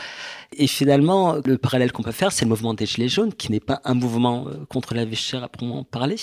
Et 0.57 0.67
finalement, 0.67 1.37
le 1.45 1.59
parallèle 1.59 1.93
qu'on 1.93 2.03
peut 2.03 2.13
faire, 2.13 2.33
c'est 2.33 2.45
le 2.45 2.49
mouvement 2.49 2.75
des 2.75 2.87
Gilets 2.87 3.09
qui 3.37 3.53
n'est 3.53 3.61
pas 3.61 3.81
un 3.85 3.95
mouvement 3.95 4.47
euh, 4.49 4.65
contre 4.69 4.95
la 4.95 5.05
vie 5.05 5.17
chère 5.17 5.45
à 5.45 5.49
proprement 5.49 5.85
parler, 5.85 6.17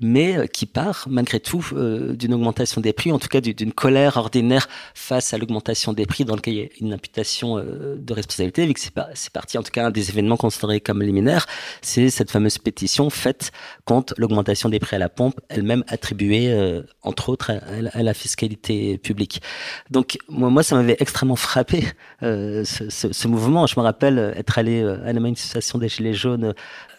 mais 0.00 0.36
euh, 0.36 0.46
qui 0.46 0.66
part 0.66 1.06
malgré 1.08 1.40
tout 1.40 1.64
euh, 1.72 2.14
d'une 2.14 2.34
augmentation 2.34 2.80
des 2.80 2.92
prix, 2.92 3.12
en 3.12 3.18
tout 3.18 3.28
cas 3.28 3.40
d'une 3.40 3.72
colère 3.72 4.16
ordinaire 4.16 4.68
face 4.94 5.34
à 5.34 5.38
l'augmentation 5.38 5.92
des 5.92 6.06
prix, 6.06 6.24
dans 6.24 6.36
lequel 6.36 6.54
il 6.54 6.60
y 6.60 6.64
a 6.64 6.68
une 6.80 6.92
imputation 6.92 7.56
de 7.56 8.12
responsabilité, 8.12 8.66
vu 8.66 8.74
que 8.74 8.80
c'est 8.80 9.32
parti, 9.32 9.58
en 9.58 9.62
tout 9.62 9.70
cas, 9.70 9.86
un 9.86 9.90
des 9.90 10.10
événements 10.10 10.36
considérés 10.36 10.80
comme 10.80 11.02
liminaires, 11.02 11.46
c'est 11.82 12.10
cette 12.10 12.30
fameuse 12.30 12.58
pétition 12.58 13.10
faite 13.10 13.52
contre 13.84 14.14
l'augmentation 14.16 14.68
des 14.68 14.78
prix 14.78 14.96
à 14.96 14.98
la 14.98 15.08
pompe, 15.08 15.40
elle-même 15.48 15.84
attribuée, 15.88 16.82
entre 17.02 17.28
autres, 17.28 17.50
à, 17.50 18.02
la 18.02 18.14
fiscalité 18.14 18.98
publique. 18.98 19.42
Donc, 19.90 20.18
moi, 20.28 20.62
ça 20.62 20.76
m'avait 20.76 20.96
extrêmement 21.00 21.36
frappé, 21.36 21.84
ce, 22.20 22.64
ce, 22.90 23.28
mouvement 23.28 23.66
je 23.66 23.78
me 23.78 23.84
rappelle 23.84 24.34
être 24.36 24.58
allé 24.58 24.82
à 24.82 25.12
la 25.12 25.20
manifestation 25.20 25.78
des 25.78 25.88
Gilets 25.88 26.14
jaunes 26.14 26.29
euh, 26.38 26.52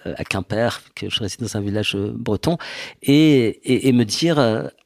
à 0.05 0.23
Quimper, 0.23 0.81
que 0.95 1.09
je 1.09 1.19
réside 1.19 1.41
dans 1.41 1.57
un 1.57 1.61
village 1.61 1.95
euh, 1.95 2.11
breton, 2.15 2.57
et, 3.01 3.13
et, 3.13 3.87
et 3.87 3.91
me 3.91 4.05
dire, 4.05 4.39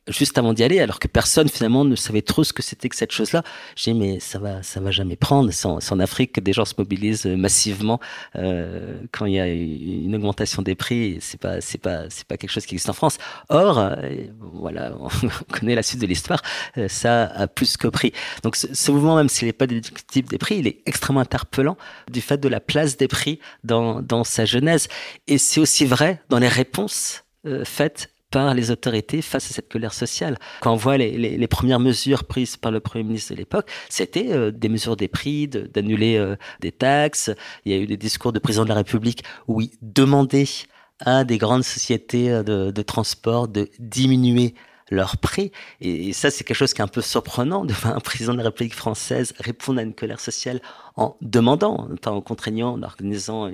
juste 0.07 0.37
avant 0.37 0.53
d'y 0.53 0.63
aller, 0.63 0.79
alors 0.79 0.99
que 0.99 1.07
personne 1.07 1.49
finalement 1.49 1.83
ne 1.83 1.95
savait 1.95 2.21
trop 2.21 2.43
ce 2.43 2.53
que 2.53 2.61
c'était 2.61 2.89
que 2.89 2.95
cette 2.95 3.11
chose-là. 3.11 3.43
J'ai 3.75 3.93
dit 3.93 3.99
mais 3.99 4.19
ça 4.19 4.39
va, 4.39 4.61
ça 4.61 4.79
va 4.79 4.91
jamais 4.91 5.15
prendre. 5.15 5.51
C'est 5.51 5.65
en, 5.65 5.79
en, 5.79 5.99
Afrique 5.99 6.33
que 6.33 6.41
des 6.41 6.53
gens 6.53 6.65
se 6.65 6.73
mobilisent 6.77 7.25
massivement 7.25 7.99
euh, 8.35 8.99
quand 9.11 9.25
il 9.25 9.33
y 9.33 9.39
a 9.39 9.47
une 9.47 10.15
augmentation 10.15 10.61
des 10.61 10.75
prix. 10.75 11.17
C'est 11.21 11.39
pas, 11.39 11.61
c'est 11.61 11.79
pas, 11.79 12.09
c'est 12.09 12.25
pas 12.25 12.37
quelque 12.37 12.51
chose 12.51 12.65
qui 12.65 12.75
existe 12.75 12.89
en 12.89 12.93
France. 12.93 13.17
Or, 13.49 13.79
euh, 13.79 13.95
voilà, 14.39 14.93
on 14.99 15.09
connaît 15.51 15.75
la 15.75 15.83
suite 15.83 16.01
de 16.01 16.07
l'histoire. 16.07 16.41
Euh, 16.77 16.87
ça 16.87 17.25
a 17.25 17.47
plus 17.47 17.77
que 17.77 17.87
pris. 17.87 18.13
Donc 18.43 18.55
ce, 18.55 18.73
ce 18.73 18.91
mouvement, 18.91 19.15
même 19.15 19.29
s'il 19.29 19.47
n'est 19.47 19.53
pas 19.53 19.67
déductible 19.67 20.27
des 20.27 20.37
prix, 20.37 20.57
il 20.57 20.67
est 20.67 20.81
extrêmement 20.85 21.21
interpellant 21.21 21.77
du 22.11 22.21
fait 22.21 22.37
de 22.37 22.47
la 22.47 22.59
place 22.59 22.97
des 22.97 23.07
prix 23.07 23.39
dans, 23.63 24.01
dans 24.01 24.23
sa 24.23 24.45
genèse. 24.45 24.87
Et 25.27 25.37
c'est 25.37 25.59
aussi 25.59 25.85
vrai 25.85 26.21
dans 26.29 26.39
les 26.39 26.47
réponses 26.47 27.23
euh, 27.45 27.63
faites 27.65 28.11
par 28.31 28.53
les 28.53 28.71
autorités 28.71 29.21
face 29.21 29.49
à 29.49 29.53
cette 29.53 29.69
colère 29.69 29.93
sociale. 29.93 30.37
Quand 30.61 30.73
on 30.73 30.75
voit 30.75 30.97
les, 30.97 31.47
premières 31.47 31.79
mesures 31.79 32.25
prises 32.25 32.57
par 32.57 32.71
le 32.71 32.79
Premier 32.79 33.03
ministre 33.03 33.33
de 33.33 33.37
l'époque, 33.37 33.69
c'était 33.89 34.31
euh, 34.31 34.51
des 34.51 34.67
mesures 34.67 34.97
des 34.97 35.07
prix, 35.07 35.47
d'annuler 35.47 36.17
euh, 36.17 36.35
des 36.59 36.71
taxes. 36.71 37.31
Il 37.63 37.71
y 37.71 37.75
a 37.75 37.77
eu 37.77 37.87
des 37.87 37.97
discours 37.97 38.33
de 38.33 38.39
président 38.39 38.63
de 38.63 38.69
la 38.69 38.75
République 38.75 39.23
où 39.47 39.61
il 39.61 39.71
demandait 39.81 40.47
à 40.99 41.23
des 41.23 41.37
grandes 41.37 41.63
sociétés 41.63 42.29
de 42.45 42.81
transport 42.81 43.49
de 43.49 43.69
diminuer 43.79 44.55
leur 44.91 45.17
prix. 45.17 45.51
Et, 45.81 46.13
ça, 46.13 46.29
c'est 46.31 46.43
quelque 46.43 46.57
chose 46.57 46.73
qui 46.73 46.81
est 46.81 46.83
un 46.83 46.87
peu 46.87 47.01
surprenant 47.01 47.65
de 47.65 47.73
voir 47.73 47.95
un 47.95 47.99
président 47.99 48.33
de 48.33 48.37
la 48.37 48.45
République 48.45 48.75
française 48.75 49.33
répondre 49.39 49.79
à 49.79 49.83
une 49.83 49.93
colère 49.93 50.19
sociale 50.19 50.61
en 50.95 51.17
demandant, 51.21 51.89
pas 52.01 52.11
en 52.11 52.21
contraignant, 52.21 52.73
en 52.73 52.83
organisant, 52.83 53.51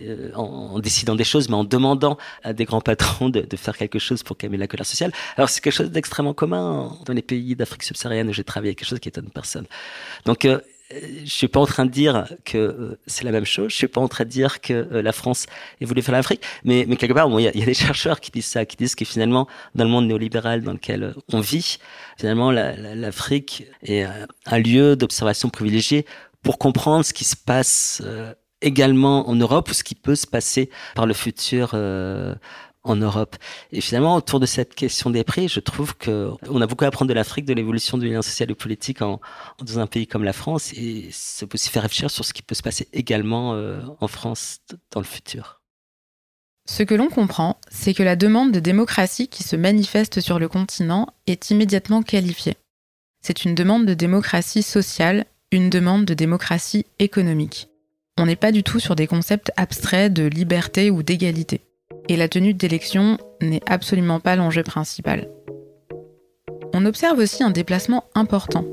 euh, 0.00 0.32
en, 0.34 0.42
en, 0.42 0.78
décidant 0.80 1.14
des 1.14 1.24
choses, 1.24 1.48
mais 1.48 1.54
en 1.54 1.64
demandant 1.64 2.18
à 2.42 2.52
des 2.52 2.64
grands 2.64 2.80
patrons 2.80 3.30
de, 3.30 3.40
de 3.40 3.56
faire 3.56 3.76
quelque 3.76 3.98
chose 3.98 4.22
pour 4.22 4.36
calmer 4.36 4.58
la 4.58 4.66
colère 4.66 4.86
sociale. 4.86 5.12
Alors 5.36 5.48
c'est 5.48 5.62
quelque 5.62 5.72
chose 5.72 5.90
d'extrêmement 5.90 6.34
commun 6.34 6.92
dans 7.06 7.12
les 7.12 7.22
pays 7.22 7.56
d'Afrique 7.56 7.84
subsaharienne 7.84 8.28
où 8.28 8.32
j'ai 8.32 8.44
travaillé, 8.44 8.74
quelque 8.74 8.88
chose 8.88 9.00
qui 9.00 9.08
étonne 9.08 9.30
personne. 9.30 9.66
Donc 10.26 10.44
euh, 10.44 10.60
je 10.90 11.30
suis 11.30 11.48
pas 11.48 11.60
en 11.60 11.66
train 11.66 11.86
de 11.86 11.90
dire 11.90 12.26
que 12.44 12.58
euh, 12.58 12.98
c'est 13.06 13.24
la 13.24 13.32
même 13.32 13.44
chose. 13.44 13.70
Je 13.70 13.76
suis 13.76 13.88
pas 13.88 14.00
en 14.00 14.08
train 14.08 14.24
de 14.24 14.30
dire 14.30 14.60
que 14.60 14.72
euh, 14.72 15.02
la 15.02 15.12
France 15.12 15.46
est 15.80 15.84
voulu 15.84 16.02
faire 16.02 16.14
l'Afrique, 16.14 16.42
mais, 16.64 16.84
mais 16.88 16.96
quelque 16.96 17.14
part, 17.14 17.28
il 17.30 17.42
y, 17.42 17.48
a, 17.48 17.56
y, 17.56 17.62
a, 17.62 17.66
des 17.66 17.74
chercheurs 17.74 18.20
qui 18.20 18.30
disent 18.30 18.46
ça, 18.46 18.64
qui 18.66 18.76
disent 18.76 18.94
que 18.94 19.04
finalement, 19.04 19.48
dans 19.74 19.84
le 19.84 19.90
monde 19.90 20.06
néolibéral 20.06 20.62
dans 20.62 20.72
lequel 20.72 21.14
on 21.32 21.40
vit, 21.40 21.78
finalement, 22.18 22.50
l'Afrique 22.50 23.66
est 23.82 24.06
un 24.46 24.58
lieu 24.58 24.96
d'observation 24.96 25.48
privilégié 25.48 26.06
pour 26.42 26.58
comprendre 26.58 27.04
ce 27.04 27.14
qui 27.14 27.24
se 27.24 27.36
passe 27.36 28.02
également 28.64 29.28
en 29.28 29.36
Europe 29.36 29.70
ou 29.70 29.74
ce 29.74 29.84
qui 29.84 29.94
peut 29.94 30.16
se 30.16 30.26
passer 30.26 30.70
par 30.94 31.06
le 31.06 31.14
futur 31.14 31.72
euh, 31.74 32.34
en 32.84 32.96
Europe. 32.96 33.36
Et 33.72 33.80
finalement, 33.80 34.14
autour 34.16 34.40
de 34.40 34.46
cette 34.46 34.74
question 34.74 35.10
des 35.10 35.24
prix, 35.24 35.48
je 35.48 35.60
trouve 35.60 35.96
que 35.96 36.30
on 36.48 36.60
a 36.60 36.66
beaucoup 36.66 36.84
à 36.84 36.88
apprendre 36.88 37.08
de 37.08 37.14
l'Afrique, 37.14 37.46
de 37.46 37.54
l'évolution 37.54 37.98
du 37.98 38.08
lien 38.08 38.22
social 38.22 38.50
et 38.50 38.54
politique 38.54 38.98
dans 39.00 39.78
un 39.78 39.86
pays 39.86 40.06
comme 40.06 40.22
la 40.22 40.32
France, 40.32 40.72
et 40.74 41.08
ça 41.10 41.46
peut 41.46 41.54
aussi 41.54 41.70
faire 41.70 41.82
réfléchir 41.82 42.10
sur 42.10 42.24
ce 42.24 42.32
qui 42.32 42.42
peut 42.42 42.54
se 42.54 42.62
passer 42.62 42.88
également 42.92 43.54
euh, 43.54 43.80
en 44.00 44.08
France 44.08 44.60
dans 44.92 45.00
le 45.00 45.06
futur. 45.06 45.62
Ce 46.66 46.82
que 46.82 46.94
l'on 46.94 47.08
comprend, 47.08 47.58
c'est 47.70 47.92
que 47.92 48.02
la 48.02 48.16
demande 48.16 48.52
de 48.52 48.60
démocratie 48.60 49.28
qui 49.28 49.42
se 49.42 49.56
manifeste 49.56 50.20
sur 50.20 50.38
le 50.38 50.48
continent 50.48 51.08
est 51.26 51.50
immédiatement 51.50 52.02
qualifiée. 52.02 52.56
C'est 53.20 53.44
une 53.44 53.54
demande 53.54 53.86
de 53.86 53.94
démocratie 53.94 54.62
sociale, 54.62 55.26
une 55.50 55.68
demande 55.70 56.04
de 56.04 56.14
démocratie 56.14 56.86
économique. 56.98 57.68
On 58.16 58.26
n'est 58.26 58.36
pas 58.36 58.52
du 58.52 58.62
tout 58.62 58.80
sur 58.80 58.96
des 58.96 59.06
concepts 59.06 59.52
abstraits 59.56 60.12
de 60.12 60.24
liberté 60.24 60.90
ou 60.90 61.02
d'égalité 61.02 61.60
et 62.08 62.16
la 62.16 62.28
tenue 62.28 62.54
d'élections 62.54 63.18
n'est 63.40 63.62
absolument 63.66 64.20
pas 64.20 64.36
l'enjeu 64.36 64.62
principal. 64.62 65.28
On 66.72 66.86
observe 66.86 67.18
aussi 67.18 67.42
un 67.42 67.50
déplacement 67.50 68.04
important. 68.14 68.64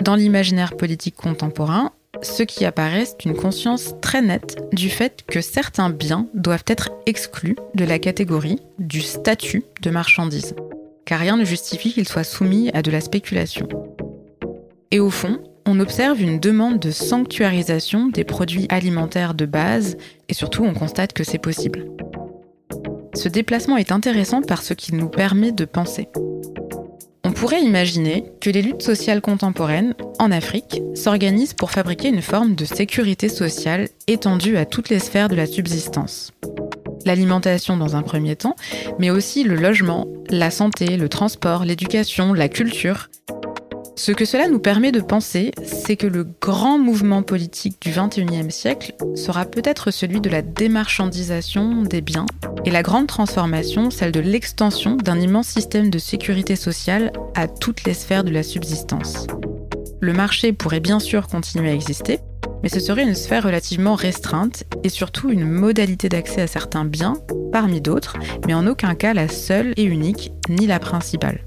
Dans 0.00 0.16
l'imaginaire 0.16 0.76
politique 0.76 1.16
contemporain, 1.16 1.92
ce 2.22 2.42
qui 2.42 2.64
apparaît, 2.64 3.04
c'est 3.04 3.24
une 3.24 3.36
conscience 3.36 3.94
très 4.00 4.22
nette 4.22 4.58
du 4.72 4.90
fait 4.90 5.24
que 5.26 5.40
certains 5.40 5.90
biens 5.90 6.26
doivent 6.34 6.64
être 6.66 6.90
exclus 7.06 7.56
de 7.74 7.84
la 7.84 7.98
catégorie 7.98 8.58
du 8.78 9.00
statut 9.00 9.62
de 9.82 9.90
marchandise, 9.90 10.54
car 11.04 11.20
rien 11.20 11.36
ne 11.36 11.44
justifie 11.44 11.92
qu'ils 11.92 12.08
soient 12.08 12.24
soumis 12.24 12.70
à 12.74 12.82
de 12.82 12.90
la 12.90 13.00
spéculation. 13.00 13.68
Et 14.90 15.00
au 15.00 15.10
fond, 15.10 15.38
on 15.66 15.80
observe 15.80 16.20
une 16.22 16.40
demande 16.40 16.78
de 16.78 16.90
sanctuarisation 16.90 18.08
des 18.08 18.24
produits 18.24 18.66
alimentaires 18.70 19.34
de 19.34 19.44
base, 19.44 19.96
et 20.28 20.34
surtout 20.34 20.64
on 20.64 20.72
constate 20.72 21.12
que 21.12 21.24
c'est 21.24 21.38
possible. 21.38 21.86
Ce 23.18 23.28
déplacement 23.28 23.76
est 23.76 23.90
intéressant 23.90 24.42
parce 24.42 24.76
qu'il 24.76 24.94
nous 24.94 25.08
permet 25.08 25.50
de 25.50 25.64
penser. 25.64 26.08
On 27.24 27.32
pourrait 27.32 27.64
imaginer 27.64 28.26
que 28.40 28.48
les 28.48 28.62
luttes 28.62 28.82
sociales 28.82 29.20
contemporaines, 29.20 29.96
en 30.20 30.30
Afrique, 30.30 30.80
s'organisent 30.94 31.52
pour 31.52 31.72
fabriquer 31.72 32.10
une 32.10 32.22
forme 32.22 32.54
de 32.54 32.64
sécurité 32.64 33.28
sociale 33.28 33.88
étendue 34.06 34.56
à 34.56 34.66
toutes 34.66 34.88
les 34.88 35.00
sphères 35.00 35.28
de 35.28 35.34
la 35.34 35.46
subsistance. 35.46 36.32
L'alimentation 37.06 37.76
dans 37.76 37.96
un 37.96 38.02
premier 38.02 38.36
temps, 38.36 38.54
mais 39.00 39.10
aussi 39.10 39.42
le 39.42 39.56
logement, 39.56 40.06
la 40.30 40.52
santé, 40.52 40.96
le 40.96 41.08
transport, 41.08 41.64
l'éducation, 41.64 42.32
la 42.32 42.48
culture, 42.48 43.08
ce 43.98 44.12
que 44.12 44.24
cela 44.24 44.46
nous 44.46 44.60
permet 44.60 44.92
de 44.92 45.00
penser, 45.00 45.50
c'est 45.64 45.96
que 45.96 46.06
le 46.06 46.22
grand 46.22 46.78
mouvement 46.78 47.22
politique 47.22 47.82
du 47.82 47.90
XXIe 47.90 48.50
siècle 48.50 48.94
sera 49.16 49.44
peut-être 49.44 49.90
celui 49.90 50.20
de 50.20 50.30
la 50.30 50.40
démarchandisation 50.40 51.82
des 51.82 52.00
biens 52.00 52.26
et 52.64 52.70
la 52.70 52.84
grande 52.84 53.08
transformation, 53.08 53.90
celle 53.90 54.12
de 54.12 54.20
l'extension 54.20 54.94
d'un 54.94 55.18
immense 55.18 55.48
système 55.48 55.90
de 55.90 55.98
sécurité 55.98 56.54
sociale 56.54 57.12
à 57.34 57.48
toutes 57.48 57.82
les 57.84 57.94
sphères 57.94 58.22
de 58.22 58.30
la 58.30 58.44
subsistance. 58.44 59.26
Le 60.00 60.12
marché 60.12 60.52
pourrait 60.52 60.78
bien 60.78 61.00
sûr 61.00 61.26
continuer 61.26 61.70
à 61.70 61.74
exister, 61.74 62.20
mais 62.62 62.68
ce 62.68 62.78
serait 62.78 63.02
une 63.02 63.16
sphère 63.16 63.42
relativement 63.42 63.96
restreinte 63.96 64.62
et 64.84 64.90
surtout 64.90 65.30
une 65.30 65.44
modalité 65.44 66.08
d'accès 66.08 66.42
à 66.42 66.46
certains 66.46 66.84
biens 66.84 67.14
parmi 67.50 67.80
d'autres, 67.80 68.16
mais 68.46 68.54
en 68.54 68.68
aucun 68.68 68.94
cas 68.94 69.12
la 69.12 69.26
seule 69.26 69.74
et 69.76 69.82
unique, 69.82 70.30
ni 70.48 70.68
la 70.68 70.78
principale. 70.78 71.40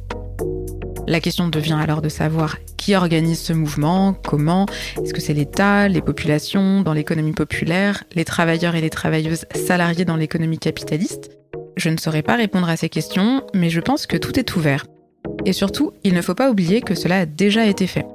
La 1.11 1.19
question 1.19 1.49
devient 1.49 1.77
alors 1.77 2.01
de 2.01 2.07
savoir 2.07 2.55
qui 2.77 2.95
organise 2.95 3.41
ce 3.41 3.51
mouvement, 3.51 4.13
comment, 4.13 4.65
est-ce 5.03 5.13
que 5.13 5.19
c'est 5.19 5.33
l'État, 5.33 5.89
les 5.89 6.01
populations 6.01 6.83
dans 6.83 6.93
l'économie 6.93 7.33
populaire, 7.33 8.05
les 8.15 8.23
travailleurs 8.23 8.75
et 8.75 8.81
les 8.81 8.89
travailleuses 8.89 9.43
salariés 9.53 10.05
dans 10.05 10.15
l'économie 10.15 10.57
capitaliste? 10.57 11.37
Je 11.75 11.89
ne 11.89 11.97
saurais 11.97 12.21
pas 12.21 12.37
répondre 12.37 12.69
à 12.69 12.77
ces 12.77 12.87
questions, 12.87 13.43
mais 13.53 13.69
je 13.69 13.81
pense 13.81 14.07
que 14.07 14.15
tout 14.15 14.39
est 14.39 14.55
ouvert. 14.55 14.85
Et 15.45 15.51
surtout, 15.51 15.91
il 16.05 16.13
ne 16.13 16.21
faut 16.21 16.33
pas 16.33 16.49
oublier 16.49 16.79
que 16.79 16.95
cela 16.95 17.17
a 17.17 17.25
déjà 17.25 17.65
été 17.65 17.87
fait. 17.87 18.05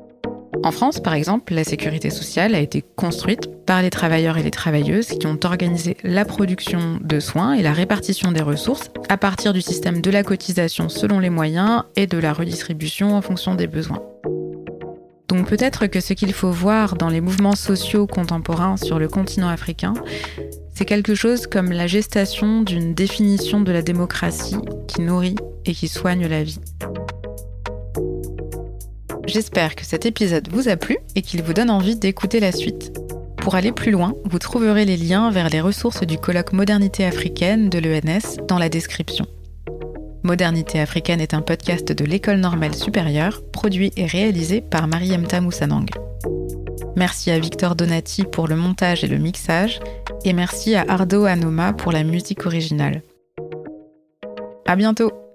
En 0.62 0.70
France, 0.70 1.00
par 1.00 1.14
exemple, 1.14 1.54
la 1.54 1.64
sécurité 1.64 2.10
sociale 2.10 2.54
a 2.54 2.60
été 2.60 2.82
construite 2.96 3.48
par 3.66 3.82
les 3.82 3.90
travailleurs 3.90 4.38
et 4.38 4.42
les 4.42 4.50
travailleuses 4.50 5.08
qui 5.08 5.26
ont 5.26 5.38
organisé 5.44 5.96
la 6.02 6.24
production 6.24 6.98
de 7.00 7.20
soins 7.20 7.54
et 7.54 7.62
la 7.62 7.72
répartition 7.72 8.32
des 8.32 8.42
ressources 8.42 8.90
à 9.08 9.16
partir 9.16 9.52
du 9.52 9.60
système 9.60 10.00
de 10.00 10.10
la 10.10 10.22
cotisation 10.22 10.88
selon 10.88 11.18
les 11.18 11.30
moyens 11.30 11.84
et 11.96 12.06
de 12.06 12.18
la 12.18 12.32
redistribution 12.32 13.14
en 13.14 13.22
fonction 13.22 13.54
des 13.54 13.66
besoins. 13.66 14.02
Donc 15.28 15.48
peut-être 15.48 15.86
que 15.86 16.00
ce 16.00 16.12
qu'il 16.12 16.32
faut 16.32 16.50
voir 16.50 16.96
dans 16.96 17.08
les 17.08 17.20
mouvements 17.20 17.56
sociaux 17.56 18.06
contemporains 18.06 18.76
sur 18.76 18.98
le 18.98 19.08
continent 19.08 19.48
africain, 19.48 19.94
c'est 20.74 20.84
quelque 20.84 21.14
chose 21.14 21.46
comme 21.46 21.72
la 21.72 21.86
gestation 21.86 22.62
d'une 22.62 22.94
définition 22.94 23.60
de 23.60 23.72
la 23.72 23.82
démocratie 23.82 24.56
qui 24.86 25.02
nourrit 25.02 25.36
et 25.64 25.72
qui 25.72 25.88
soigne 25.88 26.26
la 26.26 26.42
vie. 26.42 26.60
J'espère 29.26 29.74
que 29.74 29.84
cet 29.84 30.06
épisode 30.06 30.48
vous 30.52 30.68
a 30.68 30.76
plu 30.76 30.98
et 31.16 31.22
qu'il 31.22 31.42
vous 31.42 31.52
donne 31.52 31.70
envie 31.70 31.96
d'écouter 31.96 32.38
la 32.38 32.52
suite. 32.52 32.92
Pour 33.38 33.56
aller 33.56 33.72
plus 33.72 33.90
loin, 33.90 34.14
vous 34.24 34.38
trouverez 34.38 34.84
les 34.84 34.96
liens 34.96 35.30
vers 35.30 35.48
les 35.48 35.60
ressources 35.60 36.04
du 36.04 36.16
colloque 36.16 36.52
Modernité 36.52 37.04
africaine 37.04 37.68
de 37.68 37.78
l'ENS 37.78 38.44
dans 38.46 38.58
la 38.58 38.68
description. 38.68 39.26
Modernité 40.22 40.80
africaine 40.80 41.20
est 41.20 41.34
un 41.34 41.42
podcast 41.42 41.92
de 41.92 42.04
l'École 42.04 42.38
normale 42.38 42.74
supérieure, 42.74 43.42
produit 43.52 43.92
et 43.96 44.06
réalisé 44.06 44.60
par 44.60 44.88
Mariemta 44.88 45.40
Moussanang. 45.40 45.88
Merci 46.96 47.30
à 47.30 47.38
Victor 47.38 47.76
Donati 47.76 48.24
pour 48.24 48.48
le 48.48 48.56
montage 48.56 49.04
et 49.04 49.08
le 49.08 49.18
mixage, 49.18 49.80
et 50.24 50.32
merci 50.32 50.74
à 50.74 50.84
Ardo 50.88 51.24
Anoma 51.24 51.72
pour 51.72 51.92
la 51.92 52.04
musique 52.04 52.46
originale. 52.46 53.02
À 54.66 54.74
bientôt! 54.76 55.25